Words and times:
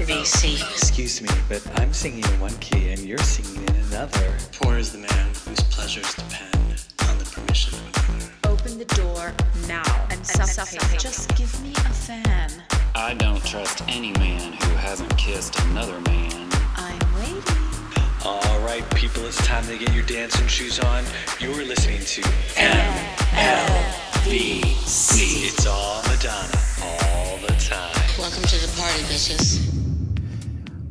MLVC. 0.00 0.60
Excuse 0.72 1.20
me, 1.20 1.28
but 1.48 1.62
I'm 1.78 1.92
singing 1.92 2.24
in 2.24 2.40
one 2.40 2.56
key 2.58 2.88
and 2.90 3.00
you're 3.00 3.18
singing 3.18 3.62
in 3.68 3.76
another. 3.76 4.34
Poor 4.52 4.78
is 4.78 4.92
the 4.92 4.98
man 4.98 5.28
whose 5.44 5.60
pleasures 5.64 6.14
depend 6.14 6.56
on 7.06 7.18
the 7.18 7.24
permission 7.26 7.74
of 7.74 7.84
another. 8.08 8.32
Open 8.44 8.78
the 8.78 8.86
door 8.96 9.32
now 9.68 9.84
and 10.10 10.26
suffocate. 10.26 10.98
Just 10.98 11.36
give 11.36 11.62
me 11.62 11.72
a 11.72 11.90
fan. 11.92 12.50
I 12.94 13.12
don't 13.14 13.44
trust 13.44 13.82
any 13.88 14.12
man 14.12 14.54
who 14.54 14.74
hasn't 14.76 15.14
kissed 15.18 15.60
another 15.64 16.00
man. 16.00 16.48
I'm 16.76 16.98
waiting. 17.16 17.42
All 18.24 18.60
right, 18.60 18.88
people, 18.94 19.26
it's 19.26 19.44
time 19.46 19.66
to 19.66 19.76
get 19.76 19.92
your 19.92 20.04
dancing 20.04 20.46
shoes 20.46 20.80
on. 20.80 21.04
You're 21.38 21.62
listening 21.64 22.00
to 22.00 22.22
MLVC. 22.56 23.10
It's 25.46 25.66
all 25.66 26.02
Madonna, 26.04 26.58
all 26.82 27.36
the 27.38 27.52
time. 27.60 27.92
Welcome 28.18 28.44
to 28.44 28.56
the 28.56 28.72
party, 28.78 29.02
bitches. 29.04 29.79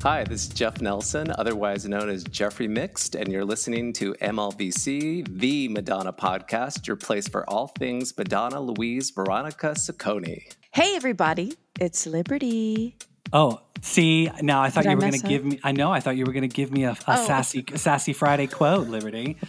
Hi, 0.02 0.24
this 0.24 0.44
is 0.44 0.48
Jeff 0.50 0.80
Nelson, 0.82 1.30
otherwise 1.38 1.86
known 1.86 2.10
as 2.10 2.24
Jeffrey 2.24 2.70
Mixed, 2.70 3.16
and 3.16 3.30
you're 3.32 3.44
listening 3.44 3.92
to 3.94 4.14
MLVC, 4.16 5.28
the 5.40 5.68
Madonna 5.68 6.14
podcast, 6.14 6.88
your 6.88 6.96
place 6.96 7.28
for 7.28 7.48
all 7.50 7.68
things 7.68 8.18
Madonna 8.18 8.62
Louise 8.62 9.10
Veronica 9.12 9.72
Ciccone. 9.72 10.54
Hey, 10.72 10.96
everybody, 10.96 11.54
it's 11.82 12.08
Liberty. 12.08 12.96
Oh, 13.34 13.60
see, 13.82 14.32
now 14.42 14.62
I 14.62 14.70
thought 14.70 14.84
Did 14.84 14.90
I 14.90 14.92
you 14.94 14.98
were 14.98 15.02
going 15.02 15.20
to 15.22 15.28
give 15.28 15.44
me. 15.44 15.60
I 15.66 15.74
know. 15.74 15.92
I 15.92 16.00
thought 16.00 16.16
you 16.16 16.24
were 16.26 16.32
going 16.34 16.48
to 16.50 16.56
give 16.56 16.72
me 16.72 16.86
a, 16.86 16.92
a 16.92 16.98
Oh. 17.08 17.28
sassy, 17.28 17.66
sassy 17.76 18.14
Friday 18.14 18.48
quote, 18.48 18.88
Liberty. 18.88 19.38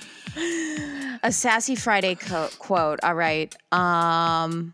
A 1.23 1.30
sassy 1.32 1.74
Friday 1.76 2.14
co- 2.14 2.48
quote. 2.59 2.98
All 3.02 3.14
right. 3.14 3.54
Um, 3.73 4.73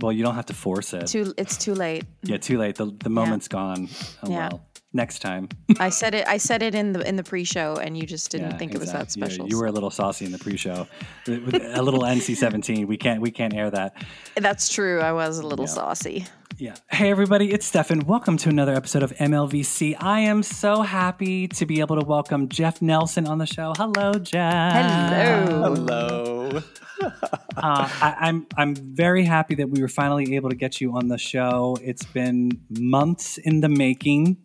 Well, 0.00 0.12
you 0.12 0.22
don't 0.24 0.34
have 0.34 0.46
to 0.46 0.54
force 0.54 0.92
it. 0.92 1.06
too. 1.06 1.32
It's 1.38 1.56
too 1.56 1.74
late. 1.74 2.04
yeah, 2.22 2.36
too 2.38 2.58
late. 2.58 2.74
The 2.76 2.86
the 3.02 3.10
moment's 3.10 3.48
gone. 3.48 3.88
Oh 4.22 4.30
Yeah. 4.30 4.48
well. 4.50 4.66
Next 4.96 5.18
time. 5.18 5.48
I 5.80 5.88
said 5.88 6.14
it. 6.14 6.24
I 6.28 6.36
said 6.36 6.62
it 6.62 6.72
in 6.76 6.92
the 6.92 7.00
in 7.08 7.16
the 7.16 7.24
pre-show, 7.24 7.74
and 7.78 7.96
you 7.98 8.06
just 8.06 8.30
didn't 8.30 8.52
Yeah, 8.52 8.58
think 8.58 8.74
it 8.74 8.78
was 8.78 8.92
that 8.92 9.02
exactly. 9.02 9.22
Yeah, 9.22 9.26
special. 9.28 9.48
you 9.48 9.58
were 9.58 9.66
a 9.66 9.72
little 9.72 9.90
saucy 9.90 10.24
in 10.24 10.30
the 10.30 10.38
pre-show. 10.38 10.86
A 11.26 11.82
little 11.82 12.02
NC-17. 12.02 12.86
We 12.86 12.96
can't 12.96 13.20
we 13.20 13.32
can't 13.32 13.52
air 13.54 13.70
that. 13.70 13.96
That's 14.36 14.68
true. 14.72 15.00
I 15.00 15.12
was 15.12 15.38
a 15.40 15.46
little 15.46 15.66
saucy. 15.66 16.26
Yeah. 16.56 16.76
Hey, 16.88 17.10
everybody, 17.10 17.52
it's 17.52 17.66
Stefan. 17.66 18.06
Welcome 18.06 18.36
to 18.38 18.48
another 18.48 18.74
episode 18.74 19.02
of 19.02 19.12
MLVC. 19.14 19.96
I 19.98 20.20
am 20.20 20.44
so 20.44 20.82
happy 20.82 21.48
to 21.48 21.66
be 21.66 21.80
able 21.80 21.98
to 21.98 22.06
welcome 22.06 22.48
Jeff 22.48 22.80
Nelson 22.80 23.26
on 23.26 23.38
the 23.38 23.46
show. 23.46 23.72
Hello, 23.76 24.12
Jeff. 24.14 24.72
Hello. 24.72 25.74
Hello. 25.74 26.62
Uh, 27.00 27.10
I, 27.56 28.16
I'm 28.20 28.46
I'm 28.56 28.74
very 28.74 29.24
happy 29.24 29.56
that 29.56 29.68
we 29.68 29.80
were 29.80 29.88
finally 29.88 30.36
able 30.36 30.50
to 30.50 30.56
get 30.56 30.80
you 30.80 30.96
on 30.96 31.08
the 31.08 31.18
show. 31.18 31.76
It's 31.82 32.04
been 32.04 32.50
months 32.70 33.38
in 33.38 33.60
the 33.60 33.68
making. 33.68 34.36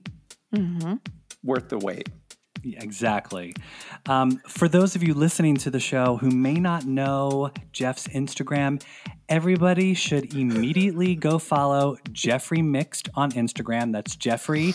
Mm-hmm. 0.53 0.95
Worth 1.43 1.69
the 1.69 1.77
wait. 1.77 2.09
Exactly. 2.63 3.53
Um, 4.07 4.41
for 4.47 4.67
those 4.67 4.95
of 4.95 5.03
you 5.03 5.13
listening 5.13 5.55
to 5.57 5.69
the 5.69 5.79
show 5.79 6.17
who 6.17 6.29
may 6.29 6.55
not 6.55 6.85
know 6.85 7.51
Jeff's 7.71 8.07
Instagram, 8.07 8.81
everybody 9.27 9.93
should 9.93 10.33
immediately 10.33 11.15
go 11.15 11.39
follow 11.39 11.97
Jeffrey 12.11 12.61
Mixed 12.61 13.09
on 13.15 13.31
Instagram. 13.31 13.91
That's 13.91 14.15
Jeffrey 14.15 14.73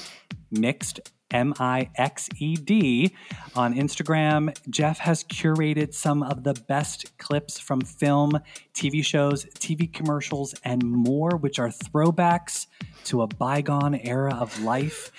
Mixed. 0.51 1.01
M 1.31 1.53
I 1.59 1.91
X 1.97 2.29
E 2.39 2.55
D 2.55 3.15
on 3.57 3.75
Instagram. 3.75 4.57
Jeff 4.71 4.99
has 5.01 5.25
curated 5.25 5.93
some 5.93 6.23
of 6.23 6.45
the 6.45 6.55
best 6.55 7.19
clips 7.19 7.59
from 7.59 7.81
film, 7.81 8.39
TV 8.73 9.05
shows, 9.05 9.45
TV 9.59 9.93
commercials, 9.93 10.55
and 10.65 10.85
more, 10.85 11.37
which 11.37 11.59
are 11.59 11.71
throwbacks 11.71 12.69
to 13.05 13.23
a 13.23 13.27
bygone 13.27 13.97
era 13.97 14.33
of 14.35 14.63
life. 14.63 15.11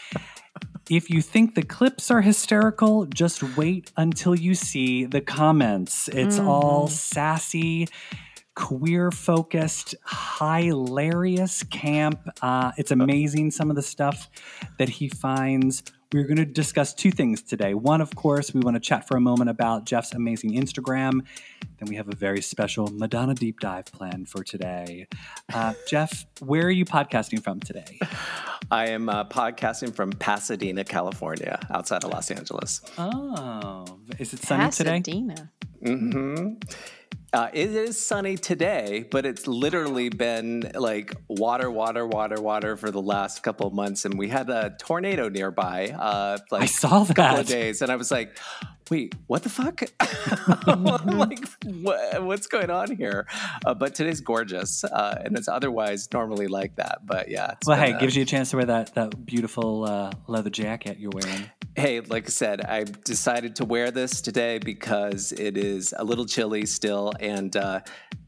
If 0.89 1.09
you 1.09 1.22
think 1.22 1.55
the 1.55 1.64
clips 1.64 2.11
are 2.11 2.22
hysterical, 2.22 3.05
just 3.08 3.58
wait 3.58 3.91
until 3.97 4.36
you 4.36 4.53
see 4.53 5.05
the 5.05 5.22
comments. 5.22 6.08
It's 6.09 6.38
all 6.38 6.88
sassy, 6.88 7.88
queer 8.53 9.09
focused, 9.09 9.96
hilarious 10.40 11.63
camp. 11.63 12.19
Uh, 12.40 12.72
it's 12.78 12.91
amazing 12.91 13.50
some 13.50 13.72
of 13.72 13.75
the 13.75 13.81
stuff 13.81 14.29
that 14.78 14.90
he 14.90 15.09
finds. 15.09 15.81
We're 16.16 16.24
going 16.24 16.38
to 16.38 16.46
discuss 16.46 16.94
two 16.94 17.12
things 17.12 17.42
today. 17.42 17.74
One, 17.74 18.00
of 18.00 18.16
course, 18.16 18.53
we 18.53 18.62
want 18.62 18.76
to 18.76 18.80
chat 18.80 19.06
for 19.06 19.18
a 19.18 19.20
moment 19.20 19.50
about 19.50 19.84
Jeff's 19.84 20.14
amazing 20.14 20.53
Instagram. 20.53 21.26
Then 21.78 21.90
we 21.90 21.98
have 21.98 22.08
a 22.08 22.16
very 22.16 22.42
special 22.42 22.88
Madonna 22.88 23.34
deep 23.34 23.59
dive 23.59 23.88
planned 23.88 24.30
for 24.30 24.42
today. 24.42 25.08
Uh, 25.53 25.74
Jeff, 25.90 26.26
where 26.40 26.62
are 26.62 26.72
you 26.72 26.86
podcasting 26.86 27.44
from 27.44 27.59
today? 27.59 28.00
I 28.72 28.88
am 28.92 29.09
uh, 29.09 29.26
podcasting 29.26 29.94
from 29.94 30.14
Pasadena, 30.14 30.86
California, 30.86 31.59
outside 31.70 32.06
of 32.06 32.12
Los 32.12 32.32
Angeles. 32.32 32.80
Oh, 32.97 34.00
is 34.18 34.32
it 34.32 34.40
sunny 34.42 34.72
today? 34.72 35.02
Pasadena. 35.02 35.52
hmm 35.84 36.53
Uh, 37.36 37.50
it 37.52 37.70
is 37.72 38.03
sunny 38.03 38.38
today, 38.38 39.06
but 39.12 39.26
it's 39.26 39.46
literally 39.46 40.08
been 40.08 40.72
like 40.74 41.14
water, 41.28 41.70
water, 41.70 42.08
water, 42.08 42.42
water 42.42 42.78
for 42.78 42.92
the 42.92 43.02
last 43.02 43.44
couple 43.44 43.68
of 43.68 43.74
months, 43.74 44.06
and 44.06 44.18
we 44.18 44.30
had 44.30 44.50
a 44.50 44.74
tornado 44.80 45.28
nearby. 45.28 45.90
Uh, 45.90 46.38
like 46.50 46.62
I 46.62 46.66
saw 46.66 47.03
a 47.03 47.14
couple 47.14 47.40
of 47.42 47.48
that. 47.48 47.53
days, 47.53 47.81
and 47.81 47.92
I 47.92 47.98
was 47.98 48.09
like, 48.09 48.38
"Wait, 48.90 49.16
what 49.28 49.44
the 49.44 49.50
fuck? 49.50 49.81
like, 51.08 51.46
what, 51.66 52.24
what's 52.24 52.48
going 52.48 52.70
on 52.70 52.96
here?" 52.96 53.28
Uh, 53.66 53.74
but 53.74 53.96
today's 53.96 54.22
gorgeous, 54.22 54.86
uh, 54.86 55.22
and 55.26 55.38
it's 55.38 55.50
otherwise 55.50 56.08
normally 56.14 56.47
like 56.47 56.78
that. 56.78 57.06
But 57.06 57.30
yeah, 57.30 57.56
Well, 57.68 57.78
hey, 57.78 57.92
uh, 57.92 58.00
gives 58.00 58.16
you 58.16 58.24
a 58.24 58.26
chance 58.26 58.52
to 58.52 58.58
wear 58.58 58.66
that 58.68 58.96
that 58.96 59.26
beautiful 59.26 59.84
uh, 59.84 60.12
leather 60.28 60.50
jacket 60.50 61.00
you're 61.00 61.12
wearing. 61.14 61.52
Hey, 61.75 62.00
like 62.00 62.25
I 62.25 62.30
said, 62.30 62.62
I 62.62 62.84
decided 62.84 63.58
to 63.58 63.66
wear 63.66 63.91
this 63.91 64.22
today 64.22 64.59
because 64.59 65.34
it 65.34 65.58
is 65.58 65.94
a 65.97 66.06
little 66.06 66.25
chilly 66.25 66.66
still, 66.66 67.12
and 67.19 67.53
uh, 67.58 67.81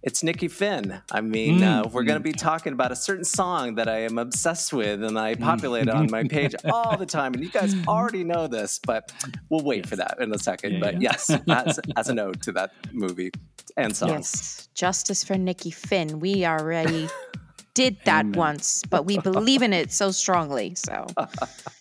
it's 0.03 0.21
Nikki 0.21 0.49
Finn. 0.49 1.01
I 1.11 1.21
mean, 1.21 1.63
uh, 1.63 1.87
we're 1.89 2.03
going 2.03 2.17
to 2.17 2.23
be 2.23 2.33
talking 2.33 2.73
about 2.73 2.91
a 2.91 2.95
certain 2.95 3.23
song 3.23 3.75
that 3.75 3.87
I 3.87 3.99
am 3.99 4.17
obsessed 4.17 4.73
with, 4.73 5.01
and 5.01 5.17
I 5.17 5.35
populate 5.35 5.87
on 5.87 6.11
my 6.11 6.25
page 6.25 6.55
all 6.65 6.97
the 6.97 7.05
time. 7.05 7.33
And 7.35 7.43
you 7.43 7.49
guys 7.49 7.73
already 7.87 8.25
know 8.25 8.47
this, 8.47 8.81
but 8.85 9.13
we'll 9.49 9.63
wait 9.63 9.87
for 9.87 9.95
that 9.95 10.17
in 10.19 10.33
a 10.33 10.39
second. 10.39 10.73
Yeah, 10.73 10.79
but 10.81 11.01
yeah. 11.01 11.11
yes, 11.11 11.29
as, 11.47 11.79
as 11.95 12.09
an 12.09 12.19
ode 12.19 12.41
to 12.41 12.51
that 12.51 12.73
movie 12.91 13.31
and 13.77 13.95
song. 13.95 14.09
Yes. 14.09 14.67
Justice 14.73 15.23
for 15.23 15.37
Nikki 15.37 15.71
Finn. 15.71 16.19
We 16.19 16.45
already 16.45 17.07
did 17.73 17.97
that 18.05 18.25
Amen. 18.25 18.37
once, 18.37 18.83
but 18.89 19.05
we 19.05 19.19
believe 19.19 19.61
in 19.61 19.71
it 19.71 19.91
so 19.91 20.11
strongly. 20.11 20.75
So 20.75 21.05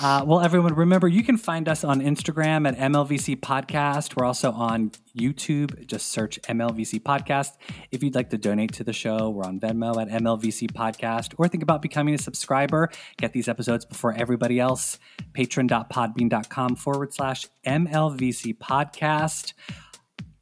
Uh, 0.00 0.24
well, 0.26 0.40
everyone, 0.40 0.74
remember 0.74 1.08
you 1.08 1.22
can 1.22 1.36
find 1.36 1.68
us 1.68 1.84
on 1.84 2.00
Instagram 2.00 2.66
at 2.68 2.76
MLVC 2.76 3.40
Podcast. 3.40 4.16
We're 4.16 4.24
also 4.24 4.52
on 4.52 4.90
YouTube. 5.16 5.86
Just 5.86 6.08
search 6.08 6.40
MLVC 6.42 7.02
Podcast. 7.02 7.56
If 7.90 8.02
you'd 8.02 8.14
like 8.14 8.30
to 8.30 8.38
donate 8.38 8.72
to 8.74 8.84
the 8.84 8.92
show, 8.92 9.30
we're 9.30 9.44
on 9.44 9.60
Venmo 9.60 10.00
at 10.00 10.08
MLVC 10.08 10.70
Podcast. 10.72 11.34
Or 11.38 11.48
think 11.48 11.62
about 11.62 11.82
becoming 11.82 12.14
a 12.14 12.18
subscriber. 12.18 12.90
Get 13.18 13.32
these 13.32 13.48
episodes 13.48 13.84
before 13.84 14.12
everybody 14.14 14.58
else. 14.58 14.98
Patron.podbean.com 15.32 16.76
forward 16.76 17.12
slash 17.12 17.46
MLVC 17.66 18.58
Podcast. 18.58 19.52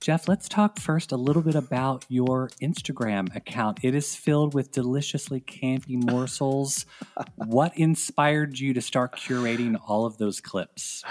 Jeff, 0.00 0.28
let's 0.28 0.48
talk 0.48 0.78
first 0.78 1.12
a 1.12 1.16
little 1.16 1.42
bit 1.42 1.54
about 1.54 2.06
your 2.08 2.48
Instagram 2.62 3.36
account. 3.36 3.80
It 3.82 3.94
is 3.94 4.16
filled 4.16 4.54
with 4.54 4.72
deliciously 4.72 5.40
candy 5.40 5.96
morsels. 5.96 6.86
what 7.34 7.76
inspired 7.76 8.58
you 8.58 8.72
to 8.72 8.80
start 8.80 9.14
curating 9.14 9.78
all 9.86 10.06
of 10.06 10.16
those 10.16 10.40
clips? 10.40 11.04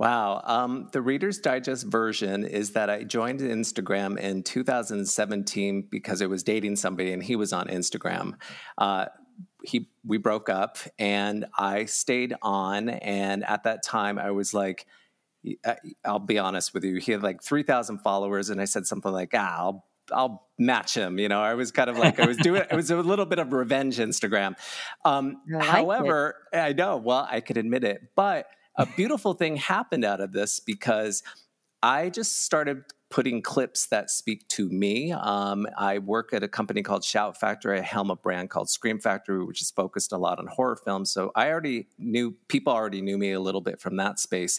Wow. 0.00 0.42
Um, 0.44 0.88
the 0.90 1.00
Reader's 1.00 1.38
Digest 1.38 1.86
version 1.86 2.44
is 2.44 2.72
that 2.72 2.90
I 2.90 3.04
joined 3.04 3.38
Instagram 3.38 4.18
in 4.18 4.42
2017 4.42 5.86
because 5.88 6.20
I 6.20 6.26
was 6.26 6.42
dating 6.42 6.74
somebody 6.74 7.12
and 7.12 7.22
he 7.22 7.36
was 7.36 7.52
on 7.52 7.68
Instagram. 7.68 8.32
Uh, 8.76 9.06
he 9.62 9.88
we 10.04 10.18
broke 10.18 10.48
up 10.48 10.78
and 10.98 11.46
I 11.56 11.84
stayed 11.84 12.34
on, 12.42 12.88
and 12.88 13.44
at 13.44 13.62
that 13.62 13.84
time 13.84 14.18
I 14.18 14.32
was 14.32 14.52
like, 14.52 14.86
I'll 16.04 16.18
be 16.18 16.38
honest 16.38 16.74
with 16.74 16.84
you, 16.84 16.96
he 16.96 17.12
had 17.12 17.22
like 17.22 17.42
3,000 17.42 17.98
followers, 17.98 18.50
and 18.50 18.60
I 18.60 18.64
said 18.64 18.86
something 18.86 19.12
like, 19.12 19.30
ah, 19.34 19.56
I'll 19.58 19.84
I'll 20.12 20.48
match 20.58 20.94
him. 20.94 21.18
You 21.18 21.28
know, 21.28 21.40
I 21.40 21.54
was 21.54 21.72
kind 21.72 21.88
of 21.88 21.96
like 21.96 22.20
I 22.20 22.26
was 22.26 22.36
doing 22.36 22.62
it 22.70 22.74
was 22.74 22.90
a 22.90 22.96
little 22.96 23.26
bit 23.26 23.38
of 23.38 23.52
revenge 23.52 23.98
Instagram. 23.98 24.54
Um, 25.04 25.40
I 25.48 25.56
like 25.56 25.62
it. 25.62 25.66
however, 25.66 26.34
I 26.52 26.72
know, 26.72 26.96
well, 26.98 27.26
I 27.30 27.40
could 27.40 27.56
admit 27.56 27.84
it, 27.84 28.02
but 28.14 28.46
a 28.76 28.86
beautiful 28.86 29.34
thing 29.34 29.56
happened 29.56 30.04
out 30.04 30.20
of 30.20 30.32
this 30.32 30.60
because 30.60 31.22
I 31.82 32.10
just 32.10 32.42
started 32.42 32.84
putting 33.14 33.40
clips 33.40 33.86
that 33.86 34.10
speak 34.10 34.46
to 34.48 34.68
me. 34.68 35.12
Um, 35.12 35.68
I 35.78 36.00
work 36.00 36.32
at 36.32 36.42
a 36.42 36.48
company 36.48 36.82
called 36.82 37.04
Shout 37.04 37.38
Factory. 37.38 37.78
I 37.78 37.80
helm 37.80 38.10
a 38.10 38.16
brand 38.16 38.50
called 38.50 38.68
Scream 38.68 38.98
Factory, 38.98 39.44
which 39.44 39.62
is 39.62 39.70
focused 39.70 40.10
a 40.10 40.18
lot 40.18 40.40
on 40.40 40.48
horror 40.48 40.74
films. 40.74 41.12
So 41.12 41.30
I 41.36 41.48
already 41.48 41.86
knew 41.96 42.34
people 42.48 42.72
already 42.72 43.02
knew 43.02 43.16
me 43.16 43.30
a 43.30 43.38
little 43.38 43.60
bit 43.60 43.80
from 43.80 43.94
that 43.98 44.18
space. 44.18 44.58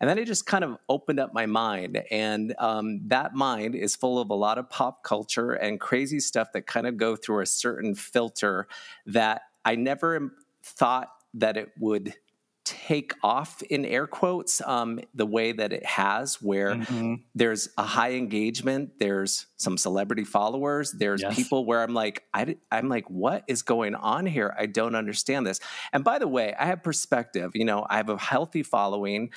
And 0.00 0.08
then 0.08 0.16
it 0.16 0.24
just 0.24 0.46
kind 0.46 0.64
of 0.64 0.78
opened 0.88 1.20
up 1.20 1.34
my 1.34 1.44
mind. 1.44 2.02
And 2.10 2.54
um, 2.58 3.06
that 3.08 3.34
mind 3.34 3.74
is 3.74 3.96
full 3.96 4.18
of 4.18 4.30
a 4.30 4.34
lot 4.34 4.56
of 4.56 4.70
pop 4.70 5.04
culture 5.04 5.52
and 5.52 5.78
crazy 5.78 6.20
stuff 6.20 6.52
that 6.54 6.66
kind 6.66 6.86
of 6.86 6.96
go 6.96 7.16
through 7.16 7.42
a 7.42 7.46
certain 7.46 7.94
filter 7.94 8.66
that 9.04 9.42
I 9.62 9.74
never 9.74 10.32
thought 10.62 11.10
that 11.34 11.58
it 11.58 11.72
would 11.78 12.14
take 12.70 13.12
off 13.22 13.62
in 13.62 13.84
air 13.84 14.06
quotes 14.06 14.60
um, 14.66 15.00
the 15.14 15.26
way 15.26 15.52
that 15.52 15.72
it 15.72 15.84
has, 15.84 16.40
where 16.40 16.76
Mm-hmm. 16.76 17.14
there's 17.34 17.68
a 17.76 17.82
high 17.82 18.12
engagement, 18.12 18.98
there's 18.98 19.46
some 19.56 19.76
celebrity 19.76 20.24
followers, 20.24 20.92
there's 20.92 21.22
Yes. 21.22 21.34
people 21.34 21.64
where 21.66 21.82
I'm 21.82 21.92
like, 21.94 22.22
I, 22.32 22.56
am 22.70 22.88
like, 22.88 23.08
what 23.10 23.44
is 23.48 23.62
going 23.62 23.94
on 23.94 24.24
here? 24.26 24.54
I 24.58 24.66
don't 24.66 24.94
understand 24.94 25.46
this. 25.46 25.58
And 25.92 26.04
by 26.04 26.18
the 26.18 26.28
way, 26.28 26.54
I 26.58 26.66
have 26.66 26.82
perspective. 26.82 27.50
You 27.54 27.64
know, 27.64 27.84
I 27.90 27.96
have 27.96 28.08
a 28.08 28.16
healthy 28.18 28.62
following. 28.62 29.30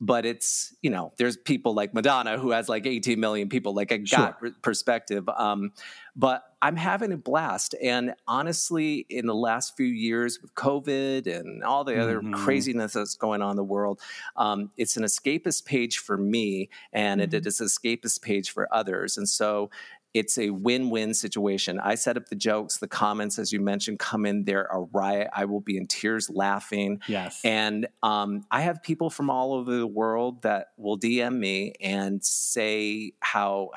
But 0.00 0.24
it's 0.24 0.74
you 0.80 0.90
know 0.90 1.12
there's 1.16 1.36
people 1.36 1.74
like 1.74 1.92
Madonna 1.92 2.38
who 2.38 2.50
has 2.50 2.68
like 2.68 2.86
18 2.86 3.18
million 3.18 3.48
people 3.48 3.74
like 3.74 3.90
I 3.92 3.96
got 3.98 4.38
Sure. 4.40 4.52
perspective. 4.62 5.28
Um, 5.28 5.72
but 6.14 6.44
I'm 6.60 6.74
having 6.76 7.12
a 7.12 7.16
blast. 7.16 7.74
And 7.80 8.14
honestly, 8.26 9.06
in 9.08 9.26
the 9.26 9.34
last 9.34 9.76
few 9.76 9.86
years 9.86 10.40
with 10.42 10.54
COVID 10.56 11.26
and 11.28 11.62
all 11.62 11.84
the 11.84 11.96
other 11.98 12.20
Mhm. 12.20 12.32
craziness 12.32 12.94
that's 12.94 13.14
going 13.14 13.42
on 13.42 13.50
in 13.50 13.56
the 13.56 13.62
world, 13.64 14.00
um, 14.36 14.72
it's 14.76 14.96
an 14.96 15.04
escapist 15.04 15.64
page 15.64 15.98
for 15.98 16.16
me 16.16 16.68
and 16.92 17.20
it 17.20 17.32
is 17.34 17.60
an 17.60 17.66
escapist 17.68 18.22
page 18.22 18.50
for 18.50 18.72
others. 18.74 19.16
And 19.16 19.28
so 19.28 19.70
it's 20.14 20.38
a 20.38 20.50
win-win 20.50 21.14
situation. 21.14 21.78
I 21.78 21.94
set 21.94 22.16
up 22.16 22.26
the 22.26 22.36
jokes, 22.36 22.78
the 22.78 22.88
comments, 22.88 23.38
as 23.38 23.52
you 23.52 23.60
mentioned, 23.60 23.98
come 23.98 24.26
in 24.26 24.44
there 24.44 24.64
a 24.64 24.80
riot. 24.80 25.28
I 25.34 25.44
will 25.44 25.60
be 25.60 25.76
in 25.76 25.86
tears 25.86 26.30
laughing. 26.30 27.00
Yes. 27.06 27.40
And 27.44 27.88
um, 28.02 28.44
I 28.50 28.62
have 28.62 28.82
people 28.82 29.10
from 29.10 29.30
all 29.30 29.54
over 29.54 29.76
the 29.76 29.86
world 29.86 30.42
that 30.42 30.68
will 30.76 30.98
DM 30.98 31.38
me 31.38 31.74
and 31.80 32.24
say 32.24 33.12
how 33.20 33.70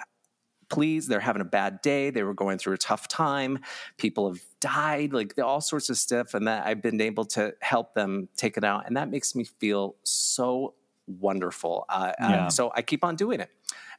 pleased 0.70 1.10
they're 1.10 1.20
having 1.20 1.42
a 1.42 1.46
bad 1.46 1.82
day. 1.82 2.10
They 2.10 2.24
were 2.24 2.34
going 2.34 2.58
through 2.58 2.74
a 2.74 2.78
tough 2.78 3.08
time. 3.08 3.60
People 3.98 4.32
have 4.32 4.42
died, 4.62 5.12
like 5.12 5.38
all 5.38 5.60
sorts 5.60 5.90
of 5.90 5.98
stuff. 5.98 6.34
And 6.34 6.48
that 6.48 6.66
I've 6.66 6.82
been 6.82 7.02
able 7.02 7.26
to 7.26 7.54
help 7.62 7.94
them 7.94 8.30
take 8.38 8.58
it 8.58 8.64
out. 8.64 8.88
And 8.88 8.96
that 8.96 9.12
makes 9.12 9.36
me 9.36 9.44
feel 9.44 9.96
so 10.04 10.76
wonderful. 11.08 11.86
Uh, 11.90 12.14
uh, 12.20 12.28
Yeah. 12.30 12.48
so 12.50 12.72
I 12.76 12.82
keep 12.82 13.04
on 13.04 13.16
doing 13.16 13.40
it. 13.40 13.50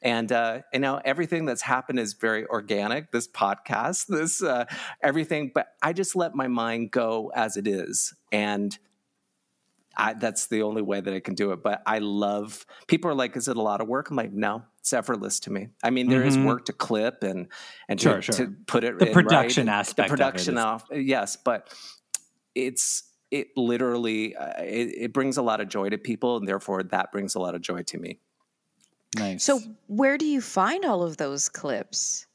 And 0.04 0.32
uh, 0.32 0.62
you 0.72 0.81
know 0.81 1.00
everything 1.04 1.44
that's 1.46 1.62
happened 1.62 2.00
is 2.00 2.14
very 2.14 2.44
organic. 2.46 3.12
This 3.12 3.28
podcast, 3.28 4.06
this 4.08 4.43
uh, 4.43 4.64
everything, 5.02 5.52
but 5.54 5.69
I 5.81 5.93
just 5.93 6.16
let 6.16 6.34
my 6.34 6.49
mind 6.49 6.90
go 6.90 7.31
as 7.34 7.56
it 7.56 7.69
is, 7.69 8.12
and 8.32 8.76
I, 9.96 10.14
that's 10.14 10.46
the 10.49 10.62
only 10.62 10.82
way 10.82 11.00
that 11.00 11.12
I 11.14 11.20
can 11.20 11.34
do 11.34 11.52
it. 11.52 11.62
But 11.62 11.82
I 11.87 11.99
love 11.99 12.66
people 12.88 13.10
are 13.12 13.14
like, 13.14 13.37
"Is 13.37 13.46
it 13.46 13.56
a 13.56 13.62
lot 13.62 13.81
of 13.81 13.87
work?" 13.88 14.10
I'm 14.10 14.16
like, 14.16 14.32
"No, 14.32 14.62
it's 14.81 14.93
effortless 14.93 15.38
to 15.40 15.52
me." 15.52 15.69
I 15.84 15.90
mean, 15.90 16.08
there 16.08 16.25
is 16.25 16.37
Mhm. 16.37 16.46
work 16.46 16.64
to 16.64 16.72
clip 16.72 17.22
and 17.22 17.46
and 17.88 18.00
Sure, 18.00 18.16
to, 18.16 18.22
sure. 18.22 18.34
to 18.46 18.52
put 18.66 18.82
it 18.84 18.99
The 18.99 19.06
production 19.12 19.69
right? 19.69 19.75
aspect 19.78 20.08
the 20.08 20.14
of 20.14 20.19
it 20.20 20.22
production 20.25 20.54
is- 20.58 20.64
off, 20.64 20.84
yes, 20.90 21.37
but 21.37 21.72
it's 22.56 23.04
it 23.32 23.49
literally 23.56 24.37
uh, 24.37 24.62
it, 24.62 24.94
it 24.96 25.12
brings 25.12 25.38
a 25.38 25.43
lot 25.43 25.61
of 25.61 25.69
joy 25.69 25.88
to 25.88 25.99
people, 25.99 26.37
and 26.37 26.46
therefore 26.46 26.82
that 26.84 27.11
brings 27.11 27.34
a 27.34 27.40
lot 27.40 27.55
of 27.55 27.62
joy 27.62 27.82
to 27.82 27.99
me. 27.99 28.20
nice. 29.17 29.43
So, 29.43 29.61
where 29.88 30.19
do 30.19 30.26
you 30.26 30.40
find 30.40 30.84
all 30.84 31.02
of 31.02 31.17
those 31.17 31.49
clips? 31.49 32.26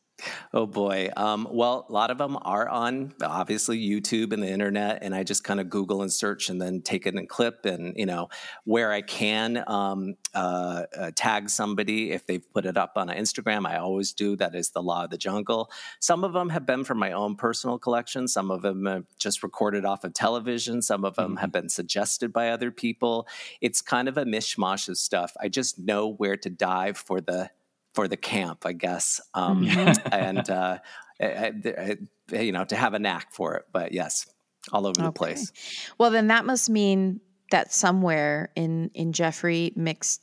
Oh 0.51 0.65
boy. 0.65 1.09
Um, 1.15 1.47
well, 1.51 1.85
a 1.87 1.91
lot 1.91 2.09
of 2.09 2.17
them 2.17 2.37
are 2.41 2.67
on 2.67 3.13
obviously 3.21 3.79
YouTube 3.79 4.33
and 4.33 4.41
the 4.41 4.49
internet, 4.49 4.99
and 5.03 5.13
I 5.13 5.23
just 5.23 5.43
kind 5.43 5.59
of 5.59 5.69
Google 5.69 6.01
and 6.01 6.11
search 6.11 6.49
and 6.49 6.61
then 6.61 6.81
take 6.81 7.05
it 7.05 7.13
and 7.13 7.29
clip. 7.29 7.65
And 7.65 7.93
you 7.95 8.05
know, 8.05 8.29
where 8.63 8.91
I 8.91 9.01
can 9.01 9.63
um, 9.67 10.15
uh, 10.33 10.83
uh, 10.97 11.11
tag 11.15 11.49
somebody 11.49 12.11
if 12.11 12.25
they've 12.25 12.43
put 12.53 12.65
it 12.65 12.77
up 12.77 12.93
on 12.95 13.09
Instagram, 13.09 13.67
I 13.67 13.77
always 13.77 14.13
do. 14.13 14.35
That 14.35 14.55
is 14.55 14.71
the 14.71 14.81
law 14.81 15.03
of 15.03 15.11
the 15.11 15.17
jungle. 15.17 15.71
Some 15.99 16.23
of 16.23 16.33
them 16.33 16.49
have 16.49 16.65
been 16.65 16.83
from 16.83 16.97
my 16.97 17.11
own 17.11 17.35
personal 17.35 17.77
collection. 17.77 18.27
Some 18.27 18.49
of 18.49 18.61
them 18.61 18.85
have 18.85 19.05
just 19.19 19.43
recorded 19.43 19.85
off 19.85 20.03
of 20.03 20.13
television. 20.13 20.81
Some 20.81 21.05
of 21.05 21.15
them 21.15 21.37
have 21.37 21.51
been 21.51 21.69
suggested 21.69 22.33
by 22.33 22.49
other 22.49 22.71
people. 22.71 23.27
It's 23.61 23.81
kind 23.81 24.07
of 24.07 24.17
a 24.17 24.25
mishmash 24.25 24.89
of 24.89 24.97
stuff. 24.97 25.33
I 25.39 25.49
just 25.49 25.77
know 25.77 26.11
where 26.11 26.37
to 26.37 26.49
dive 26.49 26.97
for 26.97 27.21
the 27.21 27.51
for 27.97 28.07
the 28.07 28.15
camp, 28.15 28.63
I 28.63 28.73
guess, 28.73 29.19
um, 29.33 29.65
and 30.11 30.47
uh, 30.51 30.77
I- 31.19 31.25
I- 31.25 31.97
I- 32.31 32.39
you 32.39 32.51
know 32.51 32.63
to 32.65 32.75
have 32.75 32.93
a 32.93 32.99
knack 32.99 33.33
for 33.33 33.55
it. 33.55 33.65
But 33.73 33.91
yes, 33.91 34.27
all 34.71 34.85
over 34.85 35.01
the 35.01 35.11
place. 35.11 35.51
Well, 35.97 36.11
then 36.11 36.27
that 36.27 36.45
must 36.45 36.69
mean 36.69 37.21
that 37.49 37.73
somewhere 37.73 38.49
in 38.55 38.91
in 38.93 39.13
Jeffrey 39.13 39.73
mixed 39.75 40.21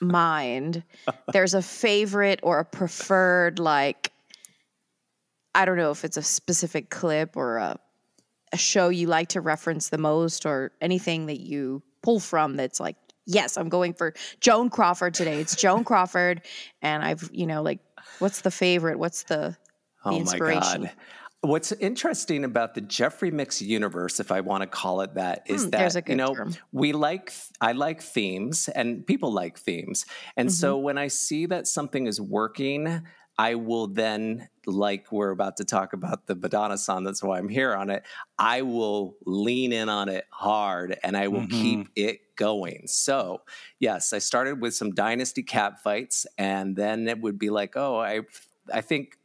mind, 0.00 0.82
there's 1.34 1.52
a 1.52 1.60
favorite 1.60 2.40
or 2.42 2.58
a 2.60 2.64
preferred 2.64 3.58
like. 3.58 4.10
I 5.54 5.66
don't 5.66 5.76
know 5.76 5.90
if 5.90 6.06
it's 6.06 6.16
a 6.16 6.22
specific 6.22 6.88
clip 6.88 7.36
or 7.36 7.58
a 7.58 7.78
a 8.54 8.56
show 8.56 8.88
you 8.88 9.08
like 9.08 9.28
to 9.30 9.42
reference 9.42 9.90
the 9.90 9.98
most 9.98 10.46
or 10.46 10.72
anything 10.80 11.26
that 11.26 11.40
you 11.40 11.82
pull 12.02 12.18
from 12.18 12.56
that's 12.56 12.80
like 12.80 12.96
yes 13.26 13.56
i'm 13.56 13.68
going 13.68 13.94
for 13.94 14.14
joan 14.40 14.68
crawford 14.70 15.14
today 15.14 15.40
it's 15.40 15.56
joan 15.56 15.84
crawford 15.84 16.42
and 16.82 17.02
i've 17.04 17.28
you 17.32 17.46
know 17.46 17.62
like 17.62 17.80
what's 18.18 18.40
the 18.42 18.50
favorite 18.50 18.98
what's 18.98 19.24
the 19.24 19.56
the 20.08 20.16
Oh 20.16 20.20
my 20.20 20.20
inspiration 20.20 20.82
God. 20.84 20.92
What's 21.44 21.72
interesting 21.72 22.44
about 22.44 22.74
the 22.74 22.80
Jeffrey 22.80 23.32
Mix 23.32 23.60
universe, 23.60 24.20
if 24.20 24.30
I 24.30 24.40
want 24.42 24.62
to 24.62 24.66
call 24.68 25.00
it 25.00 25.14
that, 25.14 25.42
is 25.48 25.64
Hmm, 25.64 25.70
that 25.70 25.98
you 26.06 26.14
know 26.14 26.36
term. 26.36 26.56
we 26.70 26.92
like 26.92 27.32
I 27.60 27.72
like 27.72 28.00
themes 28.00 28.68
and 28.68 29.04
people 29.04 29.32
like 29.32 29.58
themes, 29.58 30.04
and 30.36 30.50
so 30.52 30.76
Mm-hmm. 30.76 30.84
when 30.84 30.98
I 30.98 31.08
see 31.08 31.46
that 31.46 31.66
something 31.66 32.06
is 32.06 32.20
working, 32.20 33.02
I 33.38 33.54
will 33.54 33.86
then 33.86 34.48
like 34.66 35.10
we're 35.10 35.30
about 35.30 35.56
to 35.56 35.64
talk 35.64 35.92
about 35.92 36.26
the 36.26 36.34
Madonna 36.34 36.78
song. 36.78 37.04
That's 37.04 37.22
why 37.22 37.38
I'm 37.38 37.48
here 37.48 37.74
on 37.74 37.90
it. 37.90 38.04
I 38.38 38.62
will 38.62 39.16
lean 39.24 39.72
in 39.72 39.88
on 39.88 40.08
it 40.08 40.26
hard, 40.30 40.98
and 41.02 41.16
I 41.16 41.28
will 41.28 41.46
keep 41.48 41.80
mm-hmm. 41.80 41.92
it 41.96 42.36
going. 42.36 42.84
So 42.86 43.42
yes, 43.78 44.12
I 44.12 44.18
started 44.18 44.60
with 44.60 44.74
some 44.74 44.92
dynasty 44.92 45.42
cat 45.42 45.82
fights, 45.82 46.26
and 46.38 46.76
then 46.76 47.08
it 47.08 47.20
would 47.20 47.38
be 47.38 47.50
like, 47.50 47.76
oh, 47.76 47.98
I 47.98 48.20
I 48.72 48.80
think 48.80 49.18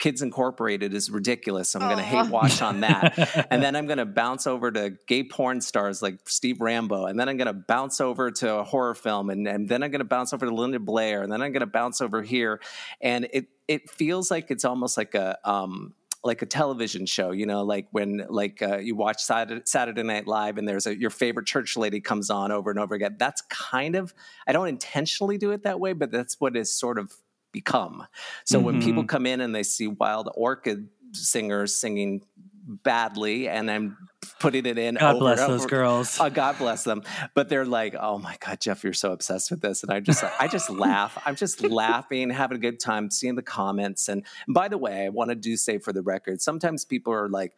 Kids 0.00 0.22
Incorporated 0.22 0.94
is 0.94 1.10
ridiculous. 1.10 1.76
I'm 1.76 1.82
going 1.82 1.98
to 1.98 2.02
hate 2.02 2.30
watch 2.30 2.62
on 2.62 2.80
that. 2.80 3.46
and 3.50 3.62
then 3.62 3.76
I'm 3.76 3.86
going 3.86 3.98
to 3.98 4.06
bounce 4.06 4.46
over 4.46 4.72
to 4.72 4.96
gay 5.06 5.22
porn 5.22 5.60
stars 5.60 6.00
like 6.00 6.26
Steve 6.26 6.60
Rambo. 6.60 7.04
And 7.04 7.20
then 7.20 7.28
I'm 7.28 7.36
going 7.36 7.46
to 7.46 7.52
bounce 7.52 8.00
over 8.00 8.30
to 8.30 8.56
a 8.56 8.64
horror 8.64 8.94
film. 8.94 9.28
And, 9.28 9.46
and 9.46 9.68
then 9.68 9.82
I'm 9.82 9.90
going 9.90 10.00
to 10.00 10.06
bounce 10.06 10.32
over 10.32 10.46
to 10.46 10.54
Linda 10.54 10.80
Blair. 10.80 11.22
And 11.22 11.30
then 11.30 11.42
I'm 11.42 11.52
going 11.52 11.60
to 11.60 11.66
bounce 11.66 12.00
over 12.00 12.22
here. 12.22 12.60
And 13.02 13.28
it, 13.32 13.48
it 13.68 13.90
feels 13.90 14.30
like 14.30 14.50
it's 14.50 14.64
almost 14.64 14.96
like 14.96 15.14
a, 15.14 15.38
um, 15.44 15.94
like 16.24 16.42
a 16.42 16.46
television 16.46 17.06
show, 17.06 17.30
you 17.30 17.46
know, 17.46 17.62
like 17.62 17.86
when 17.92 18.24
like 18.28 18.62
uh, 18.62 18.78
you 18.78 18.94
watch 18.94 19.22
Saturday, 19.22 19.62
Saturday 19.64 20.02
Night 20.02 20.26
Live 20.26 20.58
and 20.58 20.68
there's 20.68 20.86
a 20.86 20.98
your 20.98 21.10
favorite 21.10 21.46
church 21.46 21.76
lady 21.76 22.00
comes 22.00 22.28
on 22.28 22.52
over 22.52 22.70
and 22.70 22.78
over 22.78 22.94
again. 22.94 23.16
That's 23.18 23.40
kind 23.42 23.96
of 23.96 24.12
I 24.46 24.52
don't 24.52 24.68
intentionally 24.68 25.38
do 25.38 25.50
it 25.52 25.62
that 25.62 25.80
way, 25.80 25.94
but 25.94 26.10
that's 26.10 26.38
what 26.38 26.56
is 26.56 26.70
sort 26.70 26.98
of 26.98 27.12
become. 27.52 28.06
So 28.44 28.58
when 28.58 28.76
mm-hmm. 28.76 28.84
people 28.84 29.04
come 29.04 29.26
in 29.26 29.40
and 29.40 29.54
they 29.54 29.62
see 29.62 29.86
Wild 29.88 30.28
Orchid 30.34 30.88
singers 31.12 31.74
singing 31.74 32.22
badly, 32.66 33.48
and 33.48 33.70
I'm 33.70 33.96
putting 34.38 34.66
it 34.66 34.78
in. 34.78 34.96
God 34.96 35.18
bless 35.18 35.40
those 35.40 35.66
girls. 35.66 36.18
Oh, 36.20 36.30
God 36.30 36.58
bless 36.58 36.84
them. 36.84 37.02
But 37.34 37.48
they're 37.48 37.64
like, 37.64 37.94
"Oh 37.98 38.18
my 38.18 38.36
God, 38.44 38.60
Jeff, 38.60 38.84
you're 38.84 38.92
so 38.92 39.12
obsessed 39.12 39.50
with 39.50 39.60
this," 39.60 39.82
and 39.82 39.92
I 39.92 40.00
just, 40.00 40.24
I 40.38 40.48
just 40.48 40.70
laugh. 40.70 41.20
I'm 41.24 41.36
just 41.36 41.62
laughing, 41.62 42.30
having 42.30 42.56
a 42.56 42.60
good 42.60 42.80
time, 42.80 43.10
seeing 43.10 43.34
the 43.34 43.42
comments. 43.42 44.08
And 44.08 44.24
by 44.48 44.68
the 44.68 44.78
way, 44.78 45.06
I 45.06 45.08
want 45.08 45.30
to 45.30 45.34
do 45.36 45.56
say 45.56 45.78
for 45.78 45.92
the 45.92 46.02
record, 46.02 46.40
sometimes 46.40 46.84
people 46.84 47.12
are 47.12 47.28
like, 47.28 47.52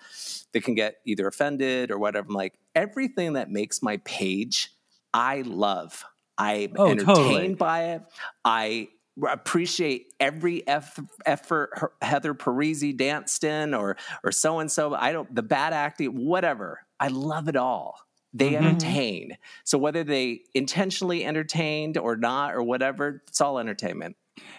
they 0.52 0.61
can 0.61 0.75
get 0.75 0.96
either 1.04 1.26
offended 1.26 1.90
or 1.90 1.99
whatever. 1.99 2.26
I'm 2.28 2.34
like, 2.34 2.54
everything 2.75 3.34
that 3.34 3.50
makes 3.50 3.82
my 3.82 3.99
page, 3.99 4.72
I 5.12 5.42
love. 5.42 6.04
I'm 6.38 6.75
Oh, 6.76 6.87
entertained 6.87 7.16
totally. 7.16 7.54
by 7.54 7.84
it. 7.90 8.02
I 8.44 8.88
appreciate 9.28 10.12
every 10.21 10.66
eff- 10.66 10.99
effort 11.26 11.71
Heather 12.00 12.35
Parisi 12.35 12.97
danced 12.97 13.45
in, 13.45 13.75
or 13.75 13.97
or 14.25 14.33
so 14.33 14.59
and 14.59 14.71
so. 14.71 14.95
I 14.95 15.12
don't 15.12 15.33
the 15.35 15.42
bad 15.42 15.73
acting, 15.73 16.25
whatever. 16.26 16.81
I 17.00 17.09
love 17.09 17.49
it 17.49 17.57
all. 17.57 17.99
They 18.35 18.57
Mm-hmm. 18.57 18.66
entertain. 18.66 19.37
So 19.64 19.76
whether 19.78 20.04
they 20.04 20.42
intentionally 20.54 21.25
entertained 21.25 21.99
or 21.99 22.16
not, 22.16 22.54
or 22.54 22.62
whatever, 22.62 23.23
it's 23.28 23.40
all 23.40 23.59
entertainment. 23.59 24.16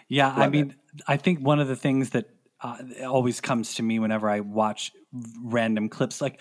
Yeah, 0.07 0.31
I 0.31 0.41
Love 0.41 0.51
mean, 0.51 0.75
I 1.07 1.17
think 1.17 1.39
one 1.39 1.60
of 1.60 1.67
the 1.67 1.75
things 1.75 2.12
that 2.12 2.29
uh, 2.62 2.77
always 3.05 3.41
comes 3.41 3.75
to 3.75 3.83
me 3.83 4.00
whenever 4.00 4.29
I 4.29 4.41
watch 4.41 4.91
random 5.41 5.89
clips, 5.89 6.22
like 6.22 6.39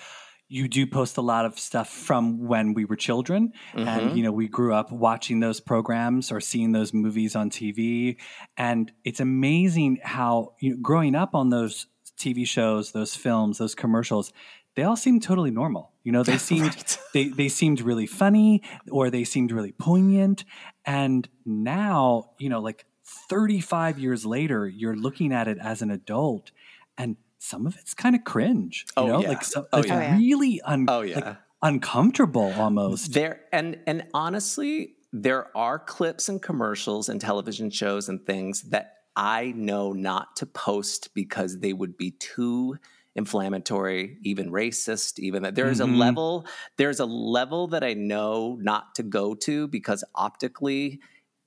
you 0.53 0.69
do 0.69 0.87
post 0.87 1.17
a 1.17 1.23
lot 1.23 1.47
of 1.47 1.59
stuff 1.59 1.89
from 1.89 2.47
when 2.47 2.75
we 2.75 2.85
were 2.85 2.95
children, 2.95 3.53
and 3.73 3.87
mm-hmm. 3.87 4.17
you 4.17 4.23
know 4.23 4.33
we 4.33 4.49
grew 4.49 4.75
up 4.75 4.93
watching 4.93 5.41
those 5.41 5.61
programs 5.61 6.31
or 6.31 6.41
seeing 6.41 6.73
those 6.73 6.93
movies 6.93 7.35
on 7.35 7.49
TV, 7.49 8.17
and 8.59 8.93
it's 9.03 9.19
amazing 9.19 9.99
how 10.03 10.53
you 10.61 10.73
know, 10.73 10.77
growing 10.83 11.15
up 11.15 11.35
on 11.35 11.49
those 11.49 11.87
TV 12.19 12.47
shows, 12.47 12.93
those 12.93 13.15
films, 13.15 13.59
those 13.59 13.75
commercials. 13.75 14.31
They 14.75 14.83
all 14.83 14.97
seemed 14.97 15.23
totally 15.23 15.51
normal. 15.51 15.93
You 16.05 16.13
know, 16.13 16.23
they 16.23 16.39
seemed 16.51 16.99
they 17.15 17.29
they 17.29 17.49
seemed 17.49 17.81
really 17.81 18.07
funny 18.07 18.63
or 18.91 19.09
they 19.09 19.25
seemed 19.25 19.53
really 19.53 19.73
poignant. 19.73 20.45
And 20.85 21.27
now, 21.47 22.33
you 22.39 22.51
know, 22.51 22.61
like 22.61 22.85
35 23.31 23.99
years 23.99 24.27
later, 24.27 24.69
you're 24.69 24.97
looking 24.97 25.33
at 25.33 25.49
it 25.49 25.57
as 25.59 25.81
an 25.81 25.91
adult 25.91 26.51
and 26.99 27.17
some 27.43 27.67
of 27.67 27.77
it's 27.77 27.95
kind 27.95 28.15
of 28.15 28.25
cringe. 28.25 28.87
You 28.97 29.03
Oh, 29.03 29.07
know, 29.09 29.21
yeah. 29.23 29.29
like 29.29 29.45
so, 29.45 29.67
Oh, 29.73 29.81
it's 29.81 29.89
yeah. 29.89 30.15
Oh, 30.15 30.17
really 30.19 30.61
un- 30.63 30.87
Oh, 30.89 31.01
yeah. 31.03 31.15
like 31.17 31.37
uncomfortable 31.63 32.53
almost. 32.57 33.13
There 33.13 33.41
and 33.53 33.81
and 33.87 34.07
honestly, 34.15 34.97
there 35.13 35.55
are 35.57 35.79
clips 35.79 36.29
and 36.29 36.41
commercials 36.43 37.09
and 37.09 37.21
television 37.21 37.71
shows 37.71 38.09
and 38.09 38.25
things 38.25 38.63
that 38.71 38.99
I 39.17 39.53
know 39.57 39.93
not 39.93 40.37
to 40.37 40.47
post 40.47 41.15
because 41.15 41.59
they 41.61 41.73
would 41.73 41.97
be 41.99 42.13
too 42.13 42.77
inflammatory, 43.15 44.19
even 44.23 44.51
racist, 44.51 45.19
even 45.19 45.43
that 45.43 45.55
there's 45.55 45.81
Mhm. 45.81 45.89
a 45.93 45.97
level 45.99 46.47
there's 46.79 47.01
a 47.01 47.05
level 47.07 47.67
that 47.69 47.85
I 47.85 47.93
know 47.95 48.57
not 48.61 48.95
to 48.97 49.03
go 49.03 49.35
to 49.35 49.69
because 49.69 50.03
optically 50.15 51.01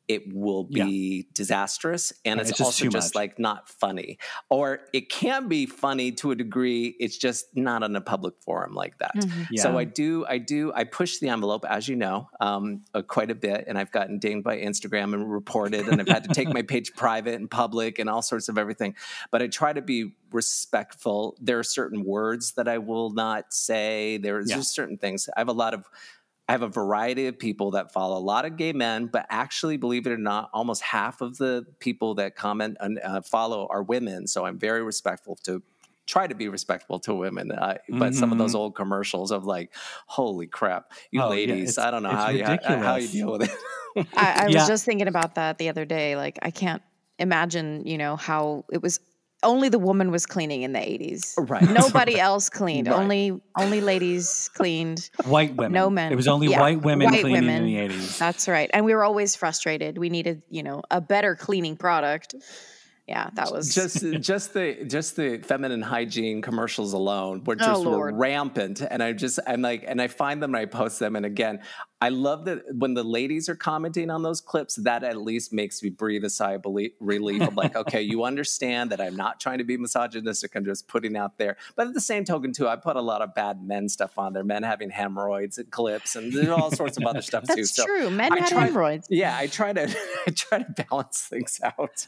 it 0.08 0.24
will 0.34 0.68
Yeah. 0.70 0.86
be 0.86 1.28
disastrous 1.34 2.14
and 2.24 2.38
Yeah, 2.38 2.42
it's, 2.42 2.50
it's 2.52 2.58
just 2.60 2.68
also 2.68 2.84
too 2.86 2.90
just 2.92 3.16
like 3.16 3.40
not 3.40 3.68
funny. 3.70 4.18
Or 4.50 4.82
it 4.94 5.10
can 5.10 5.48
be 5.48 5.66
funny 5.66 6.12
to 6.14 6.32
a 6.32 6.36
degree 6.36 6.96
it's 7.00 7.18
just 7.18 7.46
not 7.56 7.84
on 7.84 7.96
a 7.96 8.02
public 8.02 8.36
forum 8.42 8.74
like 8.76 8.98
that. 9.00 9.12
Yeah. 9.52 9.64
so 9.64 9.78
i 9.78 9.84
do 9.84 10.26
i 10.28 10.38
do 10.38 10.72
i 10.76 10.84
push 10.84 11.18
the 11.20 11.30
envelope 11.30 11.66
as 11.68 11.88
you 11.88 11.96
know 11.96 12.30
um, 12.40 12.84
uh, 12.94 13.02
quite 13.02 13.32
a 13.32 13.36
bit 13.36 13.66
and 13.68 13.78
i've 13.78 13.92
gotten 13.92 14.20
dinged 14.20 14.44
by 14.44 14.58
instagram 14.58 15.14
and 15.14 15.32
reported 15.32 15.88
and 15.88 16.00
i've 16.02 16.08
had 16.08 16.24
to 16.26 16.34
take 16.34 16.54
my 16.54 16.62
page 16.74 16.94
private 16.96 17.36
and 17.36 17.50
public 17.50 18.00
and 18.00 18.10
all 18.10 18.22
sorts 18.22 18.50
of 18.50 18.58
everything. 18.58 18.96
But 19.32 19.42
i 19.42 19.48
try 19.48 19.74
to 19.74 19.82
be 19.82 20.14
respectful. 20.32 21.38
There 21.42 21.60
are 21.60 21.64
certain 21.64 22.04
words 22.04 22.54
that 22.54 22.68
i 22.68 22.78
will 22.78 23.12
not 23.12 23.54
say. 23.54 24.18
There's 24.18 24.50
Yeah. 24.50 24.58
just 24.58 24.74
certain 24.74 24.98
things. 24.98 25.30
I 25.36 25.40
have 25.40 25.48
a 25.50 25.54
lot 25.54 25.74
of 25.74 25.86
I 26.48 26.52
have 26.52 26.62
a 26.62 26.68
variety 26.68 27.26
of 27.28 27.40
people 27.40 27.72
that 27.72 27.92
follow 27.92 28.18
a 28.18 28.22
lot 28.22 28.46
of 28.46 28.56
gay 28.56 28.72
men, 28.72 29.08
but 29.08 29.26
actually, 29.30 29.78
believe 29.78 30.06
it 30.06 30.12
or 30.12 30.18
not, 30.18 30.50
almost 30.54 30.84
half 30.84 31.22
of 31.22 31.38
the 31.38 31.66
people 31.80 32.16
that 32.16 32.36
comment 32.36 32.78
and 32.80 33.00
uh, 33.04 33.22
follow 33.22 33.68
are 33.70 33.82
women. 33.82 34.28
So 34.28 34.46
I'm 34.46 34.60
very 34.60 34.84
respectful 34.84 35.38
to 35.44 35.64
try 36.06 36.28
to 36.28 36.36
be 36.36 36.48
respectful 36.48 37.00
to 37.00 37.16
women. 37.16 37.52
Uh, 37.52 37.78
but 37.90 38.14
some 38.14 38.32
of 38.32 38.38
those 38.38 38.54
old 38.54 38.76
commercials 38.76 39.32
of 39.32 39.46
like, 39.46 39.74
holy 40.06 40.46
crap, 40.46 40.92
you 41.10 41.20
Mm-hmm. 41.20 41.28
Oh, 41.28 41.32
ladies, 41.32 41.70
it's- 41.72 41.78
I 41.80 41.90
don't 41.90 42.04
know 42.04 42.10
it's 42.12 42.20
how 42.20 42.30
you, 42.30 42.44
how 42.84 42.96
you 42.98 43.08
deal 43.08 43.32
with 43.32 43.42
it. 43.44 44.08
I, 44.16 44.44
I 44.44 44.46
was 44.46 44.54
Yeah. 44.54 44.68
just 44.68 44.86
thinking 44.86 45.08
about 45.08 45.34
that 45.36 45.58
the 45.58 45.70
other 45.70 45.84
day. 45.84 46.16
Like, 46.16 46.38
I 46.44 46.52
can't 46.52 46.84
imagine, 47.18 47.88
you 47.88 47.98
know, 47.98 48.18
how 48.18 48.66
it 48.72 48.84
was 48.84 49.00
only 49.46 49.70
the 49.70 49.80
woman 49.80 50.12
was 50.12 50.26
cleaning 50.26 50.64
in 50.64 50.74
the 50.74 50.80
80s. 50.80 51.34
Right. 51.50 51.62
Nobody 51.70 52.20
else 52.20 52.50
cleaned. 52.50 52.88
Right. 52.88 52.98
Only 53.00 53.40
only 53.58 53.80
ladies 53.82 54.50
cleaned. 54.56 55.10
white 55.26 55.56
women. 55.56 55.72
No 55.72 55.90
men. 55.90 56.12
It 56.12 56.16
was 56.16 56.28
only 56.28 56.48
Yeah, 56.48 56.60
white 56.60 56.82
women 56.82 57.10
white 57.12 57.22
cleaning 57.22 57.46
women. 57.46 57.68
in 57.68 57.90
the 57.90 57.96
80s. 57.96 58.18
That's 58.18 58.48
right. 58.48 58.70
And 58.74 58.84
we 58.86 58.94
were 58.94 59.04
always 59.06 59.36
frustrated. 59.36 59.98
We 59.98 60.10
needed, 60.10 60.42
you 60.50 60.64
know, 60.64 60.82
a 60.92 61.00
better 61.00 61.36
cleaning 61.36 61.78
product. 61.78 62.36
Yeah, 63.08 63.30
that 63.36 63.52
was 63.52 63.74
just 63.76 64.02
just 64.20 64.56
the 64.56 64.84
just 64.86 65.16
the 65.16 65.38
feminine 65.38 65.84
hygiene 65.84 66.42
commercials 66.42 66.94
alone 66.94 67.44
were 67.44 67.56
Oh, 67.60 67.64
just 67.64 67.86
were 67.86 68.12
rampant 68.12 68.82
and 68.82 69.04
i 69.04 69.14
just 69.14 69.38
i'm 69.46 69.62
like 69.62 69.84
and 69.88 70.02
i 70.02 70.08
find 70.08 70.42
them 70.42 70.56
and 70.56 70.62
i 70.64 70.66
post 70.66 70.98
them 70.98 71.16
and 71.16 71.24
again 71.24 71.60
i 72.02 72.10
love 72.10 72.46
that 72.46 72.62
when 72.74 72.94
the 72.94 73.04
ladies 73.04 73.48
are 73.50 73.56
commenting 73.56 74.10
on 74.10 74.22
those 74.24 74.42
clips 74.42 74.76
that 74.76 75.04
at 75.04 75.18
least 75.18 75.54
makes 75.54 75.82
me 75.82 75.90
breathe 75.90 76.24
a 76.26 76.30
sigh 76.30 76.54
of 76.54 76.62
belie- 76.62 76.92
relief 77.00 77.42
i'm 77.42 77.56
like 77.56 77.76
okay 77.76 78.02
you 78.02 78.24
understand 78.32 78.92
that 78.92 79.00
i'm 79.02 79.16
not 79.16 79.40
trying 79.40 79.58
to 79.58 79.64
be 79.64 79.78
misogynistic 79.78 80.56
i'm 80.56 80.66
just 80.66 80.88
putting 80.88 81.16
out 81.16 81.38
there 81.38 81.56
but 81.76 81.88
at 81.88 81.94
the 81.94 82.02
same 82.02 82.26
token 82.26 82.52
too 82.52 82.68
i 82.68 82.76
put 82.76 82.96
a 82.96 83.02
lot 83.02 83.22
of 83.22 83.34
bad 83.34 83.64
men 83.64 83.88
stuff 83.90 84.18
on 84.18 84.34
there 84.34 84.44
men 84.44 84.64
having 84.64 84.90
hemorrhoids 84.90 85.58
and 85.58 85.70
clips 85.72 86.16
and 86.16 86.34
there's 86.34 86.50
all 86.50 86.72
sorts 86.72 86.98
of 86.98 87.04
other 87.06 87.22
stuff 87.22 87.44
too 87.48 87.56
That's 87.56 87.76
so 87.76 87.86
true. 87.86 88.10
Men 88.10 88.34
I 88.34 88.40
had 88.42 88.50
try- 88.50 88.66
hemorrhoids. 88.66 89.08
yeah 89.10 89.36
i 89.38 89.48
try 89.48 89.72
to 89.74 89.84
i 90.28 90.32
try 90.32 90.60
to 90.64 90.84
balance 90.90 91.22
things 91.22 91.60
out 91.64 92.08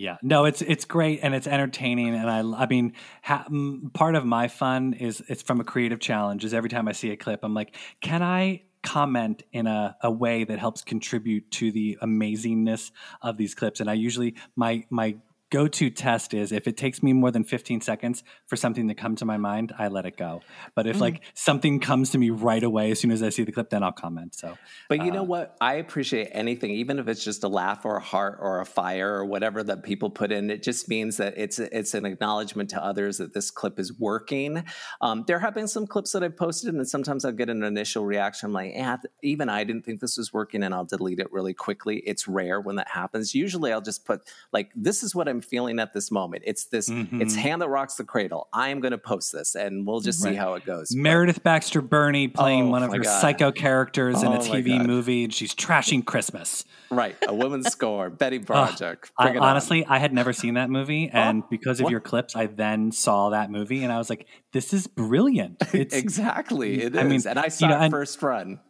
Yeah, 0.00 0.16
no, 0.22 0.44
it's 0.44 0.62
it's 0.62 0.84
great 0.84 1.18
and 1.24 1.34
it's 1.34 1.48
entertaining, 1.48 2.14
and 2.14 2.30
I 2.30 2.38
I 2.62 2.66
mean, 2.68 2.92
ha, 3.20 3.42
m- 3.48 3.90
part 3.92 4.14
of 4.14 4.24
my 4.24 4.46
fun 4.46 4.92
is 4.92 5.20
it's 5.26 5.42
from 5.42 5.58
a 5.58 5.64
creative 5.64 5.98
challenge. 5.98 6.44
Is 6.44 6.54
every 6.54 6.68
time 6.70 6.86
I 6.86 6.92
see 6.92 7.10
a 7.10 7.16
clip, 7.16 7.40
I'm 7.42 7.52
like, 7.52 7.74
can 8.00 8.22
I 8.22 8.62
comment 8.88 9.42
in 9.52 9.66
a, 9.66 9.96
a 10.02 10.10
way 10.10 10.44
that 10.44 10.58
helps 10.58 10.82
contribute 10.82 11.50
to 11.50 11.70
the 11.70 11.98
amazingness 12.02 12.90
of 13.20 13.36
these 13.36 13.54
clips? 13.54 13.80
And 13.80 13.90
I 13.90 13.94
usually 13.94 14.34
my 14.56 14.86
my 14.88 15.16
go 15.50 15.66
to 15.66 15.90
test 15.90 16.34
is 16.34 16.52
if 16.52 16.66
it 16.66 16.76
takes 16.76 17.02
me 17.02 17.12
more 17.12 17.30
than 17.30 17.44
15 17.44 17.80
seconds 17.80 18.22
for 18.46 18.56
something 18.56 18.88
to 18.88 18.94
come 18.94 19.16
to 19.16 19.24
my 19.24 19.36
mind, 19.36 19.72
I 19.78 19.88
let 19.88 20.04
it 20.04 20.16
go. 20.16 20.42
But 20.74 20.86
if 20.86 21.00
like 21.00 21.22
something 21.34 21.80
comes 21.80 22.10
to 22.10 22.18
me 22.18 22.30
right 22.30 22.62
away 22.62 22.90
as 22.90 23.00
soon 23.00 23.10
as 23.10 23.22
I 23.22 23.30
see 23.30 23.44
the 23.44 23.52
clip, 23.52 23.70
then 23.70 23.82
I'll 23.82 23.92
comment. 23.92 24.34
So 24.34 24.58
But 24.88 24.98
you 25.04 25.10
Uh, 25.10 25.16
know 25.16 25.22
what? 25.22 25.56
I 25.60 25.74
appreciate 25.74 26.28
anything, 26.32 26.72
even 26.72 26.98
if 26.98 27.08
it's 27.08 27.24
just 27.24 27.44
a 27.44 27.48
laugh 27.48 27.84
or 27.84 27.96
a 27.96 28.00
heart 28.00 28.38
or 28.40 28.60
a 28.60 28.66
fire 28.66 29.14
or 29.14 29.24
whatever 29.24 29.62
that 29.62 29.82
people 29.82 30.10
put 30.10 30.32
in. 30.32 30.50
It 30.50 30.62
just 30.62 30.88
means 30.88 31.16
that 31.16 31.34
it's 31.36 31.58
it's 31.58 31.94
an 31.94 32.04
acknowledgement 32.04 32.70
to 32.70 32.82
others 32.84 33.18
that 33.18 33.32
this 33.32 33.50
clip 33.50 33.78
is 33.78 33.98
working. 33.98 34.64
Um, 35.00 35.24
there 35.26 35.38
have 35.38 35.54
been 35.54 35.68
some 35.68 35.86
clips 35.86 36.12
that 36.12 36.22
I've 36.22 36.36
posted, 36.36 36.74
and 36.74 36.86
sometimes 36.88 37.24
I'll 37.24 37.32
get 37.32 37.48
an 37.48 37.62
initial 37.62 38.04
reaction. 38.04 38.48
I'm 38.48 38.52
like, 38.52 38.72
yeah, 38.74 38.96
even 39.22 39.48
I 39.48 39.64
didn't 39.64 39.84
think 39.84 40.00
this 40.00 40.18
was 40.18 40.32
working, 40.32 40.62
and 40.62 40.74
I'll 40.74 40.84
delete 40.84 41.20
it 41.20 41.32
really 41.32 41.54
quickly. 41.54 41.98
It's 41.98 42.28
rare 42.28 42.60
when 42.60 42.76
that 42.76 42.88
happens. 42.88 43.34
Usually, 43.34 43.72
I'll 43.72 43.80
just 43.80 44.04
put 44.04 44.22
like, 44.52 44.70
this 44.74 45.02
is 45.02 45.14
what 45.14 45.28
I'm 45.28 45.37
feeling 45.40 45.78
at 45.78 45.92
this 45.94 46.10
moment. 46.10 46.42
It's 46.46 46.66
this. 46.66 46.88
It's 46.88 46.94
mm-hmm. 47.10 47.28
hand 47.38 47.62
that 47.62 47.68
rocks 47.68 47.94
the 47.96 48.04
cradle. 48.04 48.48
I 48.52 48.68
am 48.68 48.80
going 48.80 48.92
to 48.92 48.98
post 48.98 49.32
this, 49.32 49.54
and 49.54 49.86
we'll 49.86 50.00
just 50.00 50.20
see 50.22 50.28
Right. 50.30 50.38
how 50.38 50.54
it 50.54 50.64
goes. 50.64 50.88
But- 50.90 51.00
Meredith 51.00 51.42
Baxter 51.42 51.80
Birney 51.80 52.28
playing 52.28 52.64
Oh, 52.64 52.70
one 52.70 52.82
of 52.82 52.92
her 52.92 52.98
God. 53.00 53.20
psycho 53.20 53.52
characters 53.52 54.22
in 54.22 54.32
a 54.32 54.38
Oh, 54.38 54.42
TV 54.42 54.84
movie, 54.84 55.24
and 55.24 55.34
she's 55.34 55.54
trashing 55.54 56.04
Christmas. 56.04 56.64
Right, 56.90 57.16
a 57.26 57.34
woman's 57.34 57.68
score, 57.72 58.08
Betty 58.10 58.38
Ugh, 58.38 58.46
Project. 58.46 59.10
I, 59.18 59.24
Bring 59.24 59.36
it 59.36 59.38
on. 59.38 59.48
honestly, 59.48 59.84
I 59.86 59.98
had 59.98 60.12
never 60.12 60.32
seen 60.32 60.54
that 60.54 60.70
movie, 60.70 61.10
oh, 61.12 61.18
and 61.18 61.42
because 61.50 61.80
of 61.80 61.84
what? 61.84 61.90
your 61.90 62.00
clips, 62.00 62.34
I 62.36 62.46
then 62.46 62.92
saw 62.92 63.30
that 63.30 63.50
movie, 63.50 63.82
and 63.84 63.92
I 63.92 63.98
was 63.98 64.08
like, 64.10 64.26
"This 64.52 64.72
is 64.72 64.86
brilliant." 64.86 65.62
It's, 65.78 65.94
exactly, 65.94 66.82
it 66.82 66.94
is. 66.94 67.00
I 67.00 67.04
mean, 67.04 67.20
and 67.28 67.38
I 67.38 67.44
you 67.44 67.50
saw 67.50 67.68
know, 67.68 67.80
it 67.82 67.90
first 67.90 68.20
run. 68.22 68.60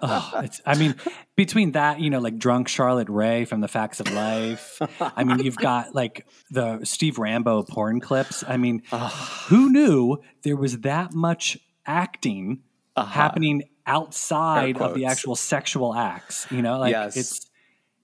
Oh, 0.00 0.40
it's. 0.44 0.60
I 0.64 0.76
mean, 0.78 0.94
between 1.36 1.72
that, 1.72 2.00
you 2.00 2.10
know, 2.10 2.18
like 2.20 2.38
drunk 2.38 2.68
Charlotte 2.68 3.08
Rae 3.08 3.44
from 3.44 3.60
The 3.60 3.68
Facts 3.68 4.00
of 4.00 4.10
Life. 4.12 4.80
I 5.00 5.24
mean, 5.24 5.40
you've 5.40 5.56
got 5.56 5.94
like 5.94 6.26
the 6.50 6.84
Steve 6.84 7.18
Rambo 7.18 7.64
porn 7.64 8.00
clips. 8.00 8.42
I 8.46 8.56
mean, 8.56 8.82
who 9.48 9.70
knew 9.70 10.18
there 10.42 10.56
was 10.56 10.78
that 10.80 11.12
much 11.12 11.58
acting 11.86 12.62
happening 12.96 13.62
outside 13.86 14.78
of 14.78 14.94
the 14.94 15.04
actual 15.06 15.36
sexual 15.36 15.94
acts? 15.94 16.46
You 16.50 16.62
know, 16.62 16.78
like 16.78 16.92
Yes. 16.92 17.16
it's 17.16 17.50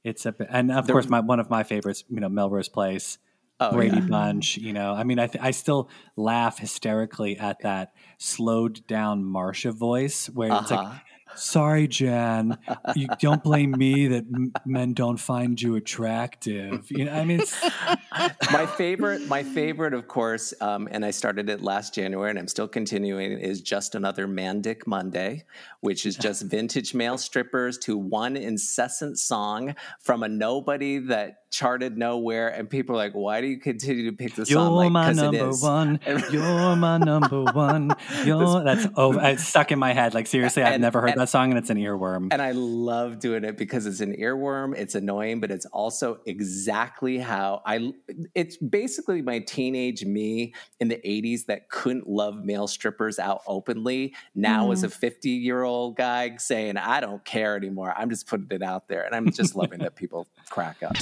it's 0.05 0.27
a 0.27 0.33
bit- 0.33 0.49
and 0.51 0.71
of 0.71 0.87
The- 0.87 0.93
course 0.93 1.09
my 1.09 1.21
one 1.21 1.41
of 1.41 1.49
my 1.49 1.63
favorites, 1.63 2.05
you 2.11 2.21
know, 2.21 2.29
Melrose 2.29 2.69
Place. 2.69 3.19
Oh, 3.61 3.71
Brady 3.73 3.99
yeah. 3.99 4.07
Bunch, 4.09 4.57
you 4.57 4.73
know. 4.73 4.93
I 4.95 5.05
mean, 5.05 5.21
I 5.21 5.29
th- 5.29 5.43
I 5.43 5.53
still 5.53 5.89
laugh 6.17 6.59
hysterically 6.59 7.39
at 7.39 7.61
that 7.61 7.93
slowed 8.19 8.85
down 8.89 9.23
Marsha 9.23 9.73
voice 9.73 10.27
where 10.29 10.49
it's 10.53 10.73
Uh-huh. 10.73 10.83
like, 10.83 11.01
"Sorry, 11.37 11.89
Jan, 11.89 12.59
you 12.95 13.09
don't 13.19 13.43
blame 13.43 13.73
me 13.73 14.09
that 14.09 14.25
m- 14.33 14.53
men 14.65 14.95
don't 14.95 15.17
find 15.17 15.61
you 15.61 15.77
attractive." 15.77 16.91
You 16.91 17.07
know, 17.07 17.13
I 17.13 17.25
mean, 17.25 17.41
it's, 17.41 17.63
my 18.53 18.67
favorite, 18.67 19.27
my 19.29 19.43
favorite, 19.43 19.95
of 19.95 20.09
course, 20.09 20.55
um, 20.61 20.89
and 20.91 21.05
I 21.05 21.11
started 21.11 21.49
it 21.49 21.63
last 21.63 21.95
January, 21.95 22.31
and 22.31 22.39
I'm 22.39 22.49
still 22.49 22.69
continuing. 22.69 23.39
Is 23.39 23.61
just 23.61 23.95
another 23.95 24.27
Mandic 24.27 24.87
Monday, 24.87 25.45
which 25.81 26.07
is 26.07 26.17
just 26.17 26.43
vintage 26.51 26.95
male 26.95 27.19
strippers 27.19 27.79
to 27.79 27.97
one 27.97 28.37
incessant 28.37 29.19
song 29.19 29.75
from 30.01 30.23
a 30.23 30.29
nobody 30.29 30.99
that 30.99 31.44
charted 31.55 31.97
nowhere, 31.97 32.49
and 32.49 32.69
people 32.69 32.97
are 32.97 32.99
like, 32.99 33.13
"Why 33.13 33.41
do 33.41 33.47
you 33.47 33.59
continue 33.59 34.11
to 34.11 34.17
pick 34.17 34.35
this 34.35 34.51
you're 34.51 34.61
song?" 34.61 34.75
Like, 34.75 34.91
my 34.91 35.13
number 35.13 35.51
one. 35.51 36.01
You're 36.33 36.77
my 36.77 36.99
number 36.99 37.45
one. 37.45 37.95
You're 38.25 38.65
that's 38.65 38.87
oh, 38.97 39.19
it's 39.19 39.47
stuck 39.47 39.71
in 39.71 39.79
my 39.79 39.93
head. 39.93 40.15
Like 40.15 40.27
seriously, 40.27 40.63
I've 40.63 40.75
And- 40.75 40.83
never 40.83 41.01
heard 41.01 41.11
and- 41.11 41.21
that 41.21 41.29
song, 41.29 41.51
and 41.51 41.59
it's 41.59 41.71
an 41.71 41.79
earworm. 41.79 42.29
And 42.33 42.43
I 42.43 42.51
love 42.53 43.21
doing 43.21 43.45
it 43.45 43.57
because 43.57 43.87
it's 43.87 44.01
an 44.01 44.17
earworm. 44.17 44.77
It's 44.77 44.95
annoying, 44.95 45.41
but 45.41 45.51
it's 45.51 45.67
also 45.67 46.19
exactly 46.27 47.19
how 47.19 47.63
I. 47.65 47.93
It's 48.35 48.57
basically 48.57 49.23
my 49.23 49.39
teenage 49.39 50.05
me 50.05 50.55
in 50.81 50.89
the 50.89 51.01
'80s 51.05 51.47
that 51.47 51.69
couldn't 51.69 52.09
love 52.09 52.45
male 52.45 52.67
strippers 52.67 53.19
out 53.19 53.43
openly. 53.47 54.15
Now, 54.35 54.73
as 54.73 54.81
mm-hmm. 54.81 54.87
a 54.87 54.91
50 54.91 55.31
year 55.31 55.63
old 55.63 55.97
guy 55.97 56.37
saying, 56.39 56.77
"I 56.77 57.01
don't 57.01 57.25
care 57.25 57.57
anymore," 57.57 57.95
I'm 57.97 58.11
just 58.11 58.27
putting 58.27 58.49
it 58.51 58.63
out 58.63 58.89
there, 58.89 59.05
and 59.05 59.15
I'm 59.15 59.31
just 59.31 59.55
loving 59.55 59.79
that 59.81 59.95
people 59.95 60.27
crack 60.51 60.83
up. 60.83 60.97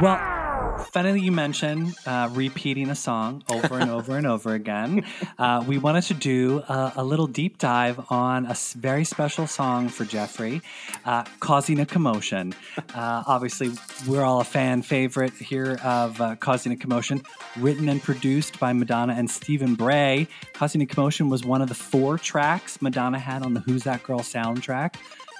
Well, 0.00 0.78
funny 0.90 1.20
you 1.20 1.30
mentioned 1.30 1.94
uh, 2.06 2.28
repeating 2.32 2.90
a 2.90 2.94
song 2.94 3.44
over 3.48 3.78
and 3.78 3.90
over 3.90 4.16
and 4.16 4.26
over 4.26 4.54
again. 4.54 5.04
Uh, 5.38 5.64
we 5.66 5.78
wanted 5.78 6.04
to 6.04 6.14
do 6.14 6.58
a, 6.68 6.92
a 6.96 7.04
little 7.04 7.26
deep 7.26 7.58
dive 7.58 8.00
on 8.10 8.46
a 8.46 8.56
very 8.76 9.04
special 9.04 9.46
song 9.46 9.88
for 9.88 10.04
Jeffrey, 10.04 10.60
uh, 11.04 11.24
"Causing 11.40 11.78
a 11.78 11.86
Commotion." 11.86 12.54
Uh, 12.94 13.22
obviously, 13.26 13.70
we're 14.08 14.24
all 14.24 14.40
a 14.40 14.44
fan 14.44 14.82
favorite 14.82 15.34
here 15.34 15.78
of 15.84 16.20
uh, 16.20 16.36
"Causing 16.36 16.72
a 16.72 16.76
Commotion," 16.76 17.22
written 17.56 17.88
and 17.88 18.02
produced 18.02 18.58
by 18.58 18.72
Madonna 18.72 19.14
and 19.14 19.30
Stephen 19.30 19.74
Bray. 19.74 20.26
"Causing 20.52 20.82
a 20.82 20.86
Commotion" 20.86 21.28
was 21.28 21.44
one 21.44 21.62
of 21.62 21.68
the 21.68 21.74
four 21.74 22.18
tracks 22.18 22.82
Madonna 22.82 23.18
had 23.18 23.42
on 23.42 23.54
the 23.54 23.60
"Who's 23.60 23.84
That 23.84 24.02
Girl" 24.02 24.20
soundtrack. 24.20 24.94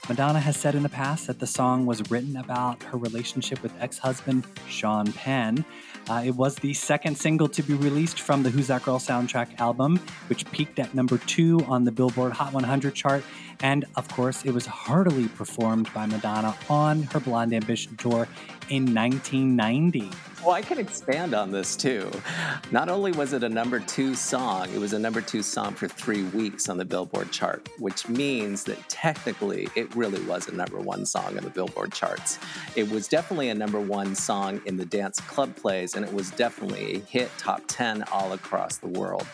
Madonna 0.08 0.40
has 0.40 0.56
said 0.56 0.74
in 0.74 0.82
the 0.82 0.88
past 0.88 1.28
that 1.28 1.38
the 1.38 1.46
song 1.46 1.86
was 1.86 2.10
written 2.10 2.36
about 2.36 2.82
her 2.82 2.98
relationship 2.98 3.62
with 3.62 3.72
ex 3.80 3.98
husband 3.98 4.44
Sean 4.68 5.12
Penn. 5.12 5.64
Uh, 6.10 6.22
it 6.26 6.32
was 6.32 6.56
the 6.56 6.74
second 6.74 7.16
single 7.16 7.48
to 7.48 7.62
be 7.62 7.74
released 7.74 8.20
from 8.20 8.42
the 8.42 8.50
Who's 8.50 8.66
That 8.66 8.82
Girl 8.82 8.98
soundtrack 8.98 9.60
album, 9.60 10.00
which 10.28 10.44
peaked 10.50 10.80
at 10.80 10.92
number 10.92 11.18
two 11.18 11.60
on 11.68 11.84
the 11.84 11.92
Billboard 11.92 12.32
Hot 12.32 12.52
100 12.52 12.94
chart. 12.94 13.22
And 13.62 13.84
of 13.96 14.08
course, 14.08 14.44
it 14.44 14.52
was 14.52 14.66
heartily 14.66 15.28
performed 15.28 15.88
by 15.94 16.06
Madonna 16.06 16.54
on 16.68 17.04
her 17.04 17.20
Blonde 17.20 17.54
Ambition 17.54 17.96
tour 17.96 18.28
in 18.68 18.92
1990. 18.94 20.10
Well, 20.44 20.54
I 20.54 20.62
can 20.62 20.78
expand 20.78 21.34
on 21.34 21.52
this 21.52 21.76
too. 21.76 22.10
Not 22.72 22.88
only 22.88 23.12
was 23.12 23.32
it 23.32 23.44
a 23.44 23.48
number 23.48 23.78
two 23.78 24.16
song, 24.16 24.68
it 24.74 24.78
was 24.78 24.92
a 24.92 24.98
number 24.98 25.20
two 25.20 25.40
song 25.40 25.74
for 25.74 25.86
three 25.86 26.24
weeks 26.24 26.68
on 26.68 26.78
the 26.78 26.84
Billboard 26.84 27.30
chart, 27.30 27.68
which 27.78 28.08
means 28.08 28.64
that 28.64 28.88
technically 28.88 29.68
it 29.76 29.94
really 29.94 30.20
was 30.24 30.48
a 30.48 30.52
number 30.52 30.80
one 30.80 31.06
song 31.06 31.38
on 31.38 31.44
the 31.44 31.50
Billboard 31.50 31.92
charts. 31.92 32.40
It 32.74 32.90
was 32.90 33.06
definitely 33.06 33.50
a 33.50 33.54
number 33.54 33.78
one 33.78 34.16
song 34.16 34.60
in 34.66 34.76
the 34.76 34.84
dance 34.84 35.20
club 35.20 35.54
plays, 35.54 35.94
and 35.94 36.04
it 36.04 36.12
was 36.12 36.32
definitely 36.32 36.96
a 36.96 36.98
hit 36.98 37.30
top 37.38 37.62
10 37.68 38.02
all 38.10 38.32
across 38.32 38.78
the 38.78 38.88
world. 38.88 39.26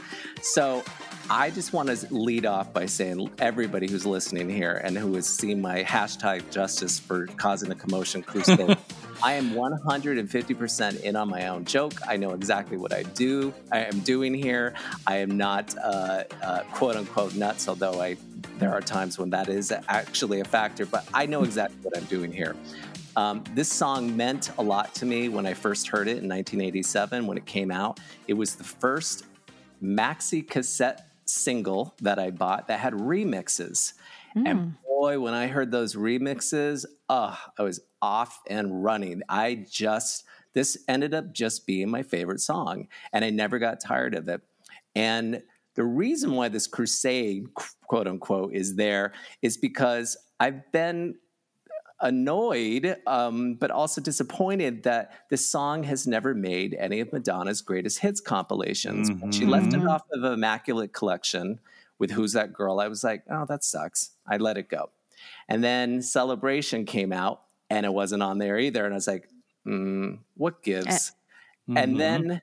So 0.43 0.85
I 1.31 1.51
just 1.51 1.73
want 1.73 1.89
to 1.89 2.15
lead 2.15 2.45
off 2.45 2.73
by 2.75 2.85
saying 2.85 3.31
everybody 3.39 3.89
who's 3.89 4.05
listening 4.05 4.18
here 4.27 4.81
and 4.85 4.97
who 4.97 5.15
has 5.15 5.27
seen 5.27 5.61
my 5.61 5.83
hashtag 5.85 6.51
justice 6.51 6.99
for 6.99 7.27
causing 7.27 7.71
a 7.71 7.75
commotion 7.75 8.23
crusade. 8.23 8.77
I 9.23 9.33
am 9.35 9.51
150% 9.51 11.01
in 11.01 11.17
on 11.17 11.29
my 11.29 11.49
own 11.49 11.65
joke. 11.65 11.95
I 12.07 12.17
know 12.17 12.33
exactly 12.33 12.77
what 12.77 12.93
I 12.93 13.03
do. 13.03 13.53
I 13.73 13.81
am 13.81 14.01
doing 14.01 14.33
here. 14.35 14.75
I 15.07 15.17
am 15.17 15.37
not 15.37 15.77
uh, 15.79 16.25
uh, 16.43 16.63
quote 16.73 16.97
unquote 16.97 17.35
nuts, 17.35 17.69
although 17.69 18.01
I 18.01 18.17
there 18.59 18.73
are 18.73 18.81
times 18.81 19.19
when 19.19 19.31
that 19.31 19.49
is 19.49 19.73
actually 19.89 20.41
a 20.41 20.45
factor. 20.45 20.87
But 20.87 21.09
I 21.15 21.27
know 21.27 21.43
exactly 21.43 21.79
what 21.83 21.97
I'm 21.97 22.05
doing 22.05 22.33
here. 22.33 22.55
Um, 23.17 23.43
this 23.55 23.73
song 23.73 24.17
meant 24.17 24.53
a 24.59 24.63
lot 24.63 24.95
to 24.97 25.07
me 25.07 25.29
when 25.29 25.47
I 25.47 25.55
first 25.55 25.89
heard 25.89 26.07
it 26.07 26.19
in 26.19 26.29
1987 26.29 27.27
when 27.27 27.37
it 27.37 27.47
came 27.47 27.73
out. 27.73 27.99
It 28.29 28.35
was 28.35 28.55
the 28.55 28.65
first 28.65 29.25
maxi 29.83 30.49
cassette 30.49 31.09
single 31.25 31.95
that 32.01 32.19
I 32.19 32.31
bought 32.31 32.69
that 32.69 32.81
had 32.81 32.95
remixes. 32.95 33.95
And 34.47 34.75
boy, 34.85 35.21
when 35.21 35.35
I 35.35 35.47
heard 35.47 35.71
those 35.71 35.95
remixes, 35.95 36.85
oh, 37.09 37.39
I 37.59 37.63
was 37.63 37.81
off 38.01 38.41
and 38.49 38.83
running. 38.85 39.23
I 39.29 39.67
just, 39.71 40.25
this 40.53 40.79
ended 40.89 41.15
up 41.15 41.33
just 41.33 41.67
being 41.67 41.91
my 41.91 42.03
favorite 42.03 42.41
song, 42.41 42.89
and 43.13 43.25
I 43.25 43.31
never 43.31 43.59
got 43.59 43.81
tired 43.81 44.15
of 44.15 44.29
it. 44.29 44.41
And 44.95 45.43
the 45.75 45.85
reason 45.85 46.33
why 46.33 46.49
this 46.49 46.67
crusade, 46.67 47.47
quote 47.87 48.09
unquote, 48.09 48.53
is 48.53 48.77
there 48.77 49.13
is 49.43 49.57
because 49.57 50.17
I've 50.41 50.71
been 50.73 51.17
annoyed, 52.01 52.97
um, 53.07 53.55
but 53.55 53.71
also 53.71 54.01
disappointed 54.01 54.85
that 54.85 55.13
this 55.31 55.49
song 55.49 55.83
has 55.83 56.07
never 56.07 56.35
made 56.35 56.75
any 56.75 57.01
of 57.01 57.13
Madonna's 57.13 57.61
greatest 57.61 57.99
hits 58.01 58.21
compilations. 58.21 59.11
When 59.11 59.33
she 59.33 59.47
left 59.47 59.73
it 59.73 59.87
off 59.87 60.03
of 60.13 60.25
Immaculate 60.25 60.93
Collection 60.93 61.59
with 61.99 62.13
Who's 62.13 62.33
That 62.33 62.53
Girl, 62.53 62.81
I 62.81 62.89
was 62.89 63.03
like, 63.05 63.25
oh, 63.31 63.45
that 63.49 63.65
sucks. 63.65 64.13
I 64.27 64.37
let 64.37 64.57
it 64.57 64.69
go. 64.69 64.91
And 65.49 65.63
then 65.65 66.01
Celebration 66.03 66.85
came 66.85 67.13
out 67.13 67.43
and 67.71 67.85
it 67.85 67.93
wasn't 67.93 68.23
on 68.23 68.39
there 68.39 68.59
either. 68.59 68.85
And 68.85 68.95
I 68.95 68.97
was 68.97 69.09
like, 69.09 69.29
mm, 69.67 70.19
what 70.35 70.63
gives? 70.63 71.13
And 71.75 71.99
then 72.01 72.43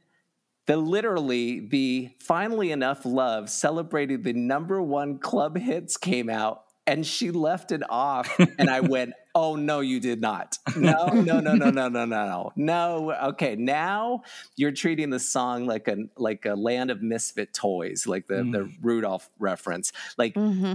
the 0.68 0.78
literally 0.78 1.60
the 1.62 2.10
finally 2.20 2.72
enough 2.72 3.06
love 3.06 3.50
celebrating 3.50 4.22
the 4.24 4.34
number 4.34 4.82
one 4.82 5.20
club 5.20 5.58
hits 5.58 5.98
came 5.98 6.30
out 6.30 6.65
and 6.88 7.06
she 7.06 7.32
left 7.32 7.72
it 7.72 7.82
off 7.90 8.30
and 8.60 8.70
i 8.70 8.80
went 8.80 9.14
oh 9.34 9.56
no 9.56 9.80
you 9.80 10.00
did 10.00 10.22
not 10.22 10.58
no 10.76 11.08
no 11.08 11.40
no 11.40 11.54
no 11.54 11.70
no 11.70 11.88
no 11.88 12.06
no 12.06 12.06
no 12.06 12.52
no 12.56 13.12
okay 13.24 13.56
now 13.56 14.22
you're 14.56 14.72
treating 14.72 15.10
the 15.10 15.20
song 15.20 15.66
like 15.66 15.88
a 15.88 15.98
like 16.18 16.46
a 16.46 16.54
land 16.54 16.92
of 16.92 17.02
misfit 17.02 17.54
toys 17.54 18.06
like 18.08 18.28
the 18.28 18.36
the 18.36 18.66
mm. 18.66 18.74
rudolph 18.82 19.30
reference 19.40 19.92
like 20.18 20.34
mm-hmm. 20.36 20.74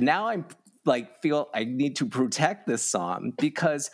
now 0.00 0.28
i'm 0.28 0.44
like 0.84 1.20
feel 1.22 1.48
i 1.54 1.64
need 1.64 1.96
to 1.96 2.06
protect 2.06 2.66
this 2.66 2.82
song 2.82 3.32
because 3.38 3.90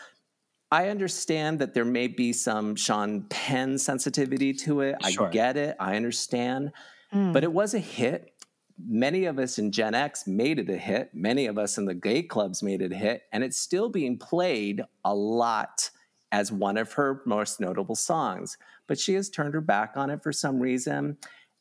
I 0.71 0.89
understand 0.89 1.61
that 1.61 1.75
there 1.75 1.85
may 1.85 2.09
be 2.09 2.33
some 2.33 2.75
Sean 2.75 3.23
Penn 3.29 3.79
sensitivity 3.79 4.53
to 4.55 4.81
it. 4.81 4.97
Sure. 5.09 5.29
I 5.29 5.31
get 5.31 5.57
it. 5.57 5.77
I 5.79 5.95
understand. 5.97 6.73
Mm. 7.15 7.33
But 7.33 7.45
it 7.45 7.53
was 7.53 7.75
a 7.75 7.79
hit. 7.79 8.33
Many 8.79 9.25
of 9.25 9.39
us 9.39 9.59
in 9.59 9.73
Gen 9.73 9.95
X 9.95 10.27
made 10.27 10.59
it 10.59 10.69
a 10.69 10.77
hit. 10.77 11.11
Many 11.15 11.47
of 11.47 11.57
us 11.59 11.79
in 11.79 11.87
the 11.87 11.95
gay 11.95 12.23
clubs 12.23 12.63
made 12.63 12.83
it 12.83 12.93
a 12.93 12.97
hit. 12.97 13.23
And 13.33 13.43
it's 13.43 13.57
still 13.59 13.89
being 13.89 14.19
played 14.19 14.83
a 15.05 15.15
lot 15.15 15.91
as 16.33 16.53
one 16.53 16.77
of 16.77 16.93
her 16.93 17.23
most 17.25 17.59
notable 17.61 17.95
songs. 17.97 18.59
But 18.87 18.99
she 18.99 19.15
has 19.15 19.31
turned 19.31 19.55
her 19.55 19.61
back 19.61 19.93
on 19.97 20.11
it 20.11 20.23
for 20.23 20.33
some 20.33 20.59
reason. 20.61 21.17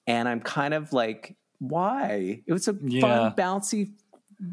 And 0.07 0.27
I'm 0.27 0.41
kind 0.41 0.73
of 0.73 0.91
like, 0.91 1.35
why? 1.59 2.43
It 2.45 2.51
was 2.53 2.67
a 2.67 2.75
Yeah. 2.83 3.01
fun, 3.01 3.33
bouncy, 3.33 3.93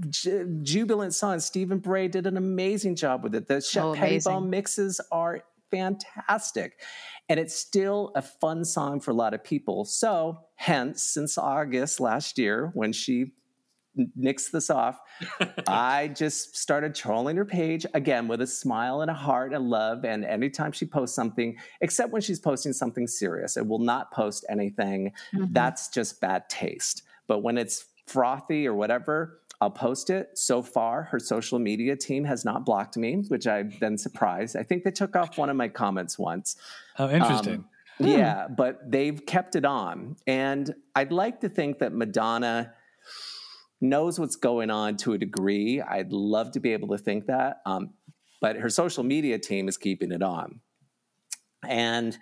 ju- 0.08 0.60
jubilant 0.62 1.14
song. 1.14 1.40
Stephen 1.40 1.78
Bray 1.78 2.06
did 2.06 2.26
an 2.26 2.36
amazing 2.36 2.94
job 2.94 3.24
with 3.24 3.34
it. 3.34 3.48
The 3.48 3.60
Shep 3.60 3.82
Oh, 3.84 3.94
Pettibone 3.94 4.48
mixes 4.48 5.00
are 5.10 5.40
fantastic. 5.72 6.78
And 7.32 7.40
it's 7.40 7.54
still 7.54 8.12
a 8.14 8.20
fun 8.20 8.62
song 8.62 9.00
for 9.00 9.10
a 9.10 9.14
lot 9.14 9.32
of 9.32 9.42
people. 9.42 9.86
So, 9.86 10.40
hence, 10.54 11.02
since 11.02 11.38
August 11.38 11.98
last 11.98 12.36
year, 12.36 12.70
when 12.74 12.92
she 12.92 13.32
n- 13.98 14.12
nixed 14.20 14.50
this 14.50 14.68
off, 14.68 15.00
I 15.66 16.08
just 16.08 16.58
started 16.58 16.94
trolling 16.94 17.38
her 17.38 17.46
page 17.46 17.86
again 17.94 18.28
with 18.28 18.42
a 18.42 18.46
smile 18.46 19.00
and 19.00 19.10
a 19.10 19.14
heart 19.14 19.54
and 19.54 19.70
love. 19.70 20.04
And 20.04 20.26
anytime 20.26 20.72
she 20.72 20.84
posts 20.84 21.16
something, 21.16 21.56
except 21.80 22.12
when 22.12 22.20
she's 22.20 22.38
posting 22.38 22.74
something 22.74 23.06
serious, 23.06 23.56
it 23.56 23.66
will 23.66 23.78
not 23.78 24.12
post 24.12 24.44
anything. 24.50 25.14
Mm-hmm. 25.34 25.54
That's 25.54 25.88
just 25.88 26.20
bad 26.20 26.50
taste. 26.50 27.02
But 27.28 27.38
when 27.38 27.56
it's 27.56 27.86
frothy 28.06 28.66
or 28.66 28.74
whatever, 28.74 29.40
I'll 29.62 29.70
post 29.70 30.10
it. 30.10 30.36
So 30.36 30.60
far, 30.60 31.04
her 31.04 31.20
social 31.20 31.60
media 31.60 31.94
team 31.94 32.24
has 32.24 32.44
not 32.44 32.66
blocked 32.66 32.96
me, 32.96 33.22
which 33.28 33.46
I've 33.46 33.78
been 33.78 33.96
surprised. 33.96 34.56
I 34.56 34.64
think 34.64 34.82
they 34.82 34.90
took 34.90 35.14
off 35.14 35.38
one 35.38 35.48
of 35.48 35.54
my 35.54 35.68
comments 35.68 36.18
once. 36.18 36.56
Oh, 36.98 37.08
interesting. 37.08 37.64
Um, 38.00 38.06
Yeah, 38.08 38.48
but 38.48 38.90
they've 38.90 39.24
kept 39.24 39.54
it 39.54 39.64
on. 39.64 40.16
And 40.26 40.74
I'd 40.96 41.12
like 41.12 41.42
to 41.42 41.48
think 41.48 41.78
that 41.78 41.92
Madonna 41.92 42.72
knows 43.80 44.18
what's 44.18 44.34
going 44.34 44.70
on 44.70 44.96
to 44.96 45.12
a 45.12 45.18
degree. 45.18 45.80
I'd 45.80 46.12
love 46.12 46.50
to 46.52 46.60
be 46.60 46.72
able 46.72 46.88
to 46.88 46.98
think 46.98 47.26
that. 47.26 47.58
Um, 47.64 47.94
but 48.40 48.56
her 48.56 48.68
social 48.68 49.04
media 49.04 49.38
team 49.38 49.68
is 49.68 49.76
keeping 49.76 50.10
it 50.10 50.24
on. 50.24 50.58
And 51.68 52.18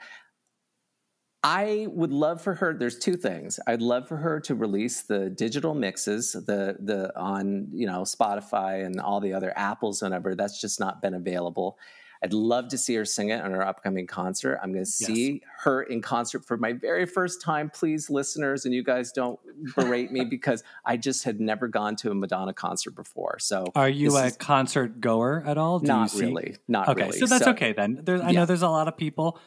I 1.42 1.87
would 1.90 2.12
love 2.12 2.42
for 2.42 2.55
her. 2.55 2.74
There's 2.74 2.98
two 2.98 3.16
things. 3.16 3.59
I'd 3.66 3.81
love 3.81 4.07
for 4.09 4.18
her 4.18 4.40
to 4.40 4.55
release 4.55 5.03
the 5.03 5.31
digital 5.31 5.74
mixes, 5.74 6.33
the 6.33 6.76
the 6.79 7.18
on 7.18 7.68
you 7.72 7.87
know 7.87 8.03
Spotify 8.03 8.85
and 8.85 9.00
all 9.00 9.20
the 9.20 9.33
other 9.33 9.53
apples, 9.57 10.03
whenever 10.03 10.35
that's 10.35 10.61
just 10.61 10.79
not 10.81 11.00
been 11.00 11.14
available. 11.14 11.79
I'd 12.22 12.35
love 12.35 12.68
to 12.68 12.76
see 12.76 12.94
her 12.96 13.07
sing 13.07 13.31
it 13.31 13.40
on 13.40 13.50
her 13.53 13.66
upcoming 13.66 14.07
concert. 14.07 14.61
I'm 14.62 14.72
going 14.74 14.85
to 14.85 14.90
see 14.90 15.40
her 15.61 15.85
in 15.85 16.03
concert 16.03 16.44
for 16.44 16.59
my 16.59 16.74
very 16.74 17.07
first 17.07 17.40
time. 17.40 17.70
Please, 17.70 18.11
listeners, 18.11 18.66
and 18.66 18.74
you 18.74 18.85
guys 18.85 19.11
don't 19.11 19.40
berate 19.74 20.12
me 20.12 20.24
because 20.31 20.62
I 20.85 20.98
just 20.98 21.24
had 21.24 21.40
never 21.40 21.66
gone 21.66 21.96
to 21.96 22.11
a 22.11 22.14
Madonna 22.14 22.53
concert 22.53 22.94
before. 22.94 23.38
So, 23.38 23.64
Are 23.74 23.88
you 23.88 24.18
a 24.18 24.26
is 24.26 24.37
concert 24.37 25.00
goer 25.00 25.42
at 25.46 25.57
all? 25.57 25.79
Do 25.79 25.87
not 25.87 26.12
really, 26.12 26.57
not 26.68 26.90
Okay, 26.90 27.05
really. 27.05 27.18
so 27.20 27.24
that's 27.24 27.46
okay 27.46 27.72
then. 27.72 28.00
There's, 28.05 28.20
I 28.20 28.33
Yeah. 28.33 28.40
know 28.40 28.44
there's 28.44 28.61
a 28.61 28.68
lot 28.68 28.87
of 28.87 28.98
people 28.98 29.38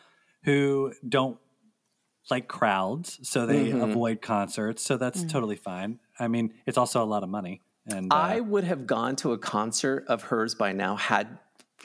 who 0.45 0.93
don't 1.08 1.38
like 2.31 2.47
crowds, 2.47 3.19
so 3.23 3.45
they 3.45 3.71
Mhm. 3.71 3.83
avoid 3.89 4.21
concerts. 4.21 4.81
So 4.83 4.97
that's 4.97 5.23
totally 5.25 5.55
fine. 5.57 5.99
I 6.19 6.27
mean, 6.27 6.53
it's 6.65 6.77
also 6.77 7.03
a 7.03 7.05
lot 7.05 7.23
of 7.23 7.29
money. 7.29 7.62
And 7.88 8.12
uh, 8.13 8.15
I 8.15 8.39
would 8.39 8.63
have 8.63 8.88
gone 8.88 9.15
to 9.17 9.33
a 9.33 9.38
concert 9.38 10.05
of 10.07 10.23
hers 10.23 10.55
by 10.55 10.71
now 10.71 10.95
had 10.95 11.38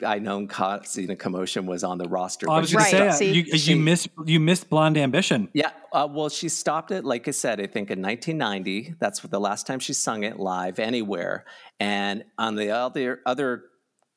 I 0.05 0.19
known 0.19 0.47
causing 0.47 1.09
a 1.09 1.15
commotion 1.17 1.65
was 1.65 1.83
on 1.83 1.97
the 1.97 2.07
roster. 2.07 2.49
oh, 2.49 2.53
I 2.53 2.59
was 2.61 2.69
she 2.69 2.77
going 2.77 2.85
to 2.89 3.11
say 3.11 3.33
see? 3.33 3.41
you, 3.41 3.57
She- 3.57 3.71
you 3.73 3.77
missed 3.77 4.07
you 4.25 4.39
missed 4.39 4.69
Blonde 4.69 4.97
Ambition. 4.97 5.49
Yeah, 5.53 5.71
uh, 5.91 6.07
well, 6.09 6.29
she 6.29 6.47
stopped 6.47 6.91
it, 6.91 7.03
like 7.03 7.27
I 7.27 7.31
said, 7.31 7.59
I 7.59 7.67
think 7.67 7.91
in 7.91 8.01
1990. 8.01 8.95
That's 8.99 9.19
the 9.19 9.39
last 9.41 9.67
time 9.67 9.79
she 9.79 9.91
sung 9.91 10.23
it 10.23 10.39
live 10.39 10.79
anywhere. 10.79 11.43
And 11.81 12.23
on 12.37 12.55
the 12.55 12.71
other 12.71 13.19
other 13.25 13.63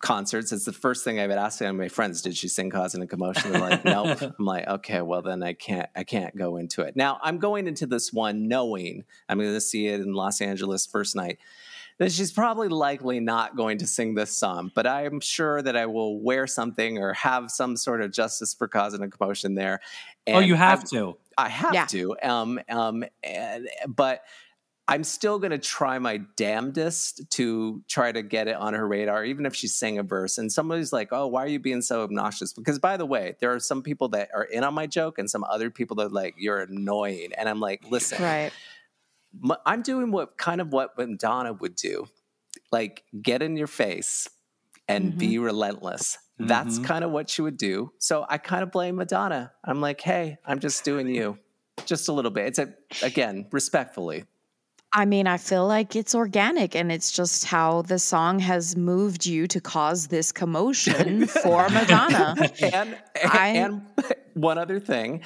concerts, 0.02 0.52
it's 0.52 0.66
the 0.66 0.72
first 0.72 1.04
thing 1.04 1.18
I 1.18 1.26
would 1.26 1.38
ask 1.38 1.62
any 1.62 1.70
of 1.70 1.76
my 1.76 1.88
friends: 1.88 2.20
Did 2.20 2.36
she 2.36 2.48
sing 2.48 2.68
"Causing 2.68 3.00
a 3.02 3.06
Commotion"? 3.06 3.52
They're 3.52 3.60
like, 3.60 3.84
"Nope." 3.86 4.20
I'm 4.38 4.44
like, 4.44 4.68
"Okay, 4.68 5.00
well 5.00 5.22
then 5.22 5.42
I 5.42 5.54
can't 5.54 5.88
I 5.96 6.04
can't 6.04 6.36
go 6.36 6.58
into 6.58 6.82
it." 6.82 6.94
Now 6.96 7.18
I'm 7.22 7.38
going 7.38 7.66
into 7.66 7.86
this 7.86 8.12
one 8.12 8.46
knowing 8.48 9.04
I'm 9.30 9.38
going 9.38 9.52
to 9.54 9.60
see 9.60 9.86
it 9.86 10.00
in 10.00 10.12
Los 10.12 10.42
Angeles 10.42 10.84
first 10.86 11.16
night. 11.16 11.38
That 11.98 12.10
she's 12.10 12.32
probably 12.32 12.68
likely 12.68 13.20
not 13.20 13.54
going 13.54 13.78
to 13.78 13.86
sing 13.86 14.14
this 14.14 14.36
song, 14.36 14.72
but 14.74 14.86
I'm 14.86 15.20
sure 15.20 15.60
that 15.62 15.76
I 15.76 15.86
will 15.86 16.18
wear 16.20 16.46
something 16.46 16.98
or 16.98 17.12
have 17.12 17.50
some 17.50 17.76
sort 17.76 18.00
of 18.02 18.10
justice 18.12 18.54
for 18.54 18.66
causing 18.66 19.02
a 19.02 19.08
commotion 19.08 19.54
there. 19.54 19.80
oh, 20.26 20.38
you 20.40 20.54
have 20.54 20.80
I've- 20.80 20.88
to. 20.88 21.16
I 21.38 21.48
have 21.48 21.74
Yeah. 21.74 21.86
to. 21.86 22.16
Um, 22.22 22.60
um, 22.68 23.04
and, 23.22 23.68
but 23.86 24.22
I'm 24.88 25.04
still 25.04 25.38
going 25.38 25.52
to 25.52 25.58
try 25.58 25.98
my 25.98 26.18
damnedest 26.36 27.30
to 27.30 27.82
try 27.88 28.10
to 28.12 28.20
get 28.22 28.48
it 28.48 28.56
on 28.56 28.74
her 28.74 28.86
radar, 28.86 29.24
even 29.24 29.46
if 29.46 29.54
she 29.54 29.68
sang 29.68 29.98
a 29.98 30.02
verse. 30.02 30.38
And 30.38 30.52
somebody's 30.52 30.92
like, 30.92 31.08
"Oh, 31.12 31.28
why 31.28 31.44
are 31.44 31.48
you 31.48 31.60
being 31.60 31.82
so 31.82 32.02
obnoxious?" 32.02 32.52
Because, 32.52 32.78
by 32.78 32.96
the 32.96 33.06
way, 33.06 33.36
there 33.40 33.52
are 33.54 33.60
some 33.60 33.82
people 33.82 34.08
that 34.10 34.28
are 34.34 34.44
in 34.44 34.64
on 34.64 34.74
my 34.74 34.86
joke, 34.86 35.18
and 35.18 35.30
some 35.30 35.44
other 35.44 35.70
people 35.70 35.96
that 35.96 36.06
are 36.06 36.10
like, 36.10 36.34
"You're 36.36 36.60
annoying." 36.62 37.32
And 37.38 37.48
I'm 37.48 37.60
like, 37.60 37.84
"Listen, 37.90 38.22
Right. 38.22 38.52
M- 39.42 39.56
I'm 39.64 39.82
doing 39.82 40.10
what 40.10 40.36
kind 40.36 40.60
of 40.60 40.72
what 40.72 40.98
Madonna 40.98 41.52
would 41.54 41.74
do, 41.76 42.06
like 42.70 43.04
get 43.22 43.40
in 43.40 43.56
your 43.56 43.66
face 43.68 44.28
and 44.88 45.16
be 45.16 45.38
relentless. 45.38 46.18
That's 46.38 46.78
Mhm. 46.80 46.84
kind 46.84 47.04
of 47.04 47.12
what 47.12 47.30
she 47.30 47.40
would 47.40 47.56
do. 47.56 47.92
So 47.98 48.26
I 48.28 48.36
kind 48.38 48.62
of 48.62 48.70
blame 48.72 48.96
Madonna. 48.96 49.52
I'm 49.64 49.80
like, 49.80 50.00
hey, 50.00 50.38
I'm 50.44 50.58
just 50.58 50.84
doing 50.84 51.08
you, 51.08 51.38
just 51.86 52.08
a 52.08 52.12
little 52.12 52.30
bit. 52.32 52.46
It's 52.46 52.58
a 52.58 52.74
again 53.02 53.46
respectfully. 53.52 54.24
I 54.94 55.06
mean, 55.06 55.26
I 55.26 55.38
feel 55.38 55.66
like 55.66 55.96
it's 55.96 56.14
organic 56.14 56.76
and 56.76 56.92
it's 56.92 57.10
just 57.12 57.44
how 57.46 57.82
the 57.82 57.98
song 57.98 58.38
has 58.40 58.76
moved 58.76 59.24
you 59.24 59.46
to 59.46 59.60
cause 59.60 60.08
this 60.08 60.32
commotion 60.42 61.26
for 61.26 61.68
Madonna. 61.70 62.34
and 62.60 62.98
I- 63.24 63.48
and 63.48 63.82
one 64.34 64.58
other 64.58 64.80
thing 64.80 65.22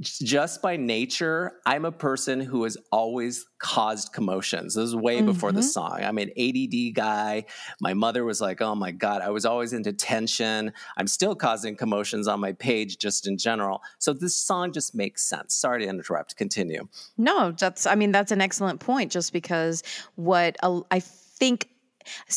just 0.00 0.62
by 0.62 0.76
nature 0.76 1.52
i'm 1.66 1.84
a 1.84 1.90
person 1.92 2.40
who 2.40 2.62
has 2.64 2.76
always 2.92 3.44
caused 3.60 4.12
commotions. 4.12 4.76
This 4.76 4.84
is 4.84 4.94
way 4.94 5.20
before 5.20 5.50
the 5.50 5.62
Mhm. 5.62 5.64
song. 5.64 5.98
I'm 6.04 6.16
an 6.18 6.30
add 6.38 6.94
guy. 6.94 7.44
My 7.80 7.92
mother 7.92 8.24
was 8.24 8.40
like 8.40 8.60
oh 8.62 8.76
my 8.76 8.92
god 8.92 9.20
i 9.20 9.30
was 9.30 9.44
always 9.44 9.72
into 9.72 9.92
tension. 9.92 10.72
I'm 10.96 11.08
still 11.08 11.34
causing 11.34 11.74
commotions 11.74 12.28
on 12.28 12.38
my 12.38 12.52
page 12.52 12.98
just 12.98 13.26
in 13.26 13.36
general. 13.36 13.82
So 13.98 14.12
this 14.12 14.36
song 14.36 14.72
just 14.72 14.94
makes 14.94 15.24
sense. 15.28 15.54
Sorry 15.56 15.82
to 15.82 15.88
interrupt. 15.88 16.36
Continue. 16.36 16.86
No, 17.16 17.50
that's 17.50 17.84
I 17.84 17.96
mean 17.96 18.12
that's 18.12 18.30
an 18.30 18.40
excellent 18.40 18.78
point 18.78 19.10
just 19.10 19.32
because 19.32 19.82
what 20.14 20.56
I 20.62 21.00
think 21.00 21.68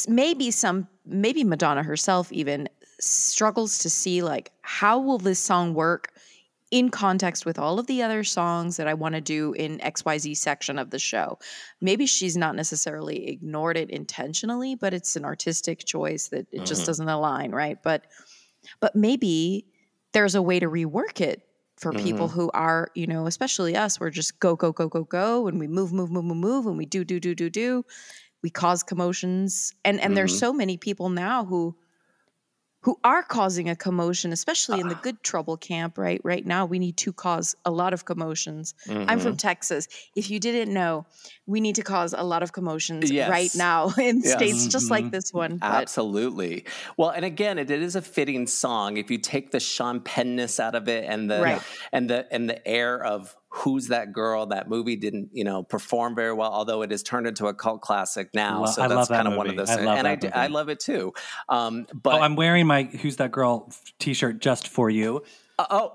maybe 0.07 0.49
some 0.49 0.87
maybe 1.05 1.43
Madonna 1.43 1.83
herself 1.83 2.31
even 2.31 2.67
struggles 2.99 3.77
to 3.79 3.89
see 3.91 4.23
like 4.23 4.51
how 4.61 4.97
will 4.99 5.19
this 5.19 5.39
song 5.39 5.75
work 5.75 6.09
in 6.71 6.89
context 6.89 7.45
with 7.45 7.59
all 7.59 7.77
of 7.77 7.87
the 7.87 8.01
other 8.01 8.23
songs 8.23 8.77
that 8.77 8.87
I 8.87 8.93
want 8.93 9.13
to 9.15 9.21
do 9.21 9.51
in 9.53 9.79
XYZ 9.79 10.37
section 10.37 10.79
of 10.79 10.89
the 10.89 10.99
show. 10.99 11.37
Maybe 11.81 12.05
she's 12.05 12.37
not 12.37 12.55
necessarily 12.55 13.27
ignored 13.27 13.77
it 13.77 13.89
intentionally, 13.89 14.75
but 14.75 14.93
it's 14.93 15.17
an 15.17 15.25
artistic 15.25 15.85
choice 15.85 16.29
that 16.29 16.47
it 16.51 16.65
just 16.65 16.81
mm-hmm. 16.81 16.85
doesn't 16.87 17.09
align, 17.09 17.51
right? 17.51 17.77
But 17.83 18.05
but 18.79 18.95
maybe 18.95 19.65
there's 20.13 20.35
a 20.35 20.41
way 20.41 20.59
to 20.59 20.67
rework 20.67 21.19
it 21.19 21.41
for 21.77 21.91
people 21.91 22.27
mm-hmm. 22.27 22.39
who 22.39 22.51
are, 22.53 22.91
you 22.93 23.07
know, 23.07 23.25
especially 23.25 23.75
us, 23.75 23.99
we're 23.99 24.11
just 24.11 24.39
go, 24.39 24.55
go, 24.55 24.71
go, 24.71 24.87
go, 24.87 25.03
go, 25.03 25.47
and 25.47 25.59
we 25.59 25.67
move, 25.67 25.91
move, 25.91 26.11
move, 26.11 26.25
move, 26.25 26.37
move, 26.37 26.67
and 26.67 26.77
we 26.77 26.85
do, 26.85 27.03
do, 27.03 27.19
do, 27.19 27.33
do, 27.33 27.49
do. 27.49 27.83
We 28.43 28.51
cause 28.51 28.83
commotions. 28.83 29.73
And 29.83 29.99
and 29.99 30.15
there's 30.15 30.31
mm-hmm. 30.31 30.39
so 30.39 30.53
many 30.53 30.77
people 30.77 31.09
now 31.09 31.43
who 31.43 31.75
who 32.81 32.97
are 33.03 33.21
causing 33.21 33.69
a 33.69 33.75
commotion, 33.75 34.31
especially 34.31 34.79
in 34.79 34.87
the 34.87 34.95
ah. 34.95 35.01
good 35.01 35.21
trouble 35.21 35.55
camp, 35.55 35.97
right? 35.97 36.19
Right 36.23 36.45
now, 36.45 36.65
we 36.65 36.79
need 36.79 36.97
to 36.97 37.13
cause 37.13 37.55
a 37.63 37.71
lot 37.71 37.93
of 37.93 38.05
commotions. 38.05 38.73
I'm 38.89 39.19
from 39.19 39.33
mm-hmm. 39.33 39.35
Texas. 39.35 39.87
If 40.15 40.31
you 40.31 40.39
didn't 40.39 40.73
know, 40.73 41.05
we 41.45 41.61
need 41.61 41.75
to 41.75 41.83
cause 41.83 42.13
a 42.17 42.23
lot 42.23 42.41
of 42.41 42.51
commotions 42.53 43.11
Yes. 43.11 43.29
right 43.29 43.51
now 43.55 43.89
in 43.99 44.21
Yes. 44.21 44.33
states 44.33 44.67
just 44.67 44.89
like 44.89 45.05
mm-hmm. 45.05 45.11
this 45.11 45.31
one. 45.31 45.57
But 45.57 45.67
Absolutely. 45.67 46.65
Well, 46.97 47.09
and 47.09 47.23
again, 47.23 47.59
it, 47.59 47.69
it 47.69 47.81
is 47.81 47.95
a 47.95 48.01
fitting 48.01 48.47
song. 48.47 48.97
If 48.97 49.11
you 49.11 49.19
take 49.19 49.51
the 49.51 49.59
Sean 49.59 49.99
Pennness 49.99 50.59
out 50.59 50.73
of 50.73 50.87
it 50.87 51.05
and 51.07 51.29
the 51.29 51.41
Right. 51.41 51.61
and 51.91 52.09
the 52.09 52.27
and 52.31 52.49
the 52.49 52.67
air 52.67 53.03
of 53.03 53.35
who's 53.53 53.89
that 53.89 54.13
girl, 54.13 54.45
that 54.47 54.69
movie 54.69 54.95
didn't 54.95 55.29
you 55.33 55.43
know 55.43 55.61
perform 55.61 56.15
very 56.15 56.33
well, 56.33 56.51
although 56.51 56.81
it 56.81 56.91
has 56.91 57.03
turned 57.03 57.27
into 57.27 57.47
a 57.47 57.53
cult 57.53 57.81
classic 57.81 58.29
now. 58.33 58.61
Lo- 58.61 58.65
so 58.67 58.81
I 58.81 58.87
that's 58.87 59.09
that 59.09 59.15
kind 59.15 59.27
of 59.27 59.35
one 59.35 59.49
of 59.49 59.55
those. 59.57 59.69
I 59.69 59.79
and 59.81 60.07
I, 60.07 60.15
that 60.15 60.21
d- 60.21 60.29
I 60.33 60.43
movie. 60.43 60.53
love 60.53 60.69
it 60.69 60.79
too. 60.79 61.13
Um, 61.49 61.85
but 61.93 62.15
oh, 62.15 62.23
I'm 62.23 62.35
wearing 62.35 62.65
my 62.65 62.83
"Who's 62.83 63.17
That 63.17 63.31
Girl" 63.31 63.71
T-shirt 63.99 64.39
just 64.39 64.67
for 64.67 64.89
you. 64.89 65.23
oh, 65.59 65.93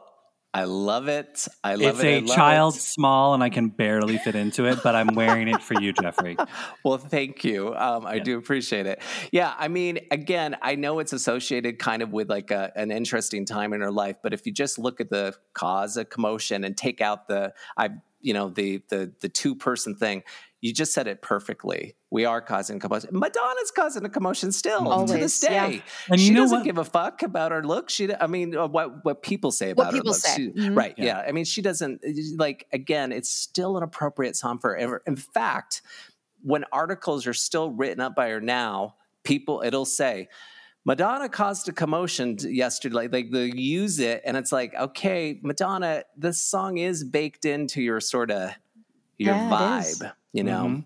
I 0.56 0.64
love 0.64 1.06
it. 1.08 1.46
I 1.62 1.74
love 1.74 1.96
It's 1.96 2.02
it. 2.02 2.22
It's 2.22 2.32
a 2.32 2.34
child 2.34 2.76
it. 2.76 2.80
small, 2.80 3.34
and 3.34 3.42
I 3.42 3.50
can 3.50 3.68
barely 3.68 4.16
fit 4.16 4.34
into 4.34 4.64
it, 4.64 4.78
but 4.82 4.94
I'm 4.94 5.08
wearing 5.08 5.48
it 5.48 5.62
for 5.62 5.78
you, 5.78 5.92
Jeffrey. 5.92 6.34
Well, 6.82 6.96
thank 6.96 7.44
you. 7.44 7.74
Um, 7.74 8.06
I 8.06 8.20
do 8.20 8.38
appreciate 8.38 8.86
it. 8.86 9.02
Yeah, 9.32 9.52
I 9.58 9.68
mean, 9.68 9.98
again, 10.10 10.56
I 10.62 10.76
know 10.76 11.00
it's 11.00 11.12
associated 11.12 11.78
kind 11.78 12.00
of 12.00 12.12
with 12.12 12.30
like 12.30 12.50
a, 12.52 12.72
an 12.74 12.90
interesting 12.90 13.44
time 13.44 13.74
in 13.74 13.80
her 13.82 13.90
life, 13.90 14.16
but 14.22 14.32
if 14.32 14.46
you 14.46 14.52
just 14.52 14.78
look 14.78 15.00
at 15.00 15.10
the 15.10 15.34
cause 15.52 15.96
of 15.96 16.08
commotion 16.08 16.64
and 16.64 16.76
take 16.76 17.00
out 17.02 17.28
the, 17.28 17.52
I, 17.76 17.90
you 18.20 18.32
know, 18.32 18.48
the 18.48 18.82
the 18.88 19.12
the 19.20 19.28
two 19.28 19.56
person 19.56 19.94
thing, 19.94 20.22
you 20.66 20.74
just 20.74 20.92
said 20.92 21.06
it 21.06 21.22
perfectly. 21.22 21.94
We 22.10 22.24
are 22.24 22.40
causing 22.40 22.78
commotion. 22.78 23.10
Madonna's 23.12 23.70
causing 23.70 24.04
a 24.04 24.08
commotion 24.08 24.52
still 24.52 24.80
to 24.84 24.88
Always, 24.90 25.10
this 25.40 25.42
yeah. 25.42 25.68
day. 25.68 25.82
And 26.10 26.20
she 26.20 26.26
you 26.28 26.32
know 26.34 26.40
doesn't 26.42 26.58
what? 26.58 26.64
give 26.64 26.78
a 26.78 26.84
fuck 26.84 27.22
about 27.22 27.52
her 27.52 27.62
look. 27.64 27.90
She, 27.90 28.12
I 28.14 28.26
mean, 28.26 28.56
uh, 28.56 28.66
what 28.66 29.04
what 29.04 29.22
people 29.22 29.50
say 29.52 29.68
What 29.72 29.84
about 29.84 29.92
her 29.94 29.98
people 29.98 30.12
look. 30.12 30.20
say. 30.20 30.36
She- 30.36 30.48
Mhm. 30.50 30.76
Right? 30.76 30.94
Yeah. 30.98 31.04
Yeah. 31.04 31.24
I 31.28 31.32
mean, 31.32 31.44
she 31.44 31.62
doesn't 31.62 32.02
like. 32.36 32.66
Again, 32.72 33.12
it's 33.12 33.28
still 33.30 33.76
an 33.76 33.82
appropriate 33.82 34.36
song 34.36 34.58
for 34.58 34.76
her. 34.78 35.02
In 35.06 35.16
fact, 35.16 35.82
when 36.42 36.64
articles 36.72 37.26
are 37.26 37.34
still 37.34 37.70
written 37.70 38.00
up 38.00 38.14
by 38.14 38.28
her 38.30 38.40
now, 38.40 38.94
people 39.24 39.62
it'll 39.64 39.84
say 39.84 40.28
Madonna 40.84 41.28
caused 41.28 41.68
a 41.68 41.72
commotion 41.72 42.36
yesterday. 42.42 42.94
Like, 42.94 43.12
like 43.12 43.30
they 43.32 43.46
use 43.46 43.98
it, 43.98 44.22
and 44.24 44.36
it's 44.36 44.52
like, 44.52 44.72
okay, 44.74 45.40
Madonna, 45.42 46.04
this 46.16 46.38
song 46.38 46.78
is 46.78 47.02
baked 47.02 47.44
into 47.44 47.82
your 47.82 48.00
sort 48.00 48.30
of 48.30 48.52
your 49.18 49.34
Yeah, 49.34 49.78
it 49.78 49.80
is. 49.80 49.98
vibe, 50.00 50.12
you 50.36 50.44
know. 50.44 50.66
Mhm. 50.66 50.84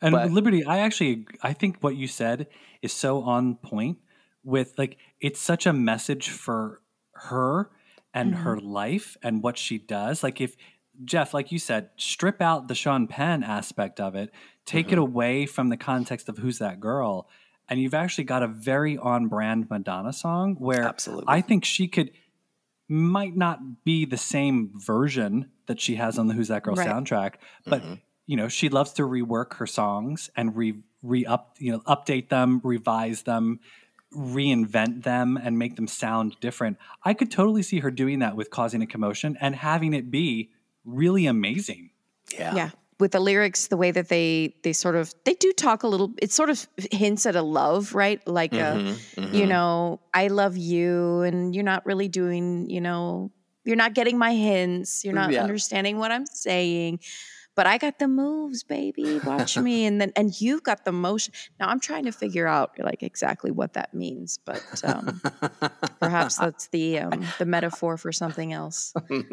And 0.00 0.12
But- 0.12 0.30
Liberty, 0.30 0.64
I 0.64 0.78
actually 0.78 1.26
I 1.42 1.52
think 1.52 1.78
what 1.80 1.96
you 1.96 2.06
said 2.06 2.46
is 2.82 2.92
so 2.92 3.22
on 3.22 3.56
point 3.56 3.98
with 4.44 4.74
like 4.78 4.98
it's 5.20 5.40
such 5.40 5.66
a 5.66 5.72
message 5.72 6.28
for 6.28 6.80
her 7.12 7.70
and 8.12 8.32
mm-hmm. 8.32 8.42
her 8.42 8.60
life 8.60 9.16
and 9.22 9.42
what 9.42 9.58
she 9.58 9.78
does. 9.78 10.22
Like 10.22 10.40
if 10.40 10.56
Jeff, 11.04 11.34
like 11.34 11.52
you 11.52 11.58
said, 11.58 11.90
strip 11.96 12.40
out 12.40 12.68
the 12.68 12.74
Sean 12.74 13.06
Penn 13.06 13.42
aspect 13.42 14.00
of 14.00 14.14
it, 14.14 14.30
take 14.64 14.86
it 14.86 14.92
mm-hmm. 14.92 15.00
away 15.00 15.46
from 15.46 15.68
the 15.68 15.76
context 15.76 16.28
of 16.28 16.38
who's 16.38 16.58
that 16.58 16.80
girl, 16.80 17.28
and 17.68 17.80
you've 17.80 17.94
actually 17.94 18.24
got 18.24 18.42
a 18.42 18.46
very 18.46 18.96
on 18.96 19.28
brand 19.28 19.68
Madonna 19.68 20.12
song 20.12 20.54
where 20.58 20.84
Absolutely. 20.84 21.26
I 21.28 21.42
think 21.42 21.64
she 21.64 21.88
could 21.88 22.10
might 22.88 23.36
not 23.36 23.84
be 23.84 24.04
the 24.04 24.16
same 24.16 24.70
version 24.74 25.50
that 25.66 25.80
she 25.80 25.96
has 25.96 26.18
on 26.18 26.28
the 26.28 26.34
Who's 26.34 26.48
That 26.48 26.62
Girl 26.62 26.76
Right. 26.76 26.88
soundtrack, 26.88 27.34
but 27.64 27.82
mm-hmm. 27.82 27.94
You 28.26 28.36
know 28.36 28.48
she 28.48 28.68
loves 28.68 28.92
to 28.94 29.02
rework 29.02 29.54
her 29.54 29.66
songs 29.66 30.30
and 30.36 30.56
re 30.56 30.74
re 31.02 31.24
up 31.26 31.56
you 31.58 31.72
know 31.72 31.80
update 31.80 32.28
them, 32.28 32.60
revise 32.64 33.22
them, 33.22 33.60
reinvent 34.14 35.02
them, 35.04 35.36
and 35.36 35.58
make 35.58 35.76
them 35.76 35.86
sound 35.86 36.36
different. 36.40 36.78
I 37.04 37.14
could 37.14 37.30
totally 37.30 37.62
see 37.62 37.80
her 37.80 37.90
doing 37.90 38.20
that 38.20 38.36
with 38.36 38.50
causing 38.50 38.82
a 38.82 38.86
commotion 38.86 39.36
and 39.40 39.54
having 39.54 39.92
it 39.94 40.10
be 40.10 40.50
really 40.84 41.26
amazing. 41.26 41.90
Yeah. 42.36 42.54
yeah 42.54 42.70
with 42.98 43.12
the 43.12 43.20
lyrics 43.20 43.66
the 43.68 43.76
way 43.76 43.90
that 43.92 44.08
they 44.08 44.54
they 44.64 44.72
sort 44.72 44.96
of 44.96 45.14
they 45.24 45.34
do 45.34 45.52
talk 45.52 45.82
a 45.84 45.86
little 45.86 46.12
it 46.20 46.32
sort 46.32 46.50
of 46.50 46.66
hints 46.90 47.24
at 47.26 47.36
a 47.36 47.42
love 47.42 47.94
right 47.94 48.26
like 48.26 48.50
Mm-hmm, 48.52 49.20
a 49.20 49.36
you 49.36 49.46
know 49.46 50.00
i 50.12 50.26
love 50.28 50.56
you 50.56 51.20
and 51.20 51.54
you're 51.54 51.62
not 51.62 51.84
really 51.86 52.08
doing 52.08 52.68
you 52.70 52.80
know 52.80 53.30
you're 53.64 53.76
not 53.76 53.94
getting 53.94 54.18
my 54.18 54.34
hints 54.34 55.04
you're 55.04 55.14
not 55.14 55.30
Yeah. 55.30 55.42
understanding 55.42 55.98
what 55.98 56.10
i'm 56.10 56.26
saying 56.26 56.98
but 57.56 57.66
i 57.66 57.78
got 57.78 57.98
the 57.98 58.06
moves 58.08 58.62
baby 58.62 59.18
watch 59.24 59.56
me 59.66 59.84
and 59.86 60.00
then 60.00 60.12
and 60.16 60.40
you've 60.40 60.62
got 60.62 60.84
the 60.84 60.92
motion 60.92 61.32
now 61.58 61.66
i'm 61.68 61.80
trying 61.80 62.04
to 62.04 62.12
figure 62.12 62.46
out 62.46 62.70
like 62.78 63.02
exactly 63.02 63.50
what 63.50 63.72
that 63.72 63.92
means 63.92 64.38
but 64.44 64.62
um 64.84 65.20
perhaps 66.00 66.36
that's 66.44 66.68
the 66.68 66.98
um 67.00 67.26
the 67.38 67.46
metaphor 67.46 67.96
for 67.96 68.12
something 68.12 68.52
else 68.52 68.92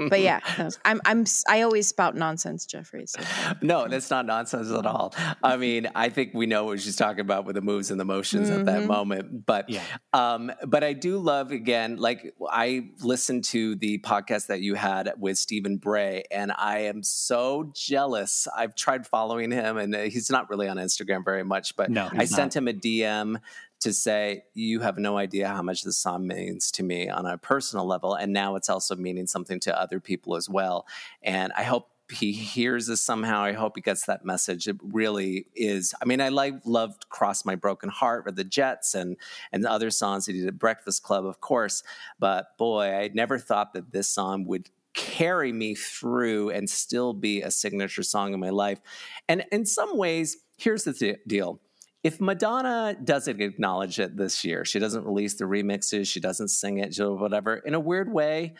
but 0.09 0.19
yeah 0.21 0.39
i'm 0.85 1.01
i'm 1.05 1.25
i 1.47 1.61
always 1.61 1.87
spout 1.87 2.15
nonsense 2.15 2.65
jeffrey 2.65 3.05
so 3.05 3.21
No, 3.61 3.87
that's 3.87 4.09
not 4.09 4.25
nonsense 4.25 4.71
at 4.71 4.85
all. 4.85 5.13
I 5.43 5.57
mean, 5.57 5.89
I 5.95 6.09
think 6.09 6.33
we 6.33 6.45
know 6.45 6.65
what 6.65 6.79
she's 6.81 6.95
talking 6.95 7.19
about 7.21 7.45
with 7.45 7.55
the 7.55 7.61
moves 7.61 7.91
and 7.91 7.99
the 7.99 8.05
motions 8.05 8.49
at 8.49 8.65
that 8.65 8.85
moment. 8.85 9.45
But 9.45 9.69
Yeah. 9.69 9.81
um, 10.13 10.51
but 10.65 10.83
I 10.83 10.93
do 10.93 11.17
love 11.19 11.51
again, 11.51 11.97
like 11.97 12.33
I 12.49 12.89
listened 13.01 13.43
to 13.45 13.75
the 13.75 13.99
podcast 13.99 14.47
that 14.47 14.61
you 14.61 14.75
had 14.75 15.11
with 15.17 15.37
Stephen 15.37 15.77
Bray, 15.77 16.23
and 16.31 16.51
I 16.51 16.79
am 16.91 17.03
so 17.03 17.71
jealous. 17.75 18.12
I've 18.55 18.75
tried 18.75 19.05
following 19.07 19.51
him, 19.51 19.77
and 19.77 19.95
uh, 19.95 20.01
he's 20.03 20.29
not 20.29 20.49
really 20.49 20.67
on 20.67 20.77
Instagram 20.77 21.23
very 21.23 21.43
much, 21.43 21.75
but 21.75 21.89
No, 21.89 22.09
I 22.11 22.21
he's 22.21 22.35
sent 22.35 22.55
him 22.55 22.67
a 22.67 22.73
DM 22.73 23.39
to 23.81 23.93
say, 23.93 24.43
You 24.53 24.79
have 24.79 24.97
no 24.97 25.17
idea 25.17 25.47
how 25.47 25.61
much 25.61 25.83
this 25.83 25.97
song 25.97 26.27
means 26.27 26.71
to 26.71 26.83
me 26.83 27.09
on 27.09 27.25
a 27.25 27.37
personal 27.37 27.85
level. 27.85 28.15
And 28.15 28.33
now 28.33 28.55
it's 28.55 28.69
also 28.69 28.95
meaning 28.95 29.27
something 29.27 29.59
to 29.61 29.79
other 29.79 29.99
people 29.99 30.35
as 30.35 30.49
well. 30.49 30.87
And 31.21 31.53
I 31.55 31.63
hope 31.63 31.89
he 32.11 32.31
hears 32.31 32.87
this 32.87 33.01
somehow. 33.01 33.43
I 33.43 33.53
hope 33.53 33.73
he 33.75 33.81
gets 33.81 34.05
that 34.05 34.25
message. 34.25 34.67
It 34.67 34.77
really 34.81 35.47
is. 35.55 35.93
I 36.01 36.05
mean, 36.05 36.21
I 36.21 36.29
like 36.29 36.55
loved 36.65 37.09
Cross 37.09 37.45
My 37.45 37.55
Broken 37.55 37.89
Heart 37.89 38.25
with 38.25 38.35
the 38.35 38.43
Jets 38.43 38.93
and 38.93 39.17
and 39.51 39.63
the 39.63 39.71
other 39.71 39.89
songs 39.89 40.25
that 40.25 40.33
he 40.33 40.39
did 40.39 40.47
at 40.47 40.59
Breakfast 40.59 41.03
Club, 41.03 41.25
of 41.25 41.39
course. 41.39 41.83
But 42.19 42.57
boy, 42.57 42.93
I 42.93 43.09
never 43.13 43.39
thought 43.39 43.73
that 43.73 43.91
this 43.91 44.07
song 44.07 44.45
would 44.45 44.69
carry 44.93 45.51
me 45.51 45.75
through 45.75 46.49
and 46.51 46.69
still 46.69 47.13
be 47.13 47.41
a 47.41 47.51
signature 47.51 48.03
song 48.03 48.33
in 48.33 48.39
my 48.39 48.49
life. 48.49 48.79
And 49.27 49.45
in 49.51 49.65
some 49.65 49.97
ways, 49.97 50.37
here's 50.57 50.83
the 50.83 50.93
th- 50.93 51.19
deal. 51.27 51.59
If 52.03 52.19
Madonna 52.19 52.97
doesn't 53.01 53.41
acknowledge 53.41 53.99
it 53.99 54.17
this 54.17 54.43
year, 54.43 54.65
she 54.65 54.77
doesn't 54.79 55.05
release 55.05 55.35
the 55.35 55.45
remixes, 55.45 56.07
she 56.07 56.19
doesn't 56.19 56.49
sing 56.49 56.79
it, 56.79 56.95
whatever, 56.97 57.55
in 57.55 57.73
a 57.73 57.79
weird 57.79 58.11
way, 58.11 58.55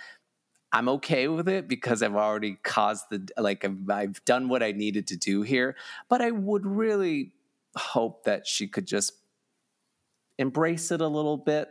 I'm 0.72 0.90
okay 0.90 1.28
with 1.28 1.48
it 1.48 1.68
because 1.68 2.02
I've 2.02 2.16
already 2.16 2.58
caused 2.64 3.06
the, 3.12 3.28
like, 3.38 3.64
I've, 3.64 3.90
I've 3.90 4.26
done 4.26 4.50
what 4.50 4.64
I 4.64 4.72
needed 4.72 5.08
to 5.08 5.18
do 5.18 5.44
here. 5.44 5.76
But 6.10 6.22
I 6.22 6.32
would 6.32 6.66
really 6.66 7.34
hope 7.76 8.24
that 8.24 8.48
she 8.48 8.68
could 8.68 8.88
just 8.88 9.14
embrace 10.40 10.92
it 10.92 11.00
a 11.00 11.08
little 11.08 11.38
bit 11.38 11.70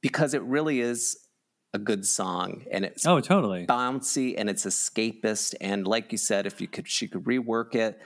because 0.00 0.32
it 0.32 0.42
really 0.42 0.80
is 0.80 1.18
a 1.72 1.78
good 1.78 2.04
song 2.06 2.64
and 2.72 2.84
it's 2.84 3.06
Oh, 3.06 3.20
totally. 3.20 3.64
bouncy 3.66 4.34
and 4.36 4.50
it's 4.50 4.66
escapist 4.66 5.54
and 5.60 5.86
like 5.86 6.10
you 6.12 6.18
said 6.18 6.46
if 6.46 6.60
you 6.60 6.66
could 6.66 6.88
she 6.88 7.06
could 7.06 7.24
rework 7.24 7.74
it 7.74 7.98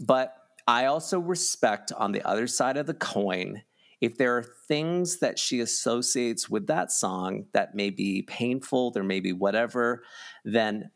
but 0.00 0.34
i 0.68 0.84
also 0.86 1.18
respect 1.18 1.90
on 1.96 2.12
the 2.12 2.22
other 2.22 2.46
side 2.46 2.76
of 2.76 2.86
the 2.86 2.94
coin 2.94 3.62
if 4.00 4.16
there 4.18 4.36
are 4.36 4.44
things 4.68 5.18
that 5.18 5.38
she 5.38 5.58
associates 5.60 6.48
with 6.48 6.66
that 6.68 6.90
song 6.92 7.46
that 7.52 7.74
may 7.74 7.90
be 7.90 8.22
painful 8.22 8.92
there 8.92 9.02
may 9.02 9.18
be 9.18 9.32
whatever 9.32 10.04
then 10.44 10.90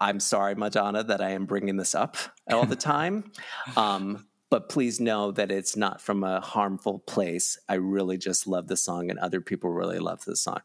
i'm 0.00 0.20
sorry 0.20 0.54
madonna 0.54 1.02
that 1.02 1.22
i 1.22 1.30
am 1.30 1.46
bringing 1.46 1.78
this 1.78 1.94
up 1.94 2.16
all 2.52 2.66
the 2.66 2.76
time 2.94 3.32
um, 3.78 4.26
but 4.50 4.68
please 4.68 5.00
know 5.00 5.32
that 5.32 5.50
it's 5.50 5.76
not 5.76 6.00
from 6.00 6.22
a 6.22 6.40
harmful 6.40 7.00
place. 7.00 7.58
I 7.68 7.74
really 7.74 8.18
just 8.18 8.46
love 8.46 8.68
the 8.68 8.76
song, 8.76 9.10
and 9.10 9.18
other 9.18 9.40
people 9.40 9.70
really 9.70 9.98
love 9.98 10.24
the 10.24 10.36
song. 10.36 10.60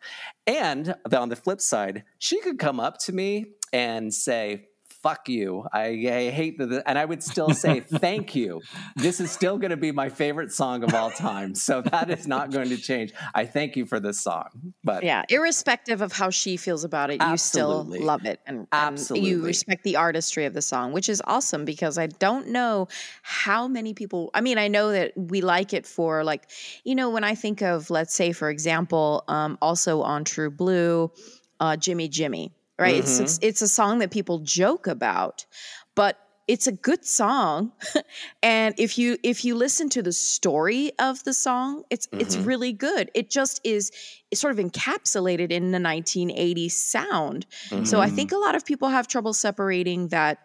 And 0.46 0.96
on 1.12 1.30
the 1.30 1.36
flip 1.36 1.62
side, 1.62 2.04
she 2.18 2.40
could 2.42 2.60
come 2.60 2.80
up 2.80 2.98
to 3.00 3.14
me 3.14 3.54
and 3.74 4.14
say, 4.14 4.68
fuck 5.02 5.30
you. 5.30 5.66
I, 5.72 5.86
I 5.88 6.30
hate 6.30 6.58
the, 6.58 6.84
and 6.86 6.98
I 6.98 7.06
would 7.06 7.24
still 7.24 7.54
say, 7.54 7.80
thank 7.80 8.36
you. 8.36 8.62
This 8.96 9.20
is 9.20 9.32
still 9.32 9.58
going 9.58 9.72
to 9.72 9.78
be 9.78 9.92
my 9.92 10.10
favorite 10.10 10.52
song 10.52 10.84
of 10.84 10.94
all 10.94 11.12
time. 11.12 11.56
So 11.56 11.82
that 11.82 12.10
is 12.10 12.28
not 12.28 12.52
going 12.52 12.70
to 12.70 12.78
change. 12.78 13.14
I 13.34 13.46
thank 13.46 13.76
you 13.76 13.86
for 13.86 14.00
this 14.00 14.20
song. 14.22 14.74
But 14.84 15.04
Yeah, 15.04 15.24
irrespective 15.30 16.02
of 16.02 16.12
how 16.12 16.30
she 16.30 16.58
feels 16.58 16.84
about 16.84 17.10
it, 17.12 17.22
you 17.22 17.38
still 17.38 17.86
love 17.86 18.26
it 18.26 18.40
and, 18.46 18.68
and 18.72 19.10
you 19.12 19.44
respect 19.44 19.84
the 19.84 19.96
artistry 19.96 20.46
of 20.46 20.54
the 20.54 20.62
song, 20.62 20.92
which 20.92 21.10
is 21.10 21.22
awesome 21.26 21.66
because 21.66 21.98
I 21.98 22.08
don't 22.08 22.50
know 22.50 22.88
how 23.22 23.68
many 23.68 23.94
people 23.94 24.32
I 24.34 24.42
mean, 24.42 24.58
I 24.58 24.68
know 24.68 24.92
that 24.92 25.14
we 25.16 25.42
like 25.42 25.74
it 25.74 25.86
for 25.86 26.24
like, 26.24 26.50
you 26.84 26.96
know, 26.96 27.10
when 27.10 27.24
I 27.24 27.36
think 27.36 27.62
of 27.62 27.90
let's 27.90 28.14
say 28.14 28.32
for 28.32 28.50
example, 28.50 29.24
um 29.28 29.58
also 29.62 30.02
on 30.02 30.24
True 30.24 30.52
Blue, 30.52 31.12
uh 31.60 31.76
Jimmy 31.78 32.08
Jimmy, 32.08 32.52
right? 32.80 32.96
It's, 32.96 33.16
mm-hmm. 33.16 33.24
it's 33.24 33.40
it's 33.42 33.62
a 33.62 33.68
song 33.68 34.00
that 34.00 34.12
people 34.12 34.40
joke 34.40 34.88
about, 34.88 35.46
but 35.96 36.18
it's 36.48 36.66
a 36.66 36.72
good 36.72 37.06
song. 37.06 37.72
And 38.42 38.74
if 38.78 38.98
you 38.98 39.18
if 39.24 39.46
you 39.46 39.56
listen 39.56 39.90
to 39.90 40.02
the 40.02 40.12
story 40.12 40.92
of 40.98 41.24
the 41.24 41.34
song 41.34 41.84
it's 41.90 42.08
it's 42.14 42.36
mm-hmm. 42.36 42.46
really 42.46 42.74
good. 42.74 43.12
It 43.14 43.30
just 43.30 43.62
is 43.64 43.92
sort 44.34 44.58
of 44.58 44.66
encapsulated 44.66 45.52
in 45.52 45.72
the 45.72 45.78
1980s 45.78 46.72
sound. 46.72 47.46
So 47.70 48.00
i 48.00 48.08
mm-hmm. 48.08 48.16
think 48.16 48.32
a 48.32 48.38
lot 48.38 48.56
of 48.56 48.66
people 48.66 48.90
have 48.90 49.08
trouble 49.08 49.34
separating 49.34 50.08
that 50.10 50.40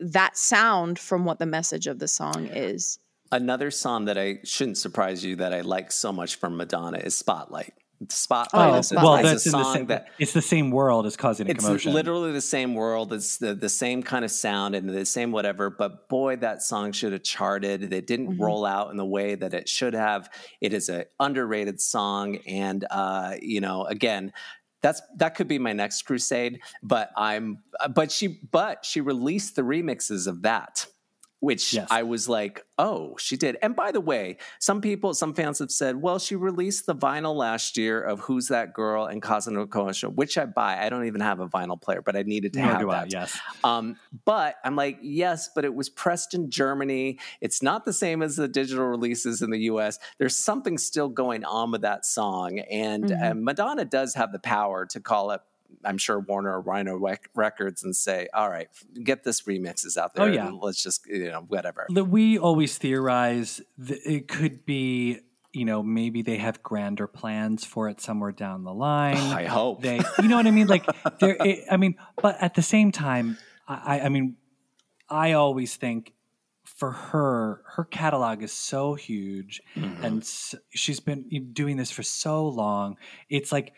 that 0.00 0.36
sound 0.36 0.98
from 0.98 1.24
what 1.24 1.38
the 1.38 1.46
message 1.46 1.86
of 1.86 1.98
the 1.98 2.08
song 2.08 2.46
is. 2.46 2.98
Another 3.30 3.70
song 3.70 4.06
that 4.06 4.18
I 4.18 4.40
shouldn't 4.44 4.78
surprise 4.78 5.24
you 5.24 5.36
that 5.36 5.54
I 5.54 5.60
like 5.60 5.92
so 5.92 6.12
much 6.12 6.36
from 6.36 6.56
Madonna 6.56 6.98
is 6.98 7.16
Spotlight. 7.16 7.74
Spotlight 8.10 8.68
Oh, 8.92 8.96
well, 8.96 9.14
a 9.16 9.22
that's 9.22 9.46
in 9.46 9.52
the 9.52 9.72
same, 9.72 9.86
that 9.86 10.08
it's 10.18 10.32
the 10.32 10.42
same 10.42 10.70
world 10.70 11.06
as 11.06 11.16
causing 11.16 11.48
a 11.50 11.54
commotion. 11.54 11.90
it's 11.90 11.94
literally 11.94 12.32
the 12.32 12.40
same 12.40 12.74
world. 12.74 13.12
It's 13.12 13.38
the, 13.38 13.54
the 13.54 13.68
same 13.68 14.02
kind 14.02 14.24
of 14.24 14.30
sound 14.30 14.74
and 14.74 14.88
the 14.88 15.04
same 15.04 15.32
whatever. 15.32 15.70
But 15.70 16.08
boy, 16.08 16.36
that 16.36 16.62
song 16.62 16.92
should 16.92 17.12
have 17.12 17.22
charted. 17.22 17.92
It 17.92 18.06
didn't 18.06 18.22
Mm-hmm. 18.32 18.42
roll 18.42 18.64
out 18.64 18.90
in 18.90 18.96
the 18.96 19.04
way 19.06 19.34
that 19.34 19.52
it 19.54 19.68
should 19.68 19.94
have. 19.94 20.30
It 20.60 20.72
is 20.72 20.88
an 20.88 21.04
underrated 21.20 21.80
song, 21.80 22.36
and 22.46 22.84
uh, 22.90 23.34
you 23.42 23.60
know, 23.60 23.84
again, 23.84 24.32
that's 24.80 25.02
that 25.18 25.34
could 25.34 25.48
be 25.48 25.58
my 25.58 25.72
next 25.72 26.02
crusade. 26.02 26.60
But 26.82 27.10
I'm, 27.16 27.58
but 27.94 28.10
she, 28.10 28.40
but 28.50 28.84
she 28.84 29.00
released 29.00 29.56
the 29.56 29.62
remixes 29.62 30.26
of 30.26 30.42
that. 30.42 30.86
Which 31.42 31.74
Yes. 31.74 31.88
I 31.90 32.04
was 32.04 32.28
like, 32.28 32.64
oh, 32.78 33.16
she 33.18 33.36
did. 33.36 33.56
And 33.62 33.74
by 33.74 33.90
the 33.90 34.00
way, 34.00 34.36
some 34.60 34.80
people, 34.80 35.12
some 35.12 35.34
fans 35.34 35.58
have 35.58 35.72
said, 35.72 36.00
well, 36.00 36.20
she 36.20 36.36
released 36.36 36.86
the 36.86 36.94
vinyl 36.94 37.34
last 37.34 37.76
year 37.76 38.00
of 38.00 38.20
Who's 38.20 38.46
That 38.46 38.72
Girl 38.72 39.06
and 39.06 39.20
Causing 39.20 39.56
a 39.56 39.66
Commotion, 39.66 40.14
which 40.14 40.38
I 40.38 40.44
buy. 40.46 40.78
I 40.80 40.88
don't 40.88 41.04
even 41.06 41.20
have 41.20 41.40
a 41.40 41.48
vinyl 41.48 41.82
player, 41.82 42.00
but 42.00 42.14
I 42.14 42.22
needed 42.22 42.52
to 42.52 42.60
Nor 42.60 42.68
have 42.70 42.80
do 42.80 42.90
I, 42.90 43.00
that. 43.00 43.12
yes. 43.12 43.36
Um, 43.64 43.96
but 44.24 44.54
I'm 44.64 44.76
like, 44.76 45.00
yes, 45.02 45.50
but 45.52 45.64
it 45.64 45.74
was 45.74 45.88
pressed 45.88 46.32
in 46.32 46.48
Germany. 46.48 47.18
It's 47.40 47.60
not 47.60 47.84
the 47.84 47.92
same 47.92 48.22
as 48.22 48.36
the 48.36 48.46
digital 48.46 48.84
releases 48.86 49.42
in 49.42 49.50
the 49.50 49.62
US. 49.62 49.98
There's 50.18 50.36
something 50.36 50.78
still 50.78 51.08
going 51.08 51.44
on 51.44 51.72
with 51.72 51.82
that 51.82 52.06
song. 52.06 52.60
And 52.60 53.06
Mhm. 53.06 53.30
uh, 53.30 53.34
Madonna 53.34 53.84
does 53.84 54.14
have 54.14 54.30
the 54.30 54.38
power 54.38 54.86
to 54.86 55.00
call 55.00 55.32
up, 55.32 55.48
I'm 55.84 55.98
sure, 55.98 56.20
Warner 56.20 56.52
or 56.54 56.60
Rhino 56.60 56.96
Rec- 56.96 57.30
Records 57.34 57.82
and 57.84 57.94
say, 57.94 58.28
all 58.32 58.48
right, 58.50 58.68
get 59.02 59.24
this 59.24 59.42
remixes 59.42 59.96
out 59.96 60.14
there. 60.14 60.24
Oh, 60.24 60.28
yeah. 60.32 60.50
Let's 60.50 60.82
just, 60.82 61.06
you 61.06 61.30
know, 61.30 61.44
whatever. 61.48 61.86
We 61.90 62.38
always 62.38 62.78
theorize 62.78 63.60
that 63.78 63.98
it 64.04 64.28
could 64.28 64.64
be, 64.64 65.20
you 65.52 65.64
know, 65.64 65.82
maybe 65.82 66.22
they 66.22 66.36
have 66.38 66.62
grander 66.62 67.06
plans 67.06 67.64
for 67.64 67.88
it 67.88 68.00
somewhere 68.00 68.32
down 68.32 68.64
the 68.64 68.72
line. 68.74 69.16
I 69.16 69.44
hope. 69.44 69.82
they, 69.82 70.00
you 70.20 70.28
know 70.28 70.36
what 70.36 70.46
I 70.46 70.50
mean? 70.50 70.66
Like, 70.66 70.86
there. 71.20 71.36
I 71.70 71.76
mean, 71.76 71.96
but 72.20 72.36
at 72.40 72.54
the 72.54 72.62
same 72.62 72.90
time, 72.92 73.36
I, 73.68 74.00
I 74.00 74.08
mean, 74.08 74.36
I 75.08 75.32
always 75.32 75.76
think 75.76 76.14
for 76.64 76.90
her, 76.92 77.62
her 77.76 77.84
catalog 77.84 78.42
is 78.42 78.52
so 78.52 78.94
huge, 78.94 79.60
Mm-hmm. 79.76 80.04
and 80.04 80.22
s 80.22 80.54
she's 80.70 81.00
been 81.00 81.50
doing 81.52 81.76
this 81.76 81.90
for 81.90 82.02
so 82.02 82.48
long. 82.48 82.96
It's 83.28 83.52
like, 83.52 83.74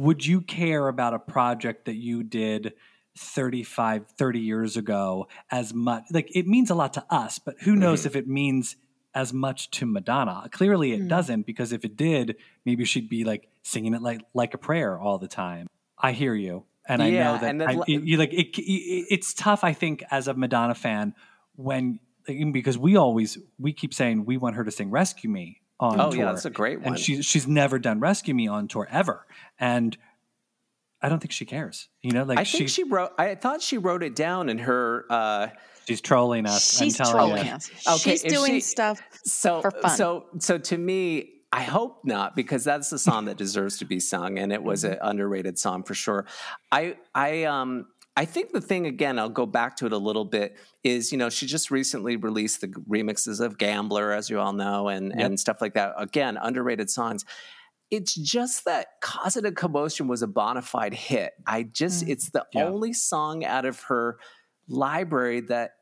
would 0.00 0.24
you 0.26 0.40
care 0.40 0.88
about 0.88 1.14
a 1.14 1.18
project 1.18 1.84
that 1.86 1.96
you 1.96 2.22
did 2.22 2.72
35 3.18 4.06
30 4.18 4.38
years 4.40 4.76
ago 4.76 5.28
as 5.50 5.74
much 5.74 6.04
like 6.10 6.34
it 6.34 6.46
means 6.46 6.70
a 6.70 6.74
lot 6.74 6.94
to 6.94 7.04
us 7.10 7.38
but 7.38 7.54
who 7.60 7.76
knows 7.76 8.00
Mm-hmm. 8.00 8.06
if 8.08 8.16
it 8.16 8.26
means 8.28 8.76
as 9.14 9.32
much 9.34 9.70
to 9.72 9.84
madonna? 9.84 10.48
Clearly 10.50 10.92
it 10.92 11.06
doesn't 11.08 11.44
because 11.44 11.72
if 11.72 11.84
it 11.84 11.96
did 11.96 12.36
maybe 12.64 12.84
she'd 12.86 13.08
be 13.10 13.24
like 13.24 13.48
singing 13.62 13.92
it 13.94 14.00
like 14.02 14.22
like 14.34 14.54
a 14.54 14.58
prayer 14.58 14.98
all 14.98 15.18
the 15.18 15.28
time. 15.28 15.66
I 15.98 16.12
hear 16.12 16.34
you 16.34 16.64
and 16.88 17.00
i 17.02 17.10
know 17.10 17.32
that 17.34 17.40
then 17.42 17.62
I, 17.62 17.74
it- 17.86 18.02
you 18.02 18.16
like 18.16 18.32
it, 18.32 18.58
it, 18.58 19.06
it's 19.14 19.32
tough 19.34 19.62
i 19.62 19.72
think 19.72 20.02
as 20.10 20.26
a 20.26 20.34
madonna 20.34 20.74
fan 20.74 21.14
when 21.54 22.00
because 22.50 22.76
we 22.76 22.96
always 22.96 23.38
we 23.58 23.72
keep 23.72 23.94
saying 23.94 24.24
we 24.24 24.36
want 24.36 24.56
her 24.56 24.64
to 24.64 24.70
sing 24.72 24.90
rescue 24.90 25.30
me 25.30 25.60
on 25.82 26.00
Oh, 26.00 26.10
tour 26.10 26.20
yeah, 26.20 26.24
that's 26.26 26.44
a 26.44 26.50
great 26.50 26.78
one. 26.80 26.88
and 26.94 26.98
she, 26.98 27.22
she's 27.22 27.46
never 27.46 27.78
done 27.78 28.00
rescue 28.00 28.34
me 28.34 28.46
on 28.48 28.68
tour 28.68 28.86
ever 28.90 29.26
and 29.58 29.96
i 31.02 31.08
don't 31.08 31.18
think 31.18 31.32
she 31.32 31.44
cares 31.44 31.88
you 32.02 32.12
know 32.12 32.22
like 32.24 32.38
I 32.38 32.44
think 32.44 32.68
she 32.68 32.84
wrote, 32.84 33.10
I 33.18 33.34
thought 33.34 33.60
she 33.60 33.78
wrote 33.78 34.02
it 34.02 34.14
down 34.14 34.48
in 34.48 34.58
her, 34.58 35.04
uh, 35.10 35.48
She's 35.88 36.00
trolling 36.00 36.46
us. 36.46 36.78
she's 36.78 36.98
I'm 37.00 37.06
telling 37.06 37.26
trolling 37.34 37.46
you. 37.46 37.52
us 37.52 37.70
Okay, 38.00 38.12
she's 38.16 38.22
doing 38.22 38.52
she- 38.52 38.60
stuff 38.60 39.02
so 39.24 39.60
for 39.60 39.70
fun. 39.72 39.96
so 39.96 40.26
so 40.38 40.56
to 40.58 40.78
me 40.78 41.30
i 41.52 41.62
hope 41.62 42.02
not 42.04 42.36
because 42.36 42.62
that's 42.64 42.92
a 42.92 42.98
song 42.98 43.24
that 43.24 43.36
deserves 43.36 43.78
to 43.78 43.84
be 43.84 43.98
sung 43.98 44.38
and 44.38 44.52
it 44.52 44.62
was 44.62 44.84
an 44.84 44.96
underrated 45.02 45.58
song 45.58 45.82
for 45.82 45.94
sure 45.94 46.24
i 46.70 46.96
i 47.16 47.42
um 47.44 47.86
I 48.16 48.24
think 48.26 48.52
the 48.52 48.60
thing 48.60 48.86
again, 48.86 49.18
I'll 49.18 49.28
go 49.30 49.46
back 49.46 49.76
to 49.76 49.86
it 49.86 49.92
a 49.92 49.98
little 49.98 50.24
bit, 50.26 50.56
is 50.84 51.12
you 51.12 51.18
know 51.18 51.30
she 51.30 51.46
just 51.46 51.70
recently 51.70 52.16
released 52.16 52.60
the 52.60 52.68
remixes 52.68 53.40
of 53.40 53.56
Gambler, 53.58 54.12
as 54.12 54.28
you 54.28 54.38
all 54.38 54.52
know, 54.52 54.88
and 54.88 55.12
and 55.18 55.38
stuff 55.40 55.60
like 55.60 55.74
that. 55.74 55.94
Again, 55.96 56.36
underrated 56.36 56.90
songs. 56.90 57.24
It's 57.90 58.14
just 58.14 58.64
that 58.66 58.86
"Cause 59.00 59.36
a 59.36 59.50
Commotion" 59.52 60.08
was 60.08 60.22
a 60.22 60.26
bona 60.26 60.62
fide 60.62 60.94
hit. 60.94 61.32
I 61.46 61.62
just, 61.64 62.06
it's 62.08 62.30
the 62.30 62.46
Yeah. 62.54 62.64
only 62.64 62.92
song 62.92 63.44
out 63.44 63.64
of 63.66 63.80
her 63.84 64.18
library 64.68 65.40
that 65.42 65.72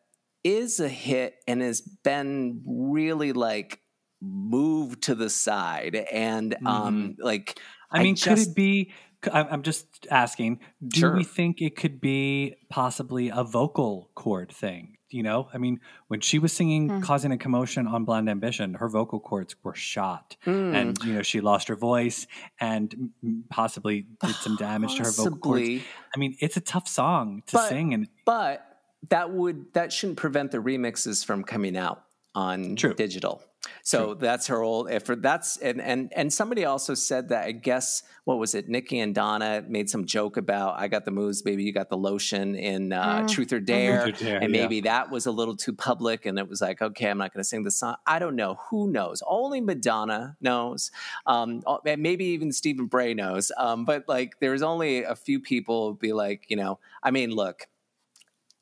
is 0.42 0.80
a 0.80 0.88
hit 0.88 1.34
and 1.46 1.60
has 1.62 1.80
been 1.80 2.62
really 2.66 3.32
like 3.32 3.80
moved 4.22 5.02
to 5.02 5.14
the 5.14 5.30
side 5.30 5.94
and 5.94 6.56
um 6.66 7.16
like 7.18 7.58
I 7.90 8.02
mean, 8.02 8.14
could 8.14 8.22
just- 8.36 8.50
it 8.50 8.54
be? 8.56 8.92
C- 9.24 9.30
I'm 9.32 9.46
I'm 9.50 9.62
just 9.62 10.06
asking. 10.10 10.60
Do 10.86 11.00
Sure. 11.00 11.16
we 11.16 11.24
think 11.24 11.60
it 11.60 11.76
could 11.76 12.00
be 12.00 12.56
possibly 12.68 13.28
a 13.30 13.44
vocal 13.44 14.10
cord 14.14 14.50
thing? 14.52 14.96
You 15.12 15.24
know, 15.24 15.48
I 15.52 15.58
mean, 15.58 15.80
when 16.06 16.20
she 16.20 16.38
was 16.38 16.52
singing 16.52 16.88
Hmm. 16.88 17.00
"Causing 17.00 17.32
a 17.32 17.36
Commotion" 17.38 17.86
on 17.88 18.04
"Blonde 18.04 18.30
Ambition," 18.30 18.74
her 18.74 18.88
vocal 18.88 19.18
cords 19.18 19.56
were 19.64 19.74
shot, 19.74 20.36
Hmm. 20.44 20.74
and 20.74 20.98
you 21.04 21.12
know 21.14 21.22
she 21.22 21.40
lost 21.40 21.66
her 21.68 21.74
voice 21.76 22.26
and 22.60 23.10
mm, 23.24 23.42
possibly 23.50 24.06
did 24.24 24.34
some 24.36 24.56
damage 24.68 24.94
to 24.96 25.02
her 25.04 25.10
vocal 25.10 25.36
cords. 25.38 25.82
I 26.14 26.18
mean, 26.18 26.36
it's 26.40 26.56
a 26.56 26.60
tough 26.60 26.86
song 26.88 27.42
to 27.48 27.56
But- 27.56 27.68
sing, 27.68 27.92
and 27.92 28.08
but 28.24 28.64
that 29.08 29.32
would 29.32 29.72
that 29.74 29.92
shouldn't 29.92 30.18
prevent 30.18 30.52
the 30.52 30.58
remixes 30.58 31.24
from 31.24 31.42
coming 31.42 31.76
out 31.76 32.04
on 32.36 32.76
True. 32.76 32.94
digital. 32.94 33.42
So 33.82 34.14
that's 34.14 34.46
her 34.46 34.62
old 34.62 34.90
if 34.90 35.04
that's 35.06 35.58
and 35.58 35.80
and 35.80 36.12
and 36.16 36.32
somebody 36.32 36.64
also 36.64 36.94
said 36.94 37.28
that 37.28 37.44
I 37.44 37.52
guess 37.52 38.02
what 38.24 38.38
was 38.38 38.54
it 38.54 38.68
Nikki 38.68 38.98
and 39.00 39.14
Donna 39.14 39.62
made 39.68 39.90
some 39.90 40.06
joke 40.06 40.36
about 40.36 40.78
I 40.78 40.88
got 40.88 41.04
the 41.04 41.10
moves 41.10 41.42
baby 41.42 41.64
you 41.64 41.72
got 41.72 41.90
the 41.90 41.96
lotion 41.96 42.54
in 42.54 42.92
uh, 42.92 43.28
Truth 43.28 43.52
or 43.52 43.60
Dare 43.60 44.04
Truth 44.04 44.22
or 44.22 44.24
Dare, 44.24 44.42
and 44.42 44.54
yeah. 44.54 44.62
maybe 44.62 44.80
that 44.82 45.10
was 45.10 45.26
a 45.26 45.30
little 45.30 45.56
too 45.56 45.74
public 45.74 46.24
and 46.24 46.38
it 46.38 46.48
was 46.48 46.60
like 46.60 46.80
okay 46.80 47.10
I'm 47.10 47.18
not 47.18 47.34
going 47.34 47.42
to 47.42 47.48
sing 47.48 47.64
the 47.64 47.70
song 47.70 47.96
I 48.06 48.18
don't 48.18 48.36
know 48.36 48.58
who 48.70 48.90
knows 48.90 49.22
only 49.26 49.60
Madonna 49.60 50.36
knows 50.40 50.90
um 51.26 51.62
and 51.84 52.02
maybe 52.02 52.26
even 52.26 52.52
Stephen 52.52 52.86
Bray 52.86 53.12
knows 53.12 53.52
um 53.58 53.84
but 53.84 54.08
like 54.08 54.40
there's 54.40 54.62
only 54.62 55.02
a 55.02 55.14
few 55.14 55.38
people 55.38 55.94
be 55.94 56.12
like 56.12 56.46
you 56.48 56.56
know 56.56 56.78
I 57.02 57.10
mean 57.10 57.30
look 57.30 57.68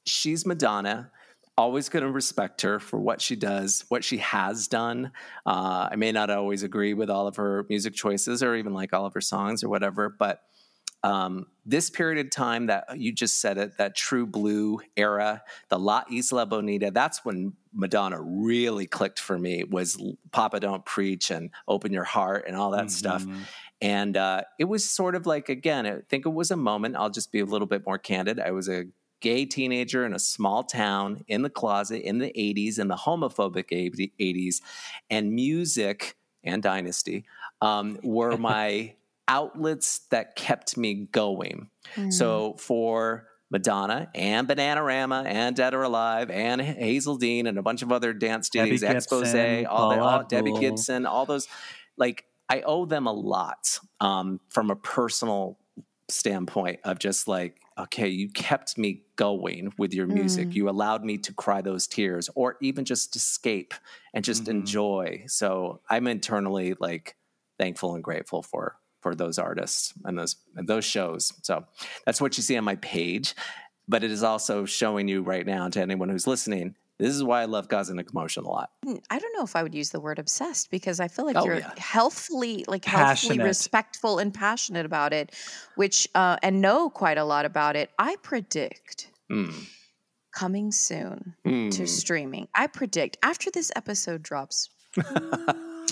she's 0.09 0.47
Madonna. 0.47 1.11
Always 1.59 1.89
going 1.89 2.05
to 2.05 2.11
respect 2.11 2.63
her 2.63 2.79
for 2.79 3.01
what 3.01 3.21
she 3.21 3.35
does, 3.35 3.85
what 3.89 4.05
she 4.05 4.19
has 4.19 4.69
done. 4.69 5.11
Uh, 5.45 5.89
I 5.91 5.97
may 5.97 6.13
not 6.13 6.31
always 6.31 6.63
agree 6.63 6.95
with 6.95 7.11
all 7.11 7.27
of 7.27 7.35
her 7.37 7.67
music 7.69 7.95
choices 7.95 8.45
or 8.45 8.55
even 8.55 8.73
like 8.73 8.95
all 8.95 9.07
of 9.07 9.15
her 9.15 9.21
songs 9.21 9.65
or 9.65 9.69
whatever, 9.69 10.09
but 10.09 10.43
um, 11.03 11.47
this 11.67 11.91
period 11.91 12.25
of 12.25 12.31
time 12.31 12.67
that 12.67 12.99
you 12.99 13.13
just 13.13 13.41
said 13.41 13.59
it, 13.59 13.77
that 13.79 13.97
true 13.97 14.27
blue 14.27 14.81
era, 14.97 15.43
the 15.69 15.79
La 15.79 16.03
Isla 16.13 16.47
Bonita, 16.47 16.93
that's 16.93 17.25
when 17.25 17.55
Madonna 17.73 18.21
really 18.21 18.87
clicked 18.87 19.21
for 19.21 19.39
me 19.39 19.65
was 19.65 20.01
Papa 20.33 20.61
Don't 20.61 20.85
Preach 20.85 21.31
and 21.31 21.51
Open 21.67 21.93
Your 21.93 22.05
Heart 22.05 22.45
and 22.47 22.57
all 22.57 22.71
that 22.73 22.91
stuff. 22.91 23.25
And 23.81 24.17
uh, 24.17 24.43
it 24.59 24.65
was 24.65 24.89
sort 24.89 25.15
of 25.15 25.27
like, 25.27 25.49
again, 25.49 25.87
I 25.87 25.99
think 26.09 26.27
it 26.27 26.31
was 26.31 26.51
a 26.51 26.57
moment. 26.57 26.97
I'll 26.97 27.11
just 27.11 27.31
be 27.31 27.41
a 27.41 27.45
little 27.45 27.69
bit 27.69 27.87
more 27.87 27.99
candid. 27.99 28.41
I 28.41 28.51
was 28.51 28.69
a 28.69 28.85
gay 29.21 29.45
teenager 29.45 30.05
in 30.05 30.13
a 30.15 30.19
small 30.19 30.65
town 30.65 31.25
in 31.29 31.43
the 31.43 31.51
closet 31.51 32.03
in 32.03 32.19
the 32.19 32.33
80s, 32.37 32.79
in 32.79 32.89
the 32.89 32.97
homophobic 32.97 33.71
80s, 34.21 34.61
and 35.11 35.33
music 35.33 36.17
and 36.45 36.63
Dynasty 36.63 37.25
um, 37.61 37.99
were 38.03 38.37
my 38.39 38.95
outlets 39.27 40.01
that 40.11 40.37
kept 40.37 40.77
me 40.77 41.09
going. 41.13 41.69
So 42.11 42.55
for 42.59 43.29
Madonna 43.51 44.11
and 44.15 44.47
Bananarama 44.47 45.25
and 45.27 45.57
Dead 45.57 45.75
or 45.75 45.83
Alive 45.83 46.31
and 46.31 46.61
Hazell 46.61 47.19
Dean 47.19 47.47
and 47.47 47.59
a 47.59 47.63
bunch 47.63 47.83
of 47.83 47.93
other 47.93 48.13
dance 48.13 48.51
Debbie 48.51 48.71
duties, 48.71 48.83
Expose, 48.83 49.33
Gibson, 49.33 49.67
all, 49.67 49.91
the, 49.91 50.01
all 50.01 50.25
Debbie 50.25 50.53
Gibson, 50.53 51.07
all 51.07 51.27
those, 51.27 51.49
like 51.97 52.25
I 52.49 52.63
owe 52.63 52.85
them 52.85 53.07
a 53.07 53.13
lot 53.13 53.79
um, 54.01 54.41
from 54.49 54.71
a 54.71 54.77
personal 54.77 55.59
standpoint 56.09 56.81
of 56.85 56.99
just 56.99 57.29
like, 57.29 57.57
okay, 57.79 58.09
you 58.09 58.29
kept 58.31 58.77
me 58.79 59.03
going 59.17 59.73
with 59.79 59.95
your 59.95 60.07
music. 60.07 60.55
You 60.55 60.69
allowed 60.69 61.05
me 61.05 61.19
to 61.19 61.33
cry 61.33 61.61
those 61.63 61.87
tears 61.87 62.29
or 62.35 62.57
even 62.61 62.85
just 62.85 63.15
escape 63.17 63.75
and 64.15 64.25
just 64.25 64.45
Mm-hmm. 64.45 64.51
enjoy. 64.51 65.25
So 65.29 65.81
I'm 65.89 66.07
internally 66.07 66.75
like 66.79 67.17
thankful 67.59 67.95
and 67.95 68.05
grateful 68.05 68.43
for 68.43 68.77
for 69.01 69.15
those 69.15 69.39
artists 69.39 69.95
and 70.05 70.19
those 70.19 70.37
and 70.57 70.69
those 70.69 70.85
shows. 70.85 71.33
So 71.43 71.65
that's 72.05 72.21
what 72.21 72.37
you 72.37 72.43
see 72.43 72.57
on 72.57 72.65
my 72.65 72.77
page. 72.77 73.35
But 73.89 74.05
it 74.05 74.11
is 74.11 74.23
also 74.23 74.65
showing 74.67 75.09
you 75.09 75.23
right 75.23 75.47
now 75.47 75.69
to 75.69 75.81
anyone 75.81 76.09
who's 76.11 76.27
listening. 76.27 76.75
This 76.99 77.15
is 77.15 77.23
why 77.23 77.43
I 77.43 77.45
love 77.45 77.69
causing 77.69 77.99
and 77.99 78.07
Commotion 78.07 78.45
a 78.45 78.49
lot. 78.49 78.71
I 79.09 79.19
don't 79.19 79.33
know 79.37 79.45
if 79.45 79.55
I 79.55 79.63
would 79.63 79.75
use 79.75 79.91
the 79.91 80.01
word 80.01 80.19
obsessed 80.19 80.71
because 80.71 80.99
I 80.99 81.07
feel 81.09 81.25
like 81.27 81.37
Oh, 81.37 81.45
you're 81.45 81.59
yeah. 81.59 81.73
healthfully, 81.79 82.65
like 82.67 82.85
healthfully 82.85 83.39
respectful 83.39 84.19
and 84.19 84.35
passionate 84.35 84.85
about 84.85 85.13
it, 85.13 85.35
which 85.77 86.09
uh, 86.15 86.37
and 86.43 86.61
know 86.61 86.91
quite 86.91 87.17
a 87.19 87.25
lot 87.25 87.45
about 87.45 87.77
it. 87.77 87.91
I 87.99 88.17
predict 88.23 89.11
Mm. 89.31 89.67
coming 90.35 90.73
soon 90.73 91.35
to 91.45 91.51
Mm. 91.51 91.89
streaming. 91.89 92.49
I 92.55 92.67
predict 92.67 93.17
after 93.23 93.51
this 93.51 93.71
episode 93.77 94.23
drops. 94.23 94.69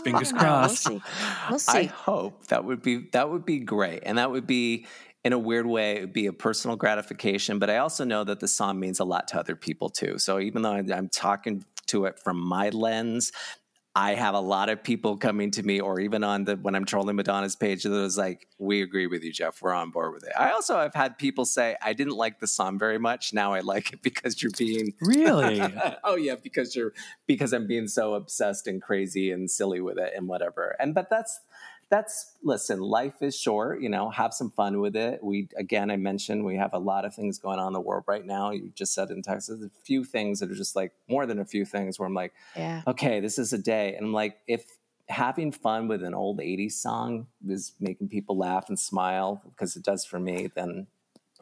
Fingers 0.03 0.29
I 0.33 0.33
know, 0.33 0.39
crossed. 0.39 0.89
We'll 0.89 1.01
see. 1.01 1.05
We'll 1.51 1.61
I 1.69 1.85
hope 1.85 2.47
that 2.49 2.65
would 2.65 2.83
be 2.83 3.09
that 3.13 3.31
would 3.31 3.45
be 3.45 3.59
great, 3.61 4.03
and 4.05 4.19
that 4.19 4.31
would 4.31 4.47
be 4.47 4.87
in 5.27 5.33
a 5.33 5.39
weird 5.39 5.67
way 5.67 5.97
it 5.97 6.01
would 6.03 6.13
be 6.13 6.27
a 6.27 6.33
personal 6.33 6.77
gratification. 6.77 7.59
But 7.59 7.69
I 7.69 7.79
also 7.79 8.05
know 8.05 8.23
that 8.23 8.39
the 8.39 8.47
song 8.47 8.79
means 8.79 9.01
a 9.01 9.05
lot 9.05 9.27
to 9.29 9.39
other 9.41 9.57
people 9.57 9.91
too. 9.91 10.19
So 10.19 10.39
even 10.39 10.63
though 10.63 10.71
I'm 10.71 11.09
talking 11.09 11.65
to 11.87 12.05
it 12.05 12.21
from 12.21 12.41
my 12.41 12.69
lens. 12.69 13.33
I 13.95 14.13
have 14.13 14.35
a 14.35 14.41
lot 14.41 14.69
of 14.69 14.85
people 14.85 15.17
coming 15.17 15.51
to 15.53 15.63
me, 15.63 15.81
or 15.81 16.01
even 16.01 16.23
on 16.23 16.45
the 16.45 16.57
when 16.57 16.75
I'm 16.75 16.85
trolling 16.85 17.17
Madonna's 17.17 17.57
page, 17.57 17.83
that 17.85 17.89
was 17.89 18.19
like, 18.19 18.47
"We 18.59 18.83
agree 18.83 19.07
with 19.07 19.25
you, 19.25 19.33
Jeff. 19.33 19.63
We're 19.63 19.73
on 19.73 19.91
board 19.91 20.13
with 20.13 20.23
it." 20.25 20.33
I 20.39 20.51
also 20.51 20.77
have 20.77 20.93
had 20.93 21.17
people 21.17 21.47
say, 21.47 21.77
"I 21.81 21.95
didn't 21.95 22.15
like 22.15 22.39
the 22.39 22.47
song 22.47 22.79
very 22.79 22.99
much. 22.99 23.33
Now 23.33 23.55
I 23.55 23.61
like 23.61 23.95
it 23.95 24.03
because 24.03 24.43
you're 24.43 24.53
being 24.59 24.93
Really? 25.01 25.63
oh 26.05 26.17
yeah, 26.17 26.35
because 26.35 26.77
you're 26.77 26.93
because 27.27 27.55
I'm 27.55 27.67
being 27.67 27.89
so 27.89 28.13
obsessed 28.13 28.67
and 28.67 28.83
crazy 28.83 29.31
and 29.31 29.51
silly 29.51 29.81
with 29.81 29.97
it 29.97 30.13
and 30.15 30.29
whatever. 30.29 30.77
And 30.79 30.95
but 30.95 31.09
that's 31.09 31.41
that's 31.89 32.37
listen, 32.43 32.81
life 32.81 33.23
is 33.23 33.37
short, 33.39 33.81
you 33.81 33.89
know, 33.89 34.11
have 34.11 34.35
some 34.35 34.51
fun 34.51 34.81
with 34.81 34.97
it. 34.97 35.23
We 35.23 35.49
again 35.57 35.91
I 35.91 35.97
mentioned 35.97 36.45
we 36.45 36.57
have 36.57 36.73
a 36.75 36.79
lot 36.79 37.05
of 37.05 37.15
things 37.15 37.39
going 37.39 37.59
on 37.59 37.69
in 37.69 37.73
the 37.75 37.81
world 37.81 38.05
right 38.07 38.25
now. 38.25 38.51
You 38.51 38.71
just 38.75 38.93
said 38.95 39.11
in 39.11 39.23
Texas, 39.23 39.63
a 39.63 39.71
few 39.85 40.05
things 40.05 40.41
that 40.41 40.51
are 40.51 40.55
just 40.55 40.75
like 40.75 40.93
more 41.09 41.27
than 41.27 41.39
a 41.39 41.45
few 41.45 41.65
things 41.65 41.99
where 41.99 42.07
I'm 42.07 42.15
like, 42.15 42.35
Yeah. 42.57 42.83
okay, 42.87 43.21
this 43.21 43.39
is 43.39 43.53
a 43.53 43.59
day. 43.59 43.95
And 43.95 44.07
I'm 44.07 44.13
like, 44.13 44.39
if 44.49 44.65
having 45.09 45.53
fun 45.53 45.87
with 45.87 46.03
an 46.03 46.15
old 46.15 46.39
80s 46.41 46.73
song 46.73 47.29
is 47.49 47.73
making 47.79 48.09
people 48.09 48.37
laugh 48.37 48.69
and 48.69 48.79
smile, 48.79 49.41
because 49.51 49.77
it 49.77 49.85
does 49.85 50.05
for 50.05 50.19
me, 50.19 50.51
then 50.55 50.89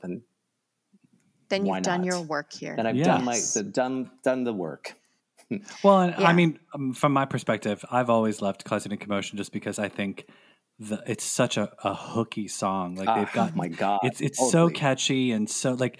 then 0.02 0.22
Then 1.48 1.66
Why 1.66 1.76
you've 1.76 1.84
done 1.84 2.00
not? 2.00 2.06
your 2.08 2.20
work 2.22 2.52
here. 2.52 2.74
then 2.76 2.86
I've 2.86 2.96
Yeah. 2.96 3.04
done 3.16 3.24
my 3.24 3.36
Yes. 3.36 3.54
done 3.72 4.10
done 4.22 4.44
the 4.44 4.52
work. 4.52 4.94
Well, 5.82 6.00
and 6.00 6.14
Yeah. 6.18 6.28
I 6.28 6.32
mean, 6.32 6.58
um, 6.74 6.92
from 6.94 7.12
my 7.12 7.24
perspective, 7.24 7.84
I've 7.90 8.10
always 8.10 8.40
loved 8.42 8.64
Causing 8.64 8.92
a 8.92 8.96
Commotion 8.96 9.36
just 9.38 9.52
because 9.52 9.78
I 9.78 9.88
think 9.88 10.26
the, 10.78 11.02
it's 11.06 11.24
such 11.24 11.56
a, 11.56 11.70
a 11.84 11.94
hooky 11.94 12.48
song. 12.48 12.96
Like 12.96 13.06
they've 13.16 13.28
Ah, 13.28 13.30
got 13.34 13.56
my 13.56 13.68
God, 13.68 14.00
it's 14.02 14.20
it's 14.20 14.38
totally. 14.38 14.50
so 14.52 14.68
catchy 14.70 15.30
and 15.32 15.48
so 15.48 15.74
like 15.74 15.98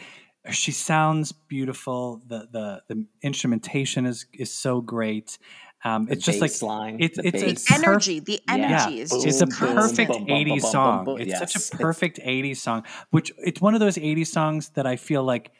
she 0.50 0.72
sounds 0.72 1.32
beautiful. 1.32 2.22
The 2.26 2.48
the 2.50 2.82
the 2.88 3.06
instrumentation 3.22 4.04
is 4.06 4.26
is 4.34 4.52
so 4.52 4.80
great. 4.80 5.38
Um, 5.86 6.08
it's 6.10 6.24
just 6.24 6.40
like 6.40 6.50
bass 6.50 6.62
line, 6.62 6.96
it's 6.98 7.16
the 7.18 7.26
it's 7.28 7.42
it's 7.42 7.70
perf- 7.70 7.74
energy. 7.86 8.18
The 8.20 8.40
energy 8.48 8.94
yeah, 8.96 9.02
is 9.02 9.10
Boom, 9.10 9.22
just 9.22 9.42
it's 9.42 9.58
a 9.60 9.64
boom, 9.66 9.74
perfect 9.76 10.12
boom, 10.12 10.24
boom, 10.24 10.36
80s 10.38 10.46
boom, 10.46 10.58
boom, 10.60 10.70
song. 10.70 11.04
boom. 11.04 11.20
It's 11.20 11.28
Yes, 11.30 11.38
such 11.40 11.56
a 11.56 11.58
it's- 11.58 11.70
perfect 11.82 12.18
80s 12.24 12.56
song, 12.56 12.84
which 13.10 13.32
it's 13.38 13.60
one 13.60 13.74
of 13.74 13.80
those 13.80 13.96
80s 13.96 14.26
songs 14.28 14.70
that 14.70 14.86
I 14.86 14.96
feel 14.96 15.22
like 15.22 15.50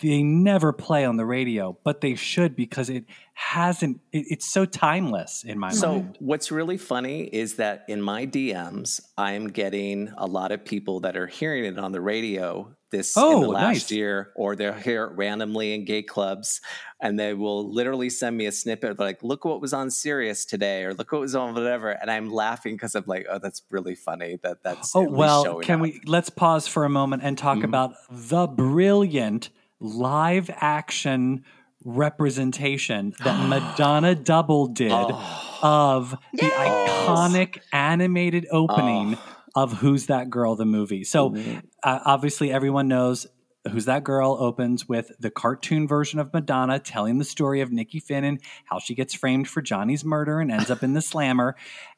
they 0.00 0.22
never 0.22 0.72
play 0.72 1.04
on 1.04 1.16
the 1.16 1.26
radio, 1.26 1.76
but 1.84 2.00
they 2.00 2.14
should 2.14 2.56
because 2.56 2.88
it 2.90 3.04
hasn't, 3.34 4.00
it, 4.12 4.26
it's 4.30 4.50
so 4.52 4.64
timeless 4.64 5.44
in 5.44 5.58
my 5.58 5.72
So 5.72 5.92
mind. 5.92 6.14
So 6.16 6.24
what's 6.24 6.50
really 6.50 6.78
funny 6.78 7.24
is 7.24 7.56
that 7.56 7.84
in 7.88 8.02
my 8.02 8.26
DMs, 8.26 9.00
I'm 9.16 9.48
getting 9.48 10.12
a 10.16 10.26
lot 10.26 10.52
of 10.52 10.64
people 10.64 11.00
that 11.00 11.16
are 11.16 11.26
hearing 11.26 11.64
it 11.64 11.78
on 11.78 11.92
the 11.92 12.00
radio 12.00 12.74
this 12.90 13.14
in 13.16 13.22
Oh, 13.22 13.40
the 13.40 13.48
last 13.48 13.72
nice. 13.72 13.90
year, 13.92 14.32
or 14.34 14.56
they're 14.56 14.74
here 14.74 15.06
randomly 15.08 15.74
in 15.74 15.84
gay 15.84 16.02
clubs, 16.02 16.60
and 17.00 17.20
they 17.20 17.34
will 17.34 17.72
literally 17.72 18.10
send 18.10 18.36
me 18.36 18.46
a 18.46 18.52
snippet 18.52 18.98
like, 18.98 19.22
"Look 19.22 19.44
what 19.44 19.60
was 19.60 19.72
on 19.72 19.90
Sirius 19.92 20.44
today," 20.44 20.82
or 20.82 20.92
"Look 20.92 21.12
what 21.12 21.20
was 21.20 21.36
on 21.36 21.54
whatever," 21.54 21.90
and 21.90 22.10
I'm 22.10 22.30
laughing 22.32 22.74
because 22.74 22.96
I'm 22.96 23.04
like, 23.06 23.26
"Oh, 23.30 23.38
that's 23.38 23.62
really 23.70 23.94
funny 23.94 24.40
that 24.42 24.64
that's." 24.64 24.90
Oh, 24.96 25.02
well, 25.02 25.60
can 25.60 25.76
up." 25.76 25.82
we, 25.82 26.00
let's 26.04 26.30
pause 26.30 26.66
for 26.66 26.84
a 26.84 26.88
moment 26.88 27.22
and 27.22 27.38
talk 27.38 27.58
Mhm. 27.58 27.64
about 27.64 27.94
the 28.10 28.48
brilliant 28.48 29.50
live 29.80 30.50
action 30.54 31.44
representation 31.84 33.14
that 33.24 33.48
Madonna 33.48 34.14
Double 34.14 34.66
did 34.66 34.92
Oh. 34.92 35.58
of 35.62 36.10
the 36.34 36.46
Yay! 36.46 36.50
iconic 36.50 37.58
animated 37.72 38.46
opening 38.50 39.16
Oh. 39.16 39.62
of 39.62 39.72
Who's 39.78 40.06
That 40.06 40.30
Girl, 40.30 40.54
the 40.56 40.64
movie. 40.66 41.04
So 41.04 41.30
Mhm. 41.30 41.62
uh, 41.82 41.98
obviously, 42.04 42.52
everyone 42.52 42.88
knows 42.88 43.26
Who's 43.70 43.84
That 43.86 44.04
Girl 44.04 44.36
opens 44.40 44.88
with 44.88 45.12
the 45.20 45.30
cartoon 45.30 45.86
version 45.88 46.18
of 46.18 46.32
Madonna 46.32 46.78
telling 46.78 47.18
the 47.18 47.24
story 47.24 47.60
of 47.60 47.70
Nikki 47.72 48.00
Finn 48.00 48.24
and 48.24 48.40
how 48.66 48.78
she 48.78 48.94
gets 48.94 49.12
framed 49.14 49.48
for 49.48 49.60
Johnny's 49.60 50.04
murder 50.04 50.40
and 50.40 50.50
ends 50.50 50.70
up 50.70 50.82
in 50.82 50.94
the 50.94 51.02
slammer. 51.02 51.56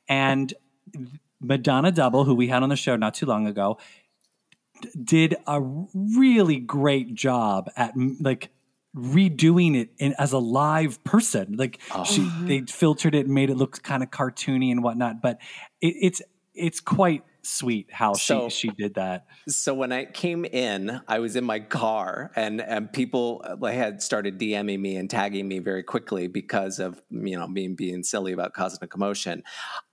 And 0.08 0.52
Madonna 1.40 1.92
Double, 1.92 2.24
who 2.24 2.34
we 2.34 2.48
had 2.48 2.62
on 2.62 2.68
the 2.68 2.76
show 2.76 2.96
not 2.96 3.14
too 3.14 3.26
long 3.26 3.46
ago, 3.46 3.78
did 5.04 5.36
a 5.46 5.60
really 5.60 6.58
great 6.58 7.14
job 7.14 7.70
at 7.76 7.94
like 8.20 8.50
redoing 8.96 9.76
it 9.76 9.90
in, 9.98 10.14
as 10.18 10.32
a 10.32 10.38
live 10.38 11.02
person. 11.04 11.56
Like 11.56 11.80
she, 12.04 12.28
they 12.42 12.60
filtered 12.62 13.14
it 13.14 13.26
and 13.26 13.34
made 13.34 13.50
it 13.50 13.56
look 13.56 13.82
kind 13.82 14.02
of 14.02 14.10
cartoony 14.10 14.70
and 14.70 14.82
whatnot. 14.82 15.22
But 15.22 15.38
it, 15.80 15.94
it's 16.00 16.22
it's 16.54 16.80
quite 16.80 17.24
sweet 17.44 17.88
how 17.90 18.12
So- 18.14 18.48
she 18.48 18.68
she 18.68 18.74
did 18.76 18.94
that. 18.94 19.26
So 19.48 19.74
when 19.74 19.90
I 19.92 20.04
came 20.04 20.44
in, 20.44 21.00
I 21.08 21.18
was 21.18 21.34
in 21.36 21.44
my 21.44 21.60
car, 21.60 22.30
and 22.36 22.60
and 22.60 22.92
people 22.92 23.44
uh, 23.44 23.66
had 23.66 24.02
started 24.02 24.38
DMing 24.38 24.80
me 24.80 24.96
and 24.96 25.10
tagging 25.10 25.48
me 25.48 25.58
very 25.58 25.82
quickly 25.82 26.28
because 26.28 26.78
of 26.78 27.02
you 27.10 27.38
know 27.38 27.48
me 27.48 27.68
being 27.68 28.02
silly 28.04 28.32
about 28.32 28.52
causing 28.52 28.78
a 28.82 28.86
commotion. 28.86 29.42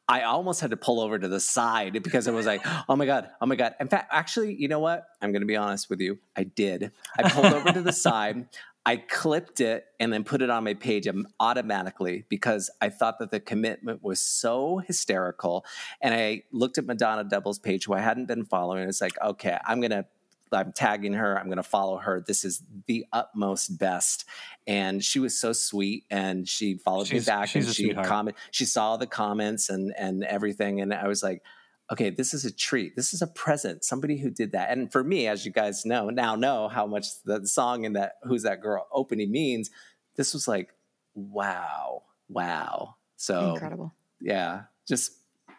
I 0.10 0.24
almost 0.24 0.60
had 0.60 0.72
to 0.72 0.78
pull 0.78 1.00
over 1.00 1.20
to 1.20 1.28
the 1.28 1.40
side 1.40 2.02
because 2.04 2.28
I 2.28 2.32
was 2.32 2.48
like, 2.48 2.66
"Oh 2.90 2.96
my 2.96 3.06
god, 3.06 3.30
oh 3.40 3.46
my 3.46 3.56
god!" 3.56 3.76
In 3.80 3.88
fact, 3.88 4.10
actually, 4.12 4.56
you 4.56 4.68
know 4.68 4.80
what? 4.80 5.06
I'm 5.22 5.32
going 5.32 5.44
to 5.44 5.48
be 5.48 5.56
honest 5.56 5.88
with 5.90 6.02
you. 6.02 6.18
I 6.36 6.44
did. 6.44 6.92
I 7.18 7.30
pulled 7.30 7.54
over 7.54 7.72
to 7.72 7.82
the 7.82 7.94
side. 8.08 8.48
I 8.86 8.98
clipped 8.98 9.62
it 9.62 9.86
and 10.00 10.12
then 10.12 10.24
put 10.24 10.42
it 10.42 10.50
on 10.50 10.64
my 10.64 10.74
page 10.74 11.08
automatically 11.40 12.26
because 12.28 12.72
I 12.82 12.90
thought 12.90 13.20
that 13.20 13.30
the 13.30 13.40
commitment 13.40 14.02
was 14.02 14.20
so 14.20 14.80
hysterical. 14.80 15.64
And 16.02 16.14
I 16.14 16.44
looked 16.52 16.80
at 16.80 16.86
Madonna 16.86 17.24
Double's 17.24 17.60
page, 17.60 17.86
who 17.86 17.94
I 17.94 18.00
hadn't 18.00 18.26
been 18.26 18.46
following. 18.46 18.88
It's 18.90 19.02
like, 19.02 19.22
okay, 19.22 19.60
I'm 19.68 19.80
gonna 19.80 20.06
I'm 20.52 20.74
tagging 20.74 21.14
her. 21.14 21.38
I'm 21.38 21.46
going 21.46 21.58
to 21.58 21.64
follow 21.64 21.98
her. 21.98 22.24
This 22.26 22.44
is 22.44 22.64
the 22.88 23.06
utmost 23.14 23.78
best. 23.78 24.26
And 24.68 25.04
she 25.04 25.20
was 25.20 25.38
so 25.40 25.54
sweet, 25.54 26.06
and 26.10 26.48
she 26.48 26.78
followed 26.78 27.08
She's- 27.08 27.28
me 27.28 27.32
back, 27.32 27.50
she's 27.50 27.66
and 27.66 27.72
a 27.72 27.74
she 27.74 27.94
comment. 28.08 28.38
She 28.52 28.66
saw 28.66 28.98
the 28.98 29.08
comments 29.08 29.70
and 29.70 29.94
and 29.98 30.24
everything, 30.24 30.82
and 30.82 30.94
I 30.94 31.08
was 31.08 31.22
like, 31.24 31.44
okay, 31.92 32.12
this 32.12 32.34
is 32.36 32.46
a 32.46 32.52
treat. 32.54 32.96
This 32.96 33.14
is 33.14 33.22
a 33.24 33.28
present. 33.28 33.84
Somebody 33.84 34.18
who 34.20 34.30
did 34.30 34.52
that. 34.52 34.70
And 34.70 34.92
for 34.92 35.04
me, 35.04 35.28
as 35.28 35.44
you 35.46 35.52
guys 35.52 35.86
know 35.86 36.10
now, 36.12 36.36
know 36.36 36.68
how 36.68 36.86
much 36.86 37.08
the 37.26 37.46
song 37.48 37.86
and 37.86 37.96
that 37.96 38.14
"Who's 38.24 38.44
That 38.44 38.62
Girl" 38.62 38.88
opening 38.92 39.32
means. 39.32 39.72
This 40.16 40.34
was 40.34 40.48
like, 40.48 40.70
wow, 41.16 42.04
wow. 42.28 42.96
So 43.18 43.54
Incredible. 43.54 43.94
yeah 44.22 44.64
just 44.88 45.12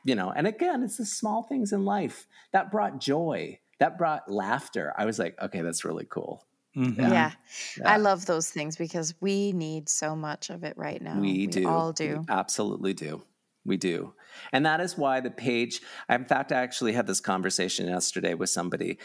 you 0.05 0.15
know 0.15 0.31
and 0.35 0.47
again 0.47 0.83
it's 0.83 0.97
the 0.97 1.05
small 1.05 1.43
things 1.43 1.73
in 1.73 1.85
life 1.85 2.27
that 2.53 2.71
brought 2.71 3.01
joy 3.01 3.59
that 3.81 3.99
brought 3.99 4.31
laughter 4.31 4.93
i 4.97 5.05
was 5.05 5.19
like 5.19 5.37
okay 5.43 5.63
that's 5.63 5.85
really 5.85 6.07
cool 6.09 6.45
Mhm. 6.77 6.97
Yeah. 6.99 7.33
Yeah. 7.77 7.95
I 7.95 7.97
love 7.97 8.27
those 8.27 8.49
things 8.49 8.77
because 8.77 9.13
we 9.21 9.51
need 9.51 9.89
so 9.89 10.15
much 10.15 10.51
of 10.51 10.63
it 10.63 10.75
right 10.79 11.03
now. 11.03 11.21
we 11.21 11.49
do 11.49 11.67
all 11.67 11.93
do. 11.93 12.19
We 12.21 12.25
absolutely 12.29 12.95
do 12.95 13.23
we 13.65 13.77
do 13.77 14.15
and 14.53 14.65
that 14.65 14.81
is 14.81 14.97
why 14.97 15.21
the 15.21 15.31
page 15.31 15.83
in 16.09 16.25
fact 16.25 16.53
i 16.53 16.63
actually 16.63 16.93
had 16.93 17.07
this 17.09 17.21
conversation 17.21 17.89
yesterday 17.89 18.35
with 18.35 18.51
somebody 18.51 18.99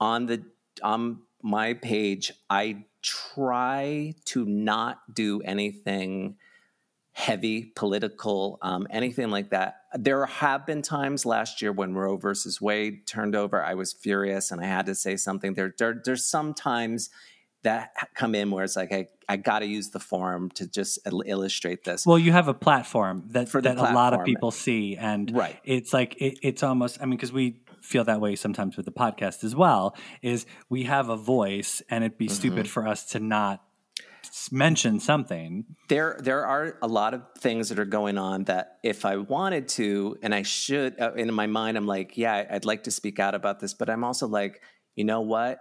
on 0.00 0.26
the 0.26 0.42
on 0.82 1.22
my 1.42 1.74
page 1.74 2.32
i 2.50 2.84
try 3.02 4.14
to 4.24 4.44
not 4.46 4.98
do 5.14 5.40
anything 5.42 6.36
heavy 7.14 7.72
political 7.76 8.58
um, 8.62 8.86
anything 8.90 9.30
like 9.30 9.50
that 9.50 9.76
there 9.94 10.24
have 10.24 10.64
been 10.66 10.80
times 10.82 11.26
last 11.26 11.60
year 11.60 11.70
when 11.70 11.94
roe 11.94 12.16
versus 12.16 12.60
wade 12.60 13.06
turned 13.06 13.34
over 13.36 13.62
i 13.62 13.74
was 13.74 13.92
furious 13.92 14.50
and 14.50 14.60
i 14.62 14.64
had 14.64 14.86
to 14.86 14.94
say 14.94 15.14
something 15.16 15.52
there, 15.54 15.74
there 15.78 16.00
there's 16.04 16.24
some 16.24 16.54
times 16.54 17.10
that 17.64 17.90
come 18.14 18.34
in 18.34 18.50
where 18.50 18.64
it's 18.64 18.76
like 18.76 18.92
i, 18.92 19.06
I 19.28 19.36
got 19.36 19.58
to 19.60 19.66
use 19.66 19.90
the 19.90 20.00
forum 20.00 20.50
to 20.54 20.66
just 20.66 20.98
illustrate 21.06 21.84
this 21.84 22.06
Well, 22.06 22.18
you 22.18 22.32
have 22.32 22.48
a 22.48 22.54
platform 22.54 23.24
that 23.28 23.52
that 23.52 23.76
a 23.78 23.82
lot 23.94 24.14
of 24.14 24.24
people 24.24 24.50
see, 24.50 24.96
and 24.96 25.30
Right. 25.34 25.58
it's 25.64 25.92
like 25.92 26.16
it, 26.20 26.38
it's 26.42 26.62
almost. 26.62 26.98
I 27.00 27.04
mean, 27.06 27.16
because 27.16 27.32
we 27.32 27.60
feel 27.80 28.04
that 28.04 28.20
way 28.20 28.36
sometimes 28.36 28.76
with 28.76 28.84
the 28.84 28.92
podcast 28.92 29.42
as 29.44 29.54
well. 29.56 29.96
Is 30.22 30.44
we 30.68 30.82
have 30.84 31.08
a 31.08 31.16
voice, 31.16 31.80
and 31.88 32.04
it'd 32.04 32.18
be 32.18 32.26
Mm-hmm. 32.26 32.34
stupid 32.34 32.68
for 32.68 32.86
us 32.86 33.04
to 33.12 33.20
not 33.20 33.62
mention 34.50 35.00
something. 35.00 35.64
there 35.88 36.18
there 36.22 36.46
are 36.46 36.78
a 36.82 36.88
lot 36.88 37.14
of 37.14 37.22
things 37.38 37.68
that 37.68 37.78
are 37.78 37.84
going 37.84 38.18
on 38.18 38.44
that 38.44 38.78
if 38.82 39.04
I 39.04 39.16
wanted 39.16 39.68
to 39.68 40.16
and 40.22 40.34
I 40.34 40.42
should 40.42 41.00
uh, 41.00 41.12
in 41.14 41.32
my 41.32 41.46
mind 41.46 41.76
I'm 41.76 41.86
like 41.86 42.16
yeah 42.16 42.46
I'd 42.50 42.64
like 42.64 42.84
to 42.84 42.90
speak 42.90 43.18
out 43.18 43.34
about 43.34 43.60
this 43.60 43.74
but 43.74 43.88
I'm 43.90 44.04
also 44.04 44.26
like 44.26 44.60
you 44.94 45.04
know 45.04 45.20
what 45.20 45.60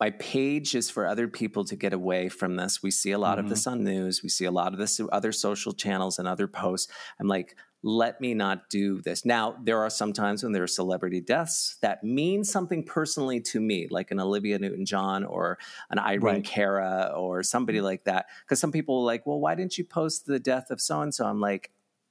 my 0.00 0.10
page 0.10 0.74
is 0.74 0.88
for 0.88 1.06
other 1.06 1.28
people 1.28 1.64
to 1.64 1.76
get 1.76 1.92
away 1.92 2.30
from 2.30 2.56
this. 2.56 2.82
We 2.82 2.90
see 2.90 3.12
a 3.12 3.18
lot 3.18 3.38
of 3.38 3.48
this 3.48 3.62
mm-hmm. 3.62 3.80
on 3.80 3.84
news. 3.84 4.22
We 4.22 4.30
see 4.30 4.46
a 4.46 4.50
lot 4.50 4.72
of 4.72 4.78
this 4.78 4.96
through 4.96 5.10
other 5.10 5.30
social 5.30 5.72
channels 5.72 6.18
and 6.18 6.26
other 6.26 6.48
posts. 6.48 6.90
I'm 7.20 7.28
like 7.28 7.54
let 7.82 8.20
me 8.20 8.34
not 8.34 8.68
do 8.68 9.00
this. 9.00 9.24
Now 9.24 9.56
there 9.62 9.78
are 9.78 9.90
some 9.90 10.12
times 10.12 10.42
when 10.42 10.52
there 10.52 10.62
are 10.62 10.68
celebrity 10.68 11.20
deaths 11.20 11.76
that 11.80 12.04
mean 12.04 12.44
something 12.44 12.84
personally 12.84 13.40
to 13.40 13.60
me 13.60 13.88
like 13.90 14.10
an 14.10 14.20
Olivia 14.20 14.58
Newton-John 14.58 15.24
or 15.24 15.58
an 15.88 15.98
Irene 15.98 16.34
Right. 16.34 16.44
Cara 16.44 17.12
or 17.16 17.42
somebody 17.42 17.78
mm-hmm. 17.78 17.86
like 17.86 18.04
that. 18.04 18.26
Because 18.44 18.60
some 18.60 18.72
people 18.72 19.00
are 19.00 19.04
like, 19.04 19.26
well, 19.26 19.40
why 19.40 19.54
didn't 19.54 19.78
you 19.78 19.84
post 19.84 20.26
the 20.26 20.38
death 20.38 20.70
of 20.70 20.80
so 20.80 21.00
and 21.00 21.14
so? 21.14 21.26
I'm 21.26 21.40
like, 21.40 21.70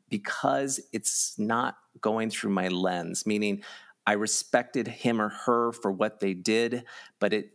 because 0.10 0.80
it's 0.92 1.38
not 1.38 1.78
going 2.02 2.32
through 2.32 2.50
my 2.52 2.70
lens, 2.70 3.28
meaning 3.28 3.64
I 4.08 4.14
respected 4.14 4.88
him 4.88 5.22
or 5.22 5.30
her 5.30 5.72
for 5.72 5.92
what 5.92 6.20
they 6.20 6.34
did, 6.34 6.84
but 7.20 7.32
it 7.32 7.52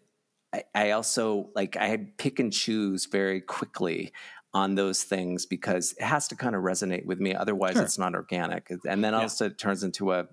I, 0.55 0.62
I 0.74 0.90
also 0.92 1.50
like 1.55 1.76
I 1.76 1.96
pick 2.16 2.38
and 2.38 2.52
choose 2.52 3.07
very 3.07 3.40
quickly 3.40 4.12
on 4.52 4.76
those 4.76 5.02
things 5.02 5.46
because 5.46 5.92
it 5.98 6.05
has 6.05 6.28
to 6.28 6.36
kind 6.36 6.55
of 6.55 6.62
resonate 6.62 7.05
with 7.07 7.18
me. 7.18 7.34
Otherwise, 7.34 7.74
Sure. 7.74 7.82
it's 7.82 7.98
not 7.98 8.14
organic. 8.14 8.70
And 8.70 9.02
then 9.02 9.12
Yeah. 9.12 9.22
also 9.22 9.46
it 9.46 9.59
turns 9.59 9.82
into 9.82 10.12
a 10.12 10.28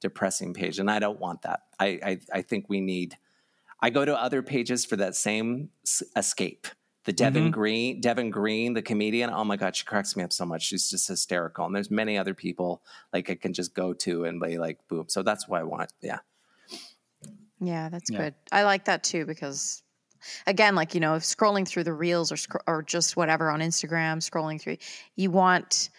depressing 0.00 0.52
page. 0.52 0.78
And 0.78 0.90
I 0.90 0.98
don't 0.98 1.18
want 1.18 1.42
that. 1.42 1.60
I, 1.80 1.86
I, 2.04 2.18
I 2.32 2.42
think 2.42 2.66
we 2.68 2.80
need 2.80 3.16
I 3.80 3.90
go 3.90 4.04
to 4.04 4.14
other 4.18 4.42
pages 4.42 4.84
for 4.86 4.96
that 4.96 5.14
same 5.14 5.68
s- 5.84 6.02
escape. 6.16 6.66
The 7.04 7.12
Devin 7.12 7.48
Mhm. 7.48 7.52
Green, 7.52 8.00
Devin 8.00 8.30
Green, 8.30 8.72
the 8.72 8.80
comedian. 8.80 9.28
Oh 9.30 9.44
my 9.44 9.56
God, 9.56 9.76
she 9.76 9.84
cracks 9.84 10.16
me 10.16 10.22
up 10.24 10.32
so 10.32 10.46
much. 10.46 10.62
She's 10.62 10.88
just 10.88 11.06
hysterical. 11.08 11.66
And 11.66 11.74
there's 11.76 11.90
many 11.90 12.16
other 12.16 12.32
people 12.32 12.82
like 13.12 13.28
I 13.28 13.34
can 13.34 13.52
just 13.52 13.74
go 13.74 13.92
to 13.92 14.24
and 14.24 14.40
be 14.40 14.56
like, 14.58 14.78
boom. 14.88 15.04
So 15.08 15.22
that's 15.22 15.46
why 15.48 15.60
I 15.60 15.64
want. 15.64 15.92
Yeah. 16.00 16.20
Yeah, 17.60 17.88
that's 17.88 18.10
Yeah. 18.10 18.24
good. 18.24 18.34
I 18.52 18.64
like 18.64 18.84
that 18.86 19.04
too 19.04 19.26
because, 19.26 19.82
again, 20.46 20.74
like 20.74 20.94
you 20.94 21.00
know, 21.00 21.16
if 21.16 21.22
scrolling 21.22 21.68
through 21.68 21.84
the 21.84 21.94
reels 21.94 22.32
or 22.32 22.38
scro- 22.38 22.62
or 22.66 22.82
just 22.82 23.16
whatever 23.16 23.50
on 23.50 23.60
Instagram, 23.60 24.18
scrolling 24.18 24.60
through, 24.60 24.78
you 25.16 25.30
want. 25.30 25.90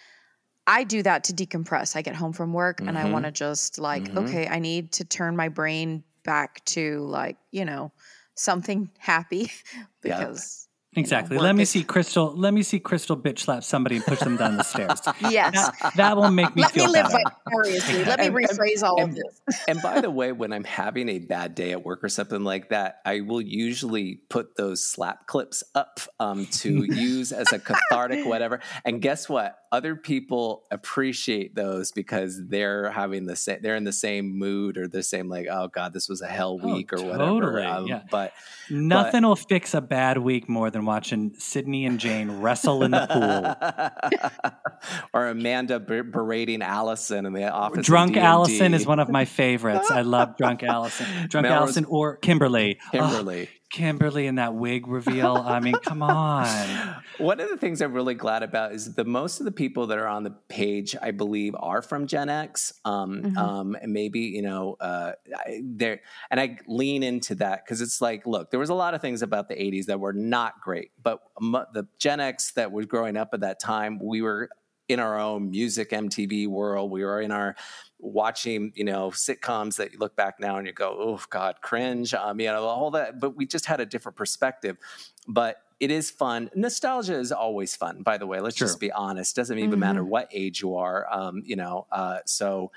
I 0.68 0.84
do 0.86 1.03
that 1.03 1.26
to 1.26 1.34
decompress. 1.34 1.95
I 1.95 2.03
get 2.03 2.16
home 2.16 2.34
from 2.34 2.53
work 2.53 2.84
and 2.88 2.97
I 2.97 3.06
Mhm. 3.06 3.06
want 3.06 3.26
to 3.26 3.32
just 3.32 3.80
like, 3.80 4.10
Mhm. 4.10 4.16
okay, 4.18 4.47
I 4.47 4.60
need 4.60 4.93
to 4.93 5.06
turn 5.06 5.36
my 5.36 5.49
brain 5.49 6.03
back 6.24 6.66
to 6.68 7.01
like, 7.08 7.38
you 7.51 7.66
know, 7.66 7.93
something 8.36 8.91
happy 8.99 9.51
because 10.01 10.64
Exactly. 10.96 11.38
work 11.38 11.43
Let 11.43 11.56
me 11.56 11.64
is- 11.64 11.70
see 11.70 11.84
Krystle. 11.84 12.34
Let 12.36 12.54
me 12.54 12.64
see 12.64 12.80
Krystle 12.80 13.22
bitch 13.22 13.39
slap 13.39 13.64
somebody 13.64 13.98
and 13.98 14.06
push 14.06 14.20
them 14.20 14.38
down 14.38 14.58
the 14.58 14.64
stairs. 14.64 15.02
yes. 15.22 15.54
That, 15.82 15.93
that 15.96 16.18
will 16.18 16.32
make 16.32 16.56
me 16.56 16.62
Let 16.62 16.72
feel 16.72 16.86
me 16.88 16.93
live 16.93 17.08
better. 17.12 17.24
vicariously. 17.46 18.06
Let 18.06 18.20
me 18.20 18.28
And- 18.28 18.36
and- 18.38 18.48
rephrase 18.50 18.84
all 18.84 19.02
of 19.02 19.10
and- 19.10 19.18
this. 19.18 19.60
and 19.68 19.82
by 19.82 20.02
the 20.02 20.10
way, 20.10 20.32
when 20.32 20.54
I'm 20.54 20.64
having 20.64 21.10
a 21.10 21.20
bad 21.20 21.56
day 21.56 21.72
at 21.72 21.84
work 21.84 22.04
or 22.04 22.10
something 22.10 22.43
like 22.43 22.70
that, 22.70 23.00
I 23.06 23.22
will 23.22 23.41
usually 23.41 24.16
put 24.30 24.56
those 24.56 24.86
slap 24.86 25.28
clips 25.28 25.64
up 25.74 26.00
um, 26.20 26.46
to 26.48 26.84
use 26.93 27.32
as 27.32 27.52
a 27.52 27.60
cathartic 27.60 28.26
whatever. 28.26 28.62
And 28.86 29.02
guess 29.02 29.28
what? 29.28 29.58
Other 29.76 29.97
people 29.97 30.63
appreciate 30.71 31.53
those 31.53 31.91
because 31.91 32.47
they're 32.47 32.89
having 32.91 33.26
the 33.26 33.36
same. 33.36 33.59
They're 33.61 33.76
in 33.76 33.84
the 33.84 33.91
same 33.91 34.38
mood 34.39 34.78
or 34.78 34.88
the 34.88 35.03
same 35.03 35.28
like, 35.28 35.47
oh 35.51 35.67
god, 35.67 35.91
this 35.91 36.07
was 36.07 36.21
a 36.21 36.28
hell 36.28 36.57
Oh, 36.63 36.73
week 36.73 36.93
or 36.93 37.03
whatever. 37.03 37.61
Um, 37.61 37.88
yeah. 37.88 38.03
But 38.09 38.32
Nothing 38.69 39.23
will 39.23 39.36
fix 39.36 39.73
a 39.73 39.82
bad 39.82 40.17
week 40.17 40.47
more 40.47 40.71
than 40.71 40.86
watching 40.86 41.34
Sydney 41.38 41.86
and 41.86 41.99
Jane 41.99 42.39
wrestle 42.39 42.84
in 42.84 42.91
the 42.91 43.05
pool. 44.41 44.51
or 45.13 45.28
Amanda 45.28 45.82
ber- 45.82 46.03
berating 46.03 46.61
Alison 46.61 47.26
in 47.26 47.34
the 47.34 47.51
office. 47.51 47.86
Drunk 47.86 48.15
Alison 48.15 48.73
is 48.73 48.86
one 48.88 48.99
of 48.99 49.09
my 49.09 49.26
favorites. 49.26 49.91
I 49.91 50.01
love 50.01 50.38
Drunk 50.38 50.63
Alison. 50.63 51.05
Drunk 51.28 51.43
Melrose- 51.47 51.61
Alison 51.61 51.86
or 51.86 52.15
Kimberly. 52.15 52.80
Oh, 52.93 53.38
Kimberly. 53.76 54.05
Kimberly 54.05 54.28
and 54.28 54.38
that 54.38 54.55
wig 54.55 54.88
reveal. 54.88 55.36
I 55.36 55.59
mean, 55.59 55.76
come 55.84 56.01
on. 56.01 57.03
One 57.17 57.39
of 57.39 57.49
the 57.49 57.57
things 57.57 57.82
I'm 57.82 57.93
really 57.93 58.13
glad 58.13 58.43
about 58.43 58.73
is 58.73 58.93
the 58.93 59.05
most 59.05 59.39
of 59.39 59.45
the 59.45 59.51
people 59.51 59.88
that 59.88 59.97
are 59.97 60.07
on 60.07 60.23
the 60.23 60.32
page, 60.49 60.95
I 61.01 61.11
believe, 61.11 61.55
are 61.57 61.82
from 61.82 62.07
Gen 62.07 62.30
X. 62.30 62.73
Um, 62.84 63.21
Mhm. 63.23 63.38
um, 63.38 63.76
and 63.82 63.93
maybe 63.93 64.19
you 64.21 64.41
know, 64.41 64.76
uh, 64.80 65.13
there, 65.61 66.01
and 66.30 66.39
I 66.39 66.57
lean 66.67 67.03
into 67.03 67.36
that 67.36 67.63
because 67.65 67.82
it's 67.82 68.01
like, 68.01 68.26
look, 68.26 68.51
there 68.51 68.59
was 68.59 68.69
a 68.69 68.73
lot 68.76 68.93
of 68.93 69.01
things 69.01 69.21
about 69.21 69.47
the 69.47 69.55
'80s 69.61 69.86
that 69.88 69.99
were 69.99 70.13
not 70.13 70.61
great, 70.61 70.91
but 71.01 71.19
mu- 71.39 71.65
the 71.73 71.88
Gen 71.99 72.19
X 72.19 72.51
that 72.53 72.71
was 72.71 72.86
growing 72.86 73.17
up 73.17 73.30
at 73.34 73.41
that 73.41 73.59
time, 73.59 73.99
we 73.99 74.21
were 74.21 74.49
in 74.88 74.99
our 74.99 75.19
own 75.19 75.49
music 75.49 75.89
MTV 75.91 76.47
world. 76.47 76.91
We 76.91 77.03
were 77.03 77.19
in 77.19 77.32
our 77.32 77.55
watching, 78.00 78.72
you 78.76 78.84
know, 78.84 79.10
sitcoms 79.10 79.78
that 79.78 79.93
you 79.93 80.00
look 80.00 80.16
back 80.16 80.39
now 80.39 80.58
and 80.58 80.68
you 80.68 80.74
go, 80.74 80.96
oh 81.00 81.22
God, 81.30 81.56
cringe. 81.62 82.14
Um, 82.14 82.39
you 82.39 82.48
know, 82.48 82.64
all 82.64 82.91
that. 82.91 83.20
But 83.20 83.36
we 83.36 83.46
just 83.46 83.66
had 83.66 83.80
a 83.80 83.86
different 83.86 84.16
perspective. 84.16 84.78
But 85.28 85.62
it 85.80 85.91
is 85.91 86.10
fun. 86.10 86.50
Nostalgia 86.56 87.16
is 87.16 87.32
always 87.32 87.76
fun, 87.76 88.02
by 88.02 88.18
the 88.18 88.26
way. 88.26 88.39
Let's 88.39 88.56
just 88.56 88.80
be 88.80 88.91
honest. 88.91 89.36
Doesn't 89.36 89.60
even 89.60 89.80
matter 89.80 90.04
what 90.04 90.30
age 90.32 90.62
you 90.62 90.76
are. 90.76 91.06
Um, 91.12 91.43
you 91.46 91.58
know, 91.58 91.88
uh, 91.91 92.20
so 92.26 92.72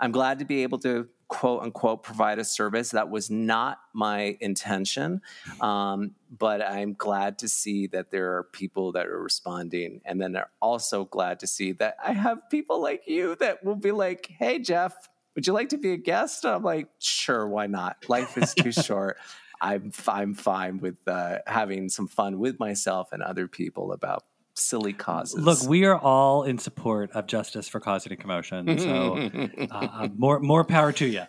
I'm 0.00 0.10
glad 0.10 0.40
to 0.40 0.44
be 0.44 0.62
able 0.62 0.78
to 0.80 1.08
quote 1.30 1.62
unquote 1.62 2.02
provide 2.02 2.40
a 2.40 2.44
service. 2.44 2.90
That 2.90 3.08
was 3.08 3.30
not 3.30 3.78
my 3.94 4.36
intention. 4.40 5.22
Um, 5.60 6.16
but 6.36 6.60
I'm 6.60 6.94
glad 6.94 7.38
to 7.38 7.48
see 7.48 7.86
that 7.88 8.10
there 8.10 8.36
are 8.36 8.42
people 8.42 8.92
that 8.92 9.06
are 9.06 9.22
responding. 9.22 10.00
And 10.04 10.20
then 10.20 10.32
they're 10.32 10.50
also 10.60 11.04
glad 11.04 11.38
to 11.40 11.46
see 11.46 11.70
that 11.72 11.96
I 12.04 12.12
have 12.12 12.50
people 12.50 12.82
like 12.82 13.06
you 13.06 13.36
that 13.36 13.64
will 13.64 13.76
be 13.76 13.92
like, 13.92 14.26
hey, 14.26 14.58
Jeff, 14.58 15.08
would 15.36 15.46
you 15.46 15.52
like 15.52 15.68
to 15.68 15.78
be 15.78 15.92
a 15.92 15.96
guest? 15.96 16.44
I'm 16.44 16.64
like, 16.64 16.88
sure, 16.98 17.46
why 17.46 17.68
not? 17.68 18.08
Life 18.08 18.36
is 18.36 18.52
too 18.52 18.72
short. 18.88 19.16
I'm, 19.60 19.92
I'm 20.08 20.34
fine 20.34 20.78
with 20.78 20.96
uh, 21.06 21.38
having 21.46 21.88
some 21.90 22.08
fun 22.08 22.40
with 22.40 22.58
myself 22.58 23.12
and 23.12 23.22
other 23.22 23.46
people 23.46 23.92
about 23.92 24.24
silly 24.60 24.92
causes. 24.92 25.38
Look, 25.38 25.62
we 25.62 25.84
are 25.84 25.96
all 25.98 26.44
in 26.44 26.58
support 26.58 27.10
of 27.12 27.26
justice 27.26 27.68
for 27.68 27.80
causing 27.80 28.12
a 28.12 28.16
commotion. 28.16 28.78
So 28.78 29.16
uh, 29.70 29.74
uh, 29.74 30.08
more 30.16 30.40
more 30.40 30.64
power 30.64 30.92
to 30.92 31.06
you. 31.06 31.22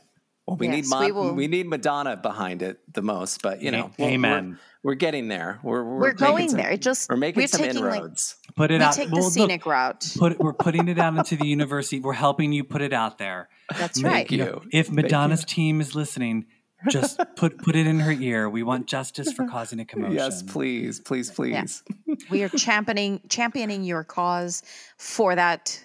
Well, 0.47 0.57
we 0.57 0.67
need 0.67 0.77
Yes, 0.85 0.89
Mon- 0.89 1.03
we 1.15 1.31
we 1.31 1.47
need 1.47 1.67
Madonna 1.67 2.17
behind 2.17 2.61
it 2.63 2.79
the 2.91 3.01
most, 3.03 3.41
but 3.43 3.61
you 3.61 3.71
know, 3.71 3.91
A- 3.97 4.01
we're- 4.01 4.13
amen. 4.13 4.49
We're, 4.83 4.91
we're 4.91 4.95
getting 4.95 5.27
there. 5.27 5.59
We're 5.63 5.83
we're, 5.83 5.99
We're 5.99 6.13
going 6.13 6.49
some- 6.49 6.57
there. 6.57 6.71
It 6.71 6.81
just 6.81 7.09
we're 7.09 7.15
making 7.17 7.41
we're 7.43 7.47
some 7.47 7.61
taking 7.61 7.81
like 7.83 7.95
inroads. 7.97 8.35
Put 8.55 8.71
it 8.71 8.79
we 8.79 8.83
out. 8.83 8.93
take 8.93 9.11
well, 9.11 9.17
the 9.21 9.25
look, 9.25 9.33
scenic 9.33 9.65
route. 9.65 10.13
put 10.17 10.39
we're 10.39 10.53
putting 10.53 10.87
it 10.87 10.97
out 10.97 11.15
into 11.15 11.35
the 11.37 11.45
university. 11.47 11.99
We're 11.99 12.13
helping 12.13 12.51
you 12.51 12.63
put 12.63 12.81
it 12.81 12.91
out 12.91 13.17
there. 13.19 13.49
That's 13.77 14.01
Thank 14.01 14.13
right. 14.13 14.31
you. 14.31 14.37
You 14.39 14.45
know, 14.45 14.61
if 14.71 14.89
Madonna's 14.91 15.41
you. 15.41 15.47
team 15.47 15.79
is 15.79 15.93
listening, 15.95 16.47
just 16.89 17.19
put 17.35 17.57
put 17.63 17.75
it 17.75 17.87
in 17.87 17.99
her 17.99 18.11
ear. 18.11 18.49
We 18.49 18.63
want 18.63 18.87
justice 18.87 19.31
for 19.33 19.45
causing 19.47 19.79
a 19.79 19.85
commotion. 19.91 20.15
Yes, 20.15 20.41
please, 20.43 20.99
please, 20.99 21.29
please. 21.31 21.83
We 22.29 22.43
are 22.43 22.49
championing 22.49 23.21
championing 23.29 23.83
your 23.83 24.03
cause 24.03 24.63
for 24.97 25.33
that 25.35 25.79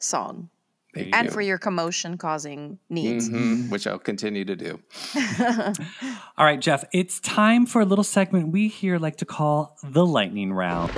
song 0.00 0.48
Thank 0.94 1.14
and 1.14 1.26
you. 1.26 1.30
for 1.32 1.40
your 1.40 1.58
commotion 1.58 2.18
causing 2.18 2.78
needs. 2.88 3.28
Mhm, 3.30 3.70
which 3.70 3.86
I'll 3.86 3.98
continue 3.98 4.44
to 4.44 4.56
do. 4.56 4.80
All 6.36 6.44
right, 6.44 6.60
Jeff, 6.60 6.84
it's 6.92 7.20
time 7.20 7.66
for 7.66 7.80
a 7.80 7.84
little 7.84 8.04
segment 8.04 8.48
we 8.48 8.68
here 8.68 8.98
like 8.98 9.16
to 9.18 9.24
call 9.24 9.76
the 9.84 10.04
lightning 10.04 10.52
round. 10.52 10.90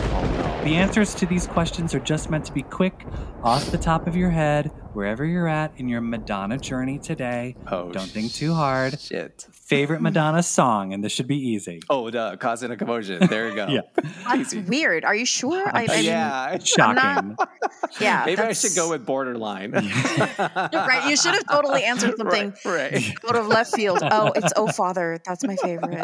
The 0.65 0.77
answers 0.77 1.15
to 1.17 1.27
these 1.27 1.47
questions 1.47 1.95
are 1.95 2.01
just 2.01 2.31
meant 2.31 2.45
to 2.47 2.53
be 2.53 2.63
quick, 2.63 3.05
off 3.43 3.71
the 3.71 3.79
top 3.79 4.07
of 4.07 4.15
your 4.17 4.31
head, 4.31 4.71
wherever 4.95 5.25
you're 5.25 5.49
at 5.49 5.73
in 5.77 5.89
your 5.89 6.01
Madonna 6.01 6.59
journey 6.59 6.99
today. 6.99 7.57
Oh, 7.71 7.93
Don't 7.93 8.09
think 8.09 8.33
too 8.33 8.55
hard. 8.55 9.01
Shit. 9.01 9.47
Favorite 9.53 10.03
Madonna 10.03 10.43
song, 10.43 10.93
and 10.93 11.03
this 11.03 11.13
should 11.13 11.27
be 11.27 11.39
easy. 11.39 11.81
Oh, 11.89 12.11
duh, 12.11 12.37
causing 12.37 12.71
a 12.71 12.77
commotion. 12.77 13.27
There 13.27 13.49
you 13.49 13.55
go. 13.55 13.63
Yeah. 13.73 13.83
That's 14.27 14.55
weird. 14.55 15.05
Are 15.05 15.15
you 15.15 15.25
sure? 15.25 15.67
I, 15.67 15.85
I 15.91 15.97
mean, 15.97 16.05
yeah. 16.05 16.59
Shocking. 16.59 17.37
yeah. 18.01 18.25
Maybe 18.27 18.43
I 18.43 18.53
should 18.53 18.75
go 18.75 18.91
with 18.91 19.07
borderline. 19.07 19.73
right. 19.73 21.07
You 21.09 21.17
should 21.17 21.33
have 21.33 21.47
totally 21.51 21.85
answered 21.85 22.17
something 22.19 22.53
right. 22.65 22.93
right. 22.93 23.15
out 23.27 23.37
of 23.37 23.47
left 23.47 23.75
field. 23.75 24.01
Oh, 24.03 24.33
it's 24.35 24.53
Oh 24.57 24.67
Father. 24.67 25.19
That's 25.25 25.45
my 25.45 25.57
favorite. 25.57 26.01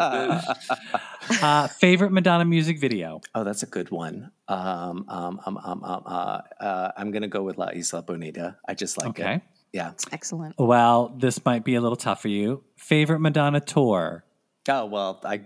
Uh, 1.41 1.67
favorite 1.67 2.11
Madonna 2.11 2.45
music 2.45 2.79
video. 2.79 3.21
Oh, 3.35 3.43
that's 3.43 3.61
a 3.61 3.67
good 3.67 3.91
one. 3.91 4.31
Um, 4.47 5.05
um, 5.07 5.39
um, 5.45 5.57
um, 5.63 5.83
um, 5.83 6.03
uh, 6.07 6.41
uh, 6.59 6.91
I'm 6.97 7.11
gonna 7.11 7.27
go 7.27 7.43
with 7.43 7.59
La 7.59 7.67
Isla 7.67 8.01
Bonita. 8.01 8.57
I 8.67 8.73
just 8.79 8.97
like 8.97 9.09
Okay. 9.09 9.35
it. 9.35 9.41
Yeah. 9.71 9.91
Excellent. 10.11 10.55
Well, 10.57 11.13
this 11.15 11.45
might 11.45 11.63
be 11.63 11.75
a 11.75 11.81
little 11.81 11.95
tough 11.95 12.23
for 12.23 12.27
you. 12.29 12.63
Favorite 12.77 13.19
Madonna 13.19 13.59
tour. 13.59 14.23
Oh 14.67 14.85
well, 14.85 15.19
I. 15.23 15.41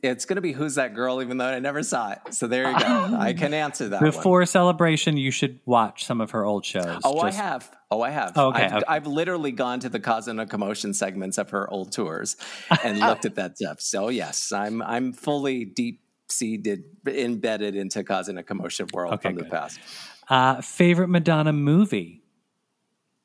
It's 0.00 0.26
gonna 0.26 0.40
be 0.40 0.52
Who's 0.52 0.76
That 0.76 0.94
Girl, 0.94 1.20
even 1.20 1.38
though 1.38 1.46
I 1.46 1.58
never 1.58 1.82
saw 1.82 2.12
it. 2.12 2.20
So 2.32 2.46
there 2.46 2.70
you 2.70 2.78
go. 2.78 2.86
I 3.18 3.32
can 3.32 3.52
answer 3.52 3.88
that 3.88 4.00
one. 4.00 4.10
Before 4.10 4.46
celebration, 4.46 5.16
you 5.16 5.32
should 5.32 5.58
watch 5.66 6.04
some 6.04 6.20
of 6.20 6.30
her 6.30 6.44
old 6.44 6.64
shows. 6.64 7.00
Oh, 7.04 7.20
Just- 7.20 7.24
I 7.38 7.42
have. 7.42 7.70
Oh, 7.90 8.00
I 8.02 8.10
have. 8.10 8.32
Oh, 8.36 8.48
okay, 8.50 8.62
I've, 8.64 8.72
okay. 8.74 8.84
I've 8.86 9.06
literally 9.08 9.50
gone 9.50 9.80
to 9.80 9.88
the 9.88 9.98
cause 9.98 10.28
and 10.28 10.40
a 10.40 10.46
commotion 10.46 10.94
segments 10.94 11.36
of 11.36 11.50
her 11.50 11.68
old 11.68 11.90
tours 11.90 12.36
and 12.84 12.98
looked 13.00 13.24
at 13.24 13.34
that 13.34 13.56
stuff. 13.58 13.80
So 13.80 14.08
yes, 14.08 14.52
I'm 14.52 14.80
I'm 14.82 15.12
fully 15.12 15.64
deep 15.64 16.00
seated, 16.30 16.84
embedded 17.06 17.74
into 17.74 18.04
causing 18.04 18.38
a 18.38 18.42
commotion 18.44 18.86
world 18.94 19.14
Okay, 19.14 19.30
from 19.30 19.36
the 19.38 19.44
past. 19.46 19.80
Uh, 20.28 20.60
favorite 20.60 21.08
Madonna 21.08 21.52
movie. 21.52 22.22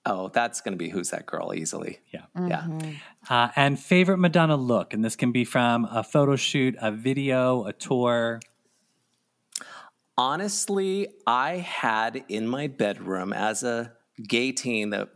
Oh, 0.06 0.28
that's 0.28 0.60
going 0.60 0.74
to 0.74 0.78
be 0.78 0.89
Who's 0.89 1.12
That 1.12 1.26
Girl 1.26 1.54
easily. 1.56 1.99
Yeah. 2.12 2.26
Yeah. 2.47 2.68
Uh, 3.30 3.49
and 3.56 3.80
favorite 3.80 4.18
Madonna 4.18 4.58
look. 4.58 4.93
And 4.93 5.04
this 5.04 5.16
can 5.16 5.32
be 5.32 5.45
from 5.45 5.86
a 5.86 6.04
photo 6.04 6.36
shoot, 6.36 6.76
a 6.82 6.91
video, 6.91 7.64
a 7.66 7.74
tour. 7.74 8.41
Honestly, 10.18 11.08
I 11.26 11.58
had 11.58 12.26
in 12.28 12.47
my 12.47 12.68
bedroom 12.68 13.32
as 13.32 13.64
a 13.64 13.93
gay 14.28 14.51
teen 14.51 14.89
that 14.89 15.10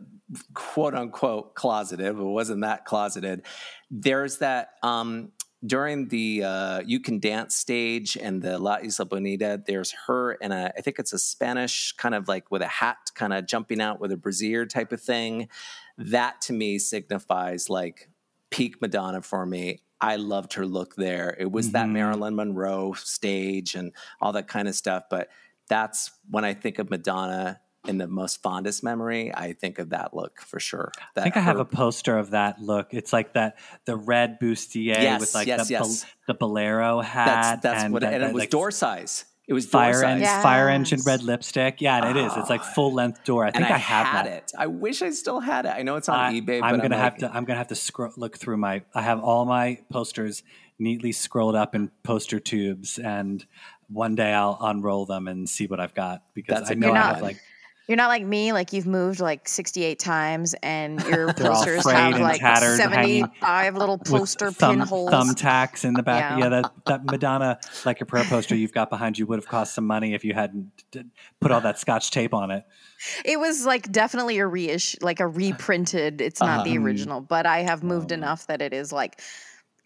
quote 0.54 0.94
unquote 0.94 1.54
closeted, 1.54 2.16
but 2.16 2.24
wasn't 2.24 2.62
that 2.62 2.84
closeted. 2.84 3.42
There's 3.90 4.38
that 4.38 4.70
um, 4.82 5.32
during 5.66 6.08
the 6.08 6.44
uh, 6.44 6.80
You 6.86 7.00
Can 7.00 7.18
Dance 7.18 7.56
stage 7.56 8.16
and 8.16 8.40
the 8.42 8.58
La 8.58 8.78
Isla 8.82 9.06
Bonita, 9.06 9.62
there's 9.66 9.92
her 10.06 10.32
and 10.40 10.52
a, 10.52 10.72
I 10.76 10.80
think 10.80 10.98
it's 10.98 11.12
a 11.12 11.18
Spanish 11.18 11.92
kind 11.96 12.14
of 12.14 12.28
like 12.28 12.50
with 12.50 12.62
a 12.62 12.66
hat 12.68 13.10
kind 13.14 13.32
of 13.32 13.46
jumping 13.46 13.80
out 13.80 14.00
with 14.00 14.12
a 14.12 14.16
brassiere 14.16 14.66
type 14.66 14.92
of 14.92 15.00
thing. 15.00 15.48
That 15.96 16.40
to 16.42 16.52
me 16.52 16.78
signifies 16.78 17.68
like 17.68 18.08
peak 18.50 18.80
Madonna 18.80 19.20
for 19.20 19.44
me. 19.44 19.80
I 20.00 20.14
loved 20.16 20.52
her 20.54 20.64
look 20.64 20.94
there. 20.94 21.36
It 21.40 21.50
was 21.50 21.72
that 21.72 21.86
Mhm. 21.86 21.92
Marilyn 21.92 22.36
Monroe 22.36 22.92
stage 22.92 23.74
and 23.74 23.92
all 24.20 24.32
that 24.32 24.46
kind 24.46 24.68
of 24.68 24.76
stuff. 24.76 25.04
But 25.10 25.28
that's 25.68 26.12
when 26.30 26.44
I 26.44 26.54
think 26.54 26.78
of 26.78 26.88
Madonna 26.88 27.60
in 27.88 27.98
the 27.98 28.06
most 28.06 28.42
fondest 28.42 28.84
memory, 28.84 29.34
I 29.34 29.54
think 29.54 29.78
of 29.78 29.90
that 29.90 30.14
look 30.14 30.40
for 30.42 30.60
sure. 30.60 30.92
That 31.14 31.22
I 31.22 31.24
think 31.24 31.36
I 31.36 31.40
have 31.40 31.56
her- 31.56 31.62
a 31.62 31.64
poster 31.64 32.16
of 32.18 32.30
that 32.30 32.60
look. 32.60 32.92
It's 32.92 33.12
like 33.12 33.32
that 33.34 33.56
the 33.86 33.96
red 33.96 34.38
bustier 34.40 34.86
Yes, 35.00 35.20
with 35.20 35.34
like 35.34 35.46
yes, 35.48 35.66
the, 35.68 35.72
yes. 35.72 36.04
bol- 36.04 36.10
the 36.28 36.34
bolero 36.34 37.00
hat. 37.00 37.26
that's 37.26 37.62
that's 37.62 37.84
and 37.84 37.92
what 37.92 38.02
that- 38.02 38.14
and 38.14 38.22
that, 38.22 38.30
it 38.30 38.34
was 38.34 38.42
like, 38.42 38.50
door 38.50 38.70
size. 38.70 39.24
It 39.48 39.54
was 39.54 39.64
fire 39.64 39.94
size. 39.94 40.20
en- 40.20 40.42
fire 40.42 40.68
engine 40.68 41.00
red 41.06 41.22
lipstick. 41.22 41.80
Yeah, 41.80 42.10
it 42.10 42.18
is. 42.18 42.30
It's 42.36 42.50
like 42.50 42.62
full 42.62 42.92
length 42.92 43.24
door. 43.24 43.46
I 43.46 43.50
think 43.50 43.64
and 43.64 43.72
I, 43.72 43.76
I, 43.76 43.78
have 43.78 44.06
had 44.06 44.26
that. 44.26 44.32
it. 44.32 44.52
I 44.58 44.66
wish 44.66 45.00
I 45.00 45.08
still 45.08 45.40
had 45.40 45.64
it. 45.64 45.70
I 45.70 45.80
know 45.84 45.96
it's 45.96 46.10
on 46.10 46.18
I, 46.20 46.34
eBay, 46.38 46.60
I'm 46.62 46.76
but 46.76 46.82
gonna 46.82 46.96
I'm 46.96 47.00
have 47.00 47.12
like, 47.14 47.20
to. 47.20 47.34
I'm 47.34 47.44
gonna 47.46 47.56
have 47.56 47.68
to 47.68 47.74
scroll, 47.74 48.12
look 48.18 48.36
through 48.36 48.58
my. 48.58 48.82
I 48.94 49.00
have 49.00 49.20
all 49.20 49.46
my 49.46 49.78
posters 49.90 50.42
neatly 50.78 51.12
scrolled 51.12 51.54
up 51.54 51.74
in 51.74 51.90
poster 52.02 52.38
tubes, 52.38 52.98
and 52.98 53.46
one 53.88 54.14
day 54.16 54.34
I'll 54.34 54.58
unroll 54.60 55.06
them 55.06 55.26
and 55.26 55.48
see 55.48 55.66
what 55.66 55.80
I've 55.80 55.94
got 55.94 56.24
because 56.34 56.58
That's 56.58 56.70
I 56.70 56.74
a 56.74 56.76
know 56.76 56.88
good 56.88 56.96
I 56.96 57.04
one. 57.06 57.14
have 57.14 57.22
like 57.22 57.40
You're 57.88 57.96
not 57.96 58.08
like 58.08 58.22
me, 58.22 58.52
like 58.52 58.74
you've 58.74 58.86
moved 58.86 59.18
like 59.18 59.48
68 59.48 59.98
times 59.98 60.54
and 60.62 61.02
your 61.06 61.32
posters 61.32 61.90
have 61.90 62.20
like 62.20 62.38
tattered, 62.40 62.76
75 62.76 63.76
little 63.76 63.96
poster 64.04 64.50
thumb, 64.52 64.78
pinholes. 64.80 65.10
thumbtacks 65.10 65.84
in 65.86 65.94
the 65.94 66.02
back. 66.02 66.38
Yeah. 66.38 66.44
Yeah, 66.44 66.48
that 66.50 66.72
that 66.84 67.04
Madonna 67.06 67.58
like 67.86 67.98
your 67.98 68.06
prayer 68.06 68.24
poster 68.24 68.54
you've 68.54 68.72
got 68.74 68.90
behind 68.90 69.18
you 69.18 69.26
would 69.26 69.38
have 69.38 69.48
cost 69.48 69.74
some 69.74 69.86
money 69.86 70.12
if 70.12 70.22
you 70.22 70.34
hadn't 70.34 70.70
put 71.40 71.50
all 71.50 71.62
that 71.62 71.78
Scotch 71.78 72.10
tape 72.10 72.34
on 72.34 72.50
it. 72.50 72.64
It 73.24 73.40
was 73.40 73.64
like 73.64 73.90
definitely 73.90 74.36
a 74.38 74.46
reissue, 74.46 74.98
like 75.00 75.20
a 75.20 75.26
reprinted. 75.26 76.20
It's 76.20 76.40
not 76.40 76.64
the 76.64 76.72
Uh-huh. 76.76 76.84
original, 76.84 77.20
but 77.22 77.46
I 77.46 77.60
have 77.60 77.82
moved 77.82 78.12
enough 78.12 78.46
that 78.48 78.60
it 78.60 78.74
is 78.74 78.92
like, 78.92 79.20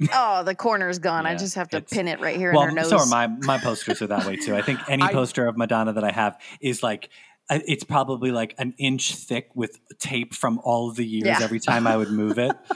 oh, 0.12 0.42
the 0.42 0.57
corner's 0.57 0.98
gone. 0.98 1.24
I 1.26 1.36
just 1.36 1.55
have 1.55 1.68
to 1.68 1.80
pin 1.80 2.09
it 2.09 2.18
right 2.18 2.36
here 2.36 2.53
well, 2.53 2.62
in 2.62 2.70
her 2.70 2.74
nose. 2.74 2.88
so 2.88 2.98
are 2.98 3.07
my 3.07 3.28
my 3.28 3.59
posters 3.59 4.03
are 4.03 4.09
that 4.09 4.26
way 4.26 4.34
too. 4.34 4.57
I 4.57 4.62
think 4.62 4.80
any 4.88 5.05
I- 5.05 5.12
poster 5.12 5.46
of 5.46 5.57
Madonna 5.57 5.92
that 5.92 6.03
I 6.03 6.11
have 6.11 6.40
is 6.61 6.82
like 6.82 7.11
it's 7.51 7.84
probably 7.84 8.30
like 8.32 8.55
an 8.59 8.74
inch 8.78 9.14
thick 9.14 9.51
with 9.55 9.78
tape 9.99 10.34
from 10.34 10.59
all 10.64 10.88
of 10.88 10.97
the 10.97 11.07
years 11.07 11.26
Yeah. 11.26 11.38
every 11.43 11.61
time 11.61 11.86
I 11.86 11.97
would 11.97 12.11
move 12.11 12.38
it. 12.38 12.53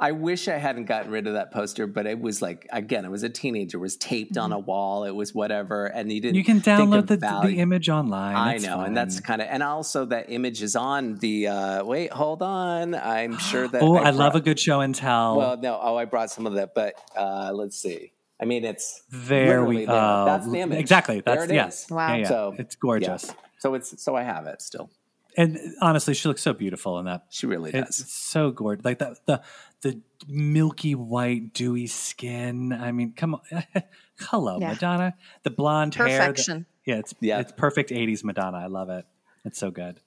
I 0.00 0.10
wish 0.10 0.48
I 0.48 0.56
hadn't 0.58 0.86
gotten 0.86 1.12
rid 1.12 1.28
of 1.28 1.34
that 1.34 1.52
poster, 1.52 1.86
but 1.86 2.04
it 2.04 2.18
was 2.20 2.42
like 2.42 2.66
again, 2.72 3.04
I 3.04 3.08
was 3.08 3.22
a 3.22 3.28
teenager. 3.28 3.78
It 3.78 3.80
was 3.80 3.96
taped 3.96 4.36
on 4.36 4.52
a 4.52 4.58
wall. 4.58 5.04
It 5.04 5.12
was 5.12 5.32
whatever, 5.32 5.86
and 5.86 6.12
you 6.12 6.20
didn't. 6.20 6.32
Mm-hmm. 6.32 6.38
You 6.38 6.44
can 6.44 6.60
think 6.60 6.80
download 6.90 6.98
of 6.98 7.06
the, 7.06 7.16
value. 7.16 7.54
the 7.54 7.60
image 7.60 7.88
online. 7.88 8.34
I 8.34 8.54
It's 8.54 8.64
know, 8.64 8.80
and 8.80 8.96
that's 8.96 9.20
kind 9.20 9.40
of, 9.40 9.46
and 9.48 9.62
also 9.62 10.04
that 10.06 10.30
image 10.32 10.62
is 10.64 10.74
on 10.74 11.14
the. 11.18 11.46
uh 11.46 11.84
Wait, 11.84 12.12
hold 12.12 12.42
on. 12.42 12.96
I'm 12.96 13.38
sure 13.50 13.68
that. 13.68 13.82
Oh, 13.82 13.94
I, 13.94 14.10
love 14.10 14.16
brought- 14.32 14.36
a 14.36 14.40
good 14.40 14.58
show 14.58 14.80
and 14.80 14.94
tell. 14.94 15.36
Well, 15.36 15.56
no. 15.58 15.78
Oh, 15.80 15.96
I 15.96 16.06
brought 16.06 16.30
some 16.30 16.46
of 16.48 16.54
that, 16.54 16.74
but 16.74 16.94
uh 17.16 17.52
let's 17.54 17.76
see. 17.80 18.12
I 18.42 18.46
mean, 18.46 18.64
it's 18.64 19.00
there 19.12 19.64
we 19.64 19.84
there. 19.86 19.94
oh, 19.94 20.24
That's 20.26 20.50
the 20.50 20.58
image. 20.58 20.80
Exactly. 20.80 21.20
There 21.20 21.36
That's 21.36 21.50
it 21.50 21.54
yes. 21.54 21.84
is. 21.84 21.90
Wow. 21.92 22.08
Yeah, 22.08 22.16
yeah. 22.16 22.28
So 22.28 22.54
it's 22.58 22.74
gorgeous. 22.74 23.26
yeah. 23.28 23.34
So 23.64 23.72
it's 23.72 24.02
so 24.02 24.14
I 24.14 24.22
have 24.24 24.46
it 24.46 24.60
still. 24.60 24.90
And 25.38 25.58
honestly, 25.80 26.12
she 26.12 26.28
looks 26.28 26.42
so 26.42 26.52
beautiful 26.52 26.98
in 26.98 27.06
that. 27.06 27.24
She 27.30 27.46
really 27.46 27.72
does. 27.72 27.98
It's 28.00 28.12
so 28.12 28.50
gorgeous. 28.50 28.84
Like 28.84 28.98
the 28.98 29.16
the 29.24 29.40
the 29.80 30.00
milky 30.28 30.94
white, 30.94 31.54
dewy 31.54 31.86
skin. 31.86 32.74
I 32.74 32.92
mean, 32.92 33.14
come 33.16 33.36
on. 33.36 33.64
Hello, 34.20 34.58
Yeah. 34.60 34.68
Madonna. 34.74 35.14
The 35.44 35.50
blonde 35.50 35.94
hair. 35.94 36.06
the- 36.08 36.12
Perfection. 36.18 36.66
yeah, 36.84 36.96
it's 36.96 37.14
Yeah. 37.20 37.40
it's 37.40 37.52
perfect 37.52 37.88
80s 37.90 38.22
Madonna. 38.22 38.58
I 38.58 38.66
love 38.66 38.90
it. 38.90 39.06
It's 39.46 39.58
so 39.58 39.70
good. 39.70 39.98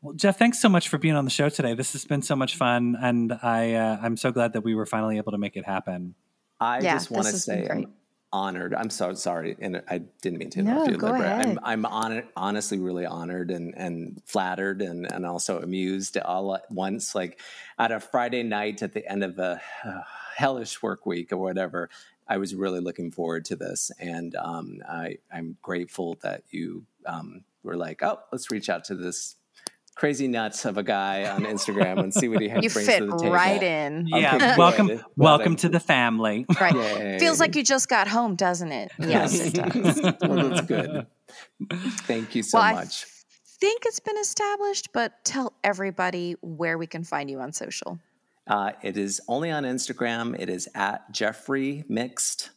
Well, 0.00 0.14
Jeff, 0.14 0.38
thanks 0.38 0.58
so 0.60 0.70
much 0.70 0.88
for 0.88 0.96
being 0.96 1.14
on 1.14 1.24
the 1.26 1.30
show 1.30 1.50
today. 1.50 1.74
This 1.74 1.92
has 1.92 2.06
been 2.06 2.22
so 2.22 2.34
much 2.34 2.56
fun, 2.56 2.96
and 3.00 3.34
I 3.42 3.74
uh, 3.74 3.98
I'm 4.02 4.16
so 4.16 4.32
glad 4.32 4.54
that 4.54 4.62
we 4.64 4.74
were 4.74 4.86
finally 4.86 5.18
able 5.18 5.32
to 5.32 5.38
make 5.38 5.56
it 5.56 5.66
happen. 5.66 6.14
I 6.58 6.80
Yeah, 6.80 6.94
just 6.94 7.10
want 7.10 7.26
to 7.26 7.32
this 7.32 7.44
been 7.46 7.62
say 7.62 7.66
great. 7.68 7.84
I'm 7.86 7.92
honored. 8.32 8.74
I'm 8.74 8.90
so 8.90 9.14
sorry, 9.14 9.56
and 9.60 9.82
I 9.88 9.98
didn't 10.22 10.38
mean 10.38 10.50
to 10.50 10.62
No, 10.62 10.72
interrupt 10.72 10.90
you, 10.90 10.96
go 10.98 11.06
ahead. 11.14 11.40
I'm 11.40 11.58
I'm 11.62 11.86
honored, 11.86 12.28
honestly 12.36 12.78
really 12.78 13.06
honored 13.06 13.50
and 13.50 13.74
and 13.76 14.22
flattered 14.26 14.82
and 14.82 15.10
and 15.10 15.26
also 15.26 15.60
amused 15.60 16.16
all 16.18 16.54
at 16.54 16.70
once. 16.70 17.14
Like 17.14 17.40
at 17.78 17.92
a 17.92 18.00
Friday 18.00 18.42
night 18.42 18.82
at 18.82 18.92
the 18.92 19.06
end 19.10 19.22
of 19.24 19.38
a 19.38 19.60
hellish 20.36 20.82
work 20.82 21.06
week 21.06 21.32
or 21.32 21.36
whatever. 21.38 21.90
I 22.28 22.38
was 22.38 22.54
really 22.54 22.80
looking 22.80 23.10
forward 23.10 23.44
to 23.46 23.56
this, 23.56 23.90
and 23.98 24.34
um, 24.36 24.78
I, 24.88 25.18
I'm 25.30 25.58
grateful 25.60 26.16
that 26.22 26.44
you 26.50 26.86
um, 27.04 27.44
were 27.62 27.76
like, 27.76 28.02
"Oh, 28.02 28.20
let's 28.30 28.50
reach 28.50 28.70
out 28.70 28.84
to 28.84 28.94
this 28.94 29.36
crazy 29.94 30.26
nuts 30.28 30.64
of 30.64 30.78
a 30.78 30.82
guy 30.82 31.28
on 31.28 31.42
Instagram 31.44 31.98
and 32.00 32.12
see 32.14 32.28
what 32.28 32.40
he 32.40 32.46
you 32.46 32.70
brings 32.70 32.72
fit 32.86 32.98
to 33.00 33.06
the 33.06 33.16
table." 33.18 33.32
right 33.32 33.62
in. 33.62 34.06
Yeah, 34.08 34.36
Okay, 34.36 34.54
welcome 34.56 35.00
welcome 35.16 35.56
to 35.56 35.68
the 35.68 35.80
family. 35.80 36.46
Right. 36.60 36.74
Yay. 36.74 37.18
Feels 37.18 37.40
like 37.40 37.54
you 37.56 37.62
just 37.62 37.88
got 37.88 38.08
home, 38.08 38.34
doesn't 38.36 38.72
it? 38.72 38.92
Yes, 38.98 39.38
it 39.38 39.54
does. 39.54 40.00
well, 40.22 40.48
that's 40.48 40.60
good. 40.66 41.06
Thank 42.06 42.34
you 42.34 42.42
so 42.42 42.58
Well, 42.58 42.66
I- 42.66 42.72
much. 42.74 43.04
think 43.60 43.82
it's 43.86 44.00
been 44.00 44.18
established, 44.18 44.88
but 44.92 45.24
tell 45.24 45.52
everybody 45.62 46.36
where 46.40 46.78
we 46.78 46.86
can 46.86 47.04
find 47.04 47.30
you 47.30 47.40
on 47.40 47.52
social. 47.52 47.98
Uh, 48.46 48.72
it 48.82 48.96
is 48.96 49.20
only 49.28 49.50
on 49.52 49.62
Instagram. 49.62 50.36
It 50.38 50.48
is 50.50 50.68
at 50.74 51.12
Jeffrey 51.12 51.84
Mixed. 51.88 52.50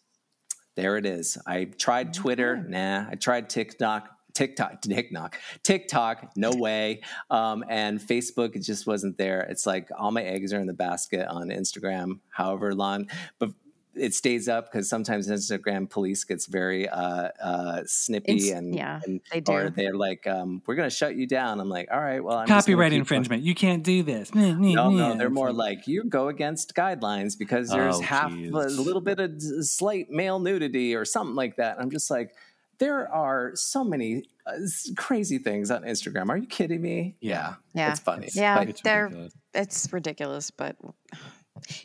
There 0.76 0.98
it 0.98 1.06
is. 1.06 1.38
I 1.46 1.66
tried 1.66 2.14
Twitter. 2.14 2.58
Nah. 2.58 3.06
I 3.10 3.16
tried 3.16 3.50
TikTok. 3.50 4.10
TikTok, 4.36 4.82
TikTok, 4.82 5.40
TikTok, 5.64 6.32
no 6.36 6.52
way. 6.52 7.02
Um, 7.32 7.64
and 7.70 8.00
Facebook, 8.00 8.56
it 8.56 8.60
just 8.64 8.86
wasn't 8.86 9.18
there. 9.18 9.42
It's 9.42 9.66
like 9.66 9.90
all 9.98 10.12
my 10.12 10.24
eggs 10.24 10.54
are 10.54 10.60
in 10.60 10.68
the 10.68 10.74
basket 10.74 11.28
on 11.28 11.48
Instagram, 11.48 12.20
however 12.30 12.76
long. 12.76 13.10
But 13.40 13.52
it 13.96 14.14
stays 14.14 14.50
up 14.50 14.70
because 14.70 14.90
sometimes 14.90 15.30
Instagram 15.30 15.90
police 15.90 16.26
gets 16.26 16.48
very 16.48 16.88
uh, 16.90 17.30
uh, 17.42 17.82
snippy 17.86 18.34
Ins- 18.34 18.50
and, 18.50 18.76
yeah, 18.76 19.00
and 19.06 19.22
they 19.32 19.40
do. 19.40 19.54
or 19.54 19.70
they're 19.70 19.96
like, 19.96 20.28
um, 20.28 20.62
"We're 20.68 20.76
going 20.76 20.90
to 20.90 20.94
shut 20.96 21.16
you 21.16 21.26
down." 21.28 21.62
I'm 21.62 21.70
like, 21.70 21.88
"All 21.90 22.02
right, 22.02 22.22
well, 22.22 22.38
I'm 22.38 22.46
Copyright 22.48 22.92
keep 22.92 23.00
infringement. 23.00 23.44
You 23.44 23.56
can't 23.56 23.84
do 23.84 24.04
this. 24.04 24.36
No, 24.36 24.54
no, 24.54 24.90
no, 24.90 25.16
they're 25.16 25.30
more 25.30 25.54
like 25.54 25.88
you 25.88 26.04
go 26.04 26.28
against 26.28 26.76
guidelines 26.76 27.38
because 27.40 27.70
there's 27.70 27.96
Oh, 27.96 28.02
half 28.02 28.32
a 28.32 28.36
little 28.36 29.00
bit 29.02 29.20
of 29.20 29.42
slight 29.62 30.10
male 30.10 30.40
nudity 30.40 30.94
or 30.94 31.06
something 31.06 31.36
like 31.36 31.56
that. 31.56 31.80
I'm 31.80 31.90
just 31.90 32.12
like, 32.12 32.36
there 32.80 33.12
are 33.12 33.52
so 33.56 33.84
many 33.84 34.24
uh, 34.46 34.54
crazy 34.98 35.38
things 35.38 35.72
on 35.72 35.84
Instagram. 35.84 36.30
Are 36.30 36.38
you 36.38 36.48
kidding 36.48 36.82
me? 36.82 37.16
Yeah. 37.22 37.56
Yeah. 37.74 37.92
it's 37.92 38.00
funny. 38.00 38.30
Yeah, 38.34 38.58
But 38.60 38.70
It's 38.70 38.82
they're 38.82 39.06
ridiculous. 39.06 39.34
it's 39.54 39.94
ridiculous, 39.94 40.52
but 40.52 40.76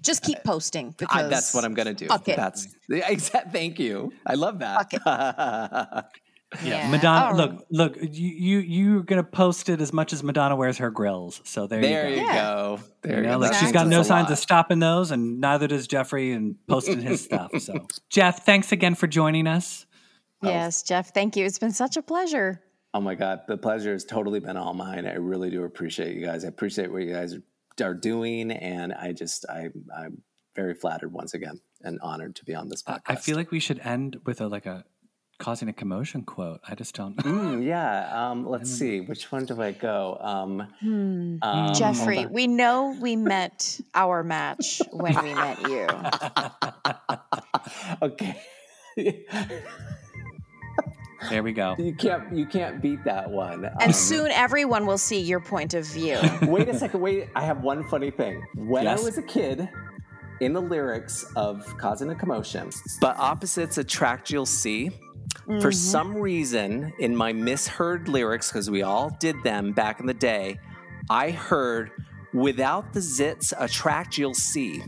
just 0.03 0.23
keep 0.23 0.43
posting 0.45 0.95
because 0.99 1.25
I, 1.25 1.29
that's 1.29 1.55
what 1.55 1.65
I'm 1.65 1.75
gonna 1.75 1.95
do. 1.95 2.07
Fuck 2.09 2.29
it. 2.29 2.37
That's 2.37 2.69
exact. 2.91 3.53
Thank 3.53 3.79
you. 3.79 4.13
I 4.27 4.35
love 4.35 4.59
that. 4.61 6.07
Yeah, 6.65 6.81
Yeah. 6.83 6.91
Madonna. 6.91 7.27
All 7.27 7.37
Look, 7.37 7.67
look. 7.71 7.97
You 8.01 8.09
you 8.29 8.59
you're 8.59 9.03
gonna 9.05 9.23
post 9.23 9.69
it 9.69 9.81
as 9.81 9.93
much 9.93 10.13
as 10.13 10.25
Madonna 10.25 10.57
wears 10.57 10.79
her 10.79 10.91
grills. 10.91 11.41
So 11.45 11.69
there, 11.69 11.81
there 11.81 12.09
you 12.09 12.17
you 12.17 12.23
go. 12.23 12.27
Yeah. 12.27 12.43
go. 12.43 12.81
There 13.03 13.13
You 13.13 13.23
you 13.23 13.27
know, 13.29 13.35
go. 13.35 13.39
like 13.39 13.53
That 13.53 13.61
she's 13.61 13.71
got 13.71 13.87
no 13.87 14.03
signs 14.03 14.25
lot. 14.25 14.33
of 14.33 14.39
stopping 14.41 14.81
those, 14.81 15.13
and 15.13 15.41
neither 15.41 15.69
does 15.69 15.87
Jeffrey 15.87 16.33
and 16.33 16.57
posting 16.67 17.01
his 17.01 17.21
stuff. 17.25 17.53
So, 17.61 17.87
Jeff, 18.09 18.45
thanks 18.45 18.73
again 18.73 18.97
for 18.97 19.07
joining 19.07 19.47
us. 19.47 19.87
Yes, 20.43 20.83
Jeff, 20.83 21.13
thank 21.13 21.37
you. 21.37 21.45
It's 21.45 21.59
been 21.59 21.73
such 21.73 21.97
a 21.97 22.03
pleasure. 22.03 22.61
Oh 22.95 23.01
my 23.01 23.15
God, 23.15 23.43
the 23.47 23.57
pleasure 23.57 23.93
has 23.93 24.05
totally 24.05 24.41
been 24.41 24.57
all 24.57 24.75
mine. 24.75 25.07
I 25.07 25.15
really 25.15 25.51
do 25.51 25.65
appreciate 25.65 26.17
you 26.17 26.25
guys. 26.27 26.45
I 26.45 26.49
appreciate 26.49 26.91
what 26.91 27.03
you 27.03 27.13
guys 27.13 27.37
are 27.83 27.95
doing, 27.95 28.51
and 28.51 28.93
I 28.93 29.13
just 29.13 29.47
I 29.49 29.69
I'm 29.97 30.23
very 30.57 30.75
flattered 30.75 31.13
once 31.13 31.35
again 31.35 31.61
and 31.83 32.01
honored 32.03 32.35
to 32.37 32.45
be 32.45 32.55
on 32.55 32.69
this 32.69 32.83
I- 32.87 32.95
podcast. 32.95 33.01
I 33.07 33.15
feel 33.17 33.37
like 33.37 33.51
we 33.51 33.61
should 33.61 33.79
end 33.81 34.17
with 34.25 34.41
a 34.41 34.49
like 34.49 34.67
a 34.67 34.85
causing 35.39 35.69
a 35.69 35.73
commotion 35.73 36.23
quote. 36.23 36.61
I 36.69 36.75
just 36.75 36.95
don't. 36.95 37.17
Mm, 37.19 37.65
yeah. 37.67 38.31
Um, 38.31 38.47
let's 38.49 38.71
see. 38.71 39.01
Which 39.01 39.31
one 39.31 39.45
do 39.47 39.61
I 39.63 39.71
go? 39.73 40.19
Um, 40.21 40.67
Hmm. 40.81 41.37
um, 41.43 41.73
Jeffrey, 41.75 42.27
we 42.27 42.47
know 42.49 42.97
we 43.01 43.15
met 43.17 43.81
our 43.95 44.23
match 44.25 44.83
when 44.91 45.15
we 45.23 45.33
met 45.35 45.61
you. 45.69 45.87
okay. 48.03 48.43
there 51.29 51.43
we 51.43 51.53
go. 51.53 51.75
you 51.79 51.95
can't 51.95 52.33
you 52.35 52.47
can't 52.47 52.81
beat 52.81 53.05
that 53.05 53.31
one. 53.31 53.65
And 53.65 53.83
Um, 53.83 53.93
soon 53.93 54.31
everyone 54.31 54.87
will 54.87 54.99
see 54.99 55.21
your 55.21 55.41
point 55.41 55.75
of 55.75 55.85
view. 55.87 56.19
wait 56.43 56.69
a 56.69 56.79
second. 56.79 57.01
Wait. 57.01 57.29
I 57.37 57.45
have 57.45 57.63
one 57.63 57.85
funny 57.85 58.11
thing. 58.11 58.43
When 58.55 58.85
Yes. 58.85 59.01
I 59.01 59.05
was 59.05 59.19
a 59.19 59.23
kid, 59.23 59.69
in 60.41 60.55
the 60.55 60.63
lyrics 60.63 61.25
of 61.37 61.67
"Causing 61.77 62.09
a 62.11 62.15
Commotion," 62.15 62.71
but 63.01 63.19
opposites 63.19 63.77
attract, 63.79 64.31
you'll 64.31 64.47
see. 64.47 64.91
For 65.61 65.71
some 65.71 66.17
reason, 66.17 66.93
in 66.99 67.15
my 67.15 67.33
misheard 67.33 68.09
lyrics, 68.09 68.51
because 68.51 68.71
we 68.71 68.83
all 68.83 69.11
did 69.21 69.37
them 69.45 69.73
back 69.73 70.01
in 70.01 70.07
the 70.07 70.15
day, 70.15 70.59
I 71.09 71.31
heard 71.31 71.91
"Without 72.33 72.93
the 72.93 73.01
zits, 73.01 73.53
attract, 73.59 74.19
you'll 74.19 74.35
see." 74.35 74.83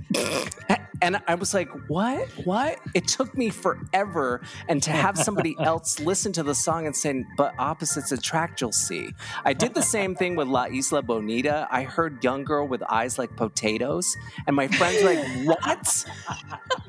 And 1.03 1.21
I 1.27 1.35
was 1.35 1.53
like, 1.53 1.69
what? 1.89 2.29
What? 2.45 2.79
It 2.95 3.09
took 3.09 3.37
me 3.37 3.51
forever. 3.51 4.41
And 4.69 4.81
to 4.85 4.93
have 4.93 5.19
somebody 5.19 5.57
else 5.61 5.99
listen 5.99 6.33
to 6.35 6.45
the 6.45 6.55
song 6.55 6.87
and 6.87 6.95
say, 6.95 7.25
but 7.37 7.55
opposites 7.59 8.13
attract, 8.13 8.61
you'll 8.61 8.71
see. 8.71 9.11
I 9.45 9.53
did 9.53 9.75
the 9.75 9.83
same 9.83 10.15
thing 10.15 10.37
with 10.37 10.47
La 10.47 10.67
Isla 10.67 11.03
Bonita. 11.03 11.67
I 11.73 11.83
heard 11.83 12.23
Young 12.23 12.45
Girl 12.45 12.69
with 12.69 12.85
Eyes 12.85 13.19
Like 13.19 13.35
Potatoes. 13.35 14.17
And 14.47 14.55
my 14.55 14.69
friends 14.69 15.03
were 15.03 15.15
like, 15.15 15.59
what? 15.59 16.05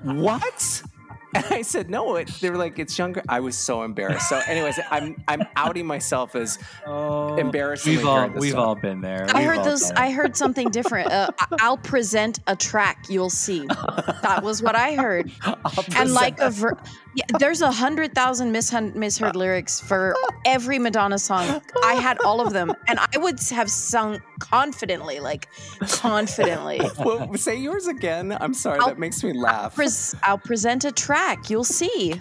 What? 0.03 0.83
And 1.35 1.45
I 1.49 1.61
said, 1.61 1.89
no, 1.89 2.15
it, 2.15 2.27
they 2.41 2.49
were 2.49 2.57
like, 2.57 2.79
it's 2.79 2.97
younger. 2.97 3.21
I 3.29 3.39
was 3.39 3.57
so 3.57 3.83
embarrassed. 3.83 4.29
So, 4.29 4.39
anyways, 4.47 4.79
I'm 4.91 5.21
I'm 5.27 5.43
outing 5.55 5.85
myself 5.85 6.35
as 6.35 6.59
Oh, 6.85 7.35
Embarrassingly 7.37 7.97
We've 7.97 8.05
all 8.07 8.29
we've 8.29 8.51
song. 8.51 8.59
all 8.59 8.75
been 8.75 9.01
there. 9.01 9.25
I 9.29 9.39
We've 9.39 9.47
heard 9.47 9.57
all 9.59 9.63
those. 9.65 9.87
been 9.89 9.97
I 9.97 10.11
heard 10.11 10.35
something 10.37 10.69
different. 10.69 11.11
Uh, 11.11 11.29
I- 11.39 11.47
I'll 11.59 11.77
present 11.77 12.39
a 12.47 12.55
track. 12.55 13.05
You'll 13.09 13.29
see. 13.29 13.65
That 13.67 14.41
was 14.43 14.61
what 14.61 14.75
I 14.75 14.95
heard. 14.95 15.31
And 15.95 16.13
like 16.13 16.39
a, 16.39 16.49
ver- 16.49 16.77
yeah, 17.15 17.25
there's 17.39 17.61
a 17.61 17.71
hundred 17.71 18.13
thousand 18.15 18.51
misheard, 18.51 18.95
misheard 18.95 19.35
lyrics 19.35 19.79
for 19.79 20.15
every 20.45 20.79
Madonna 20.79 21.19
song. 21.19 21.61
I 21.83 21.93
had 21.93 22.17
all 22.23 22.41
of 22.45 22.53
them, 22.53 22.73
and 22.87 22.99
I 22.99 23.17
would 23.17 23.39
have 23.51 23.69
sung 23.69 24.21
confidently, 24.39 25.19
like 25.19 25.47
confidently. 25.79 26.79
well, 26.99 27.33
say 27.35 27.55
yours 27.55 27.87
again. 27.87 28.35
I'm 28.39 28.53
sorry. 28.53 28.79
I'll- 28.79 28.87
that 28.87 28.99
makes 28.99 29.23
me 29.23 29.33
laugh. 29.33 29.75
Pres- 29.75 30.15
I'll 30.23 30.37
present 30.37 30.85
a 30.85 30.91
track. 30.91 31.49
You'll 31.49 31.63
see. 31.63 32.19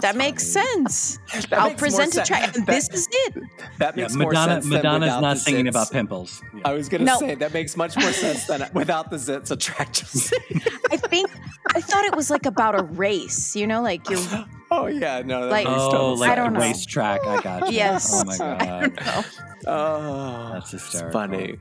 That 0.00 0.16
makes 0.16 0.46
sense. 0.46 1.18
That 1.32 1.52
I'll 1.54 1.68
makes 1.68 1.80
present 1.80 2.16
a 2.16 2.22
track. 2.22 2.56
And 2.56 2.66
this 2.66 2.88
is 2.90 3.08
it. 3.10 3.34
That 3.78 3.96
Yeah, 3.96 4.04
makes 4.04 4.14
more 4.14 4.32
Madonna. 4.32 4.52
sense. 4.54 4.64
than 4.64 4.72
Madonna's 4.74 5.06
without 5.08 5.20
not 5.22 5.34
the 5.34 5.40
singing 5.40 5.66
zits. 5.66 5.70
about 5.70 5.90
pimples. 5.90 6.42
Yeah. 6.54 6.60
I 6.64 6.72
was 6.72 6.88
gonna 6.88 7.04
No. 7.04 7.18
say 7.18 7.34
that 7.36 7.52
makes 7.52 7.76
much 7.76 7.96
more 7.96 8.12
sense 8.12 8.46
than 8.46 8.68
without 8.72 9.10
the 9.10 9.16
zits 9.16 9.50
attract. 9.50 10.02
I 10.92 10.96
think 10.96 11.30
I 11.74 11.80
thought 11.80 12.04
it 12.04 12.14
was 12.16 12.30
like 12.30 12.46
about 12.46 12.78
a 12.78 12.84
race. 12.84 13.54
You 13.56 13.66
know, 13.66 13.82
like 13.82 14.08
you're. 14.10 14.20
oh 14.70 14.86
yeah, 14.86 15.22
no. 15.24 15.42
That 15.42 15.50
Like- 15.50 15.66
makes 15.66 15.78
Oh, 15.80 16.14
like 16.14 16.30
I 16.30 16.32
a 16.32 16.36
don't 16.36 16.52
know. 16.54 16.60
racetrack. 16.60 17.24
I 17.26 17.40
got 17.42 17.70
you. 17.70 17.76
Yes. 17.76 18.12
Oh 18.14 18.24
my 18.24 18.36
god. 18.38 19.00
sense. 19.04 19.40
Oh, 19.68 20.50
That's 20.52 20.72
it's 20.74 20.84
hysterical. 20.84 21.20
funny. 21.20 21.58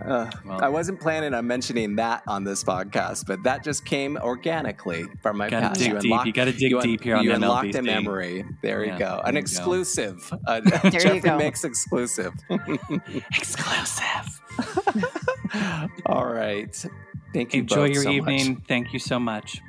Uh, 0.00 0.30
Well- 0.46 0.62
I 0.62 0.68
wasn't 0.68 1.00
planning 1.00 1.34
on 1.34 1.46
mentioning 1.46 1.96
that 1.96 2.22
on 2.28 2.44
this 2.44 2.62
podcast, 2.62 3.26
but 3.26 3.42
that 3.42 3.64
just 3.64 3.84
came 3.84 4.16
organically 4.18 5.04
from 5.22 5.36
my 5.38 5.50
Gotta 5.50 5.68
past. 5.68 5.80
dig 5.80 5.98
deep. 5.98 6.26
You 6.26 6.32
gotta 6.32 6.52
dig 6.52 6.74
un- 6.74 6.82
deep 6.82 7.02
here 7.02 7.16
on 7.16 7.24
you 7.24 7.30
the 7.30 7.36
unlocked 7.36 7.74
a 7.74 7.82
memory. 7.82 8.44
There 8.62 8.84
Yeah, 8.84 8.92
you 8.92 8.98
go. 8.98 9.04
there 9.16 9.20
An 9.26 9.26
you 9.26 9.32
go. 9.32 9.38
exclusive. 9.40 10.32
Uh, 10.46 10.60
you 10.84 10.90
Jeffrey 10.90 11.20
go. 11.20 11.36
Mix 11.38 11.64
exclusive. 11.64 12.32
Exclusive. 13.36 14.40
All 16.06 16.26
right. 16.26 16.74
Thank 17.32 17.54
you. 17.54 17.60
Enjoy 17.62 17.86
both 17.88 17.94
your 17.94 18.02
so 18.04 18.08
much. 18.10 18.16
evening. 18.16 18.62
Thank 18.68 18.92
you 18.92 18.98
so 18.98 19.18
much. 19.18 19.60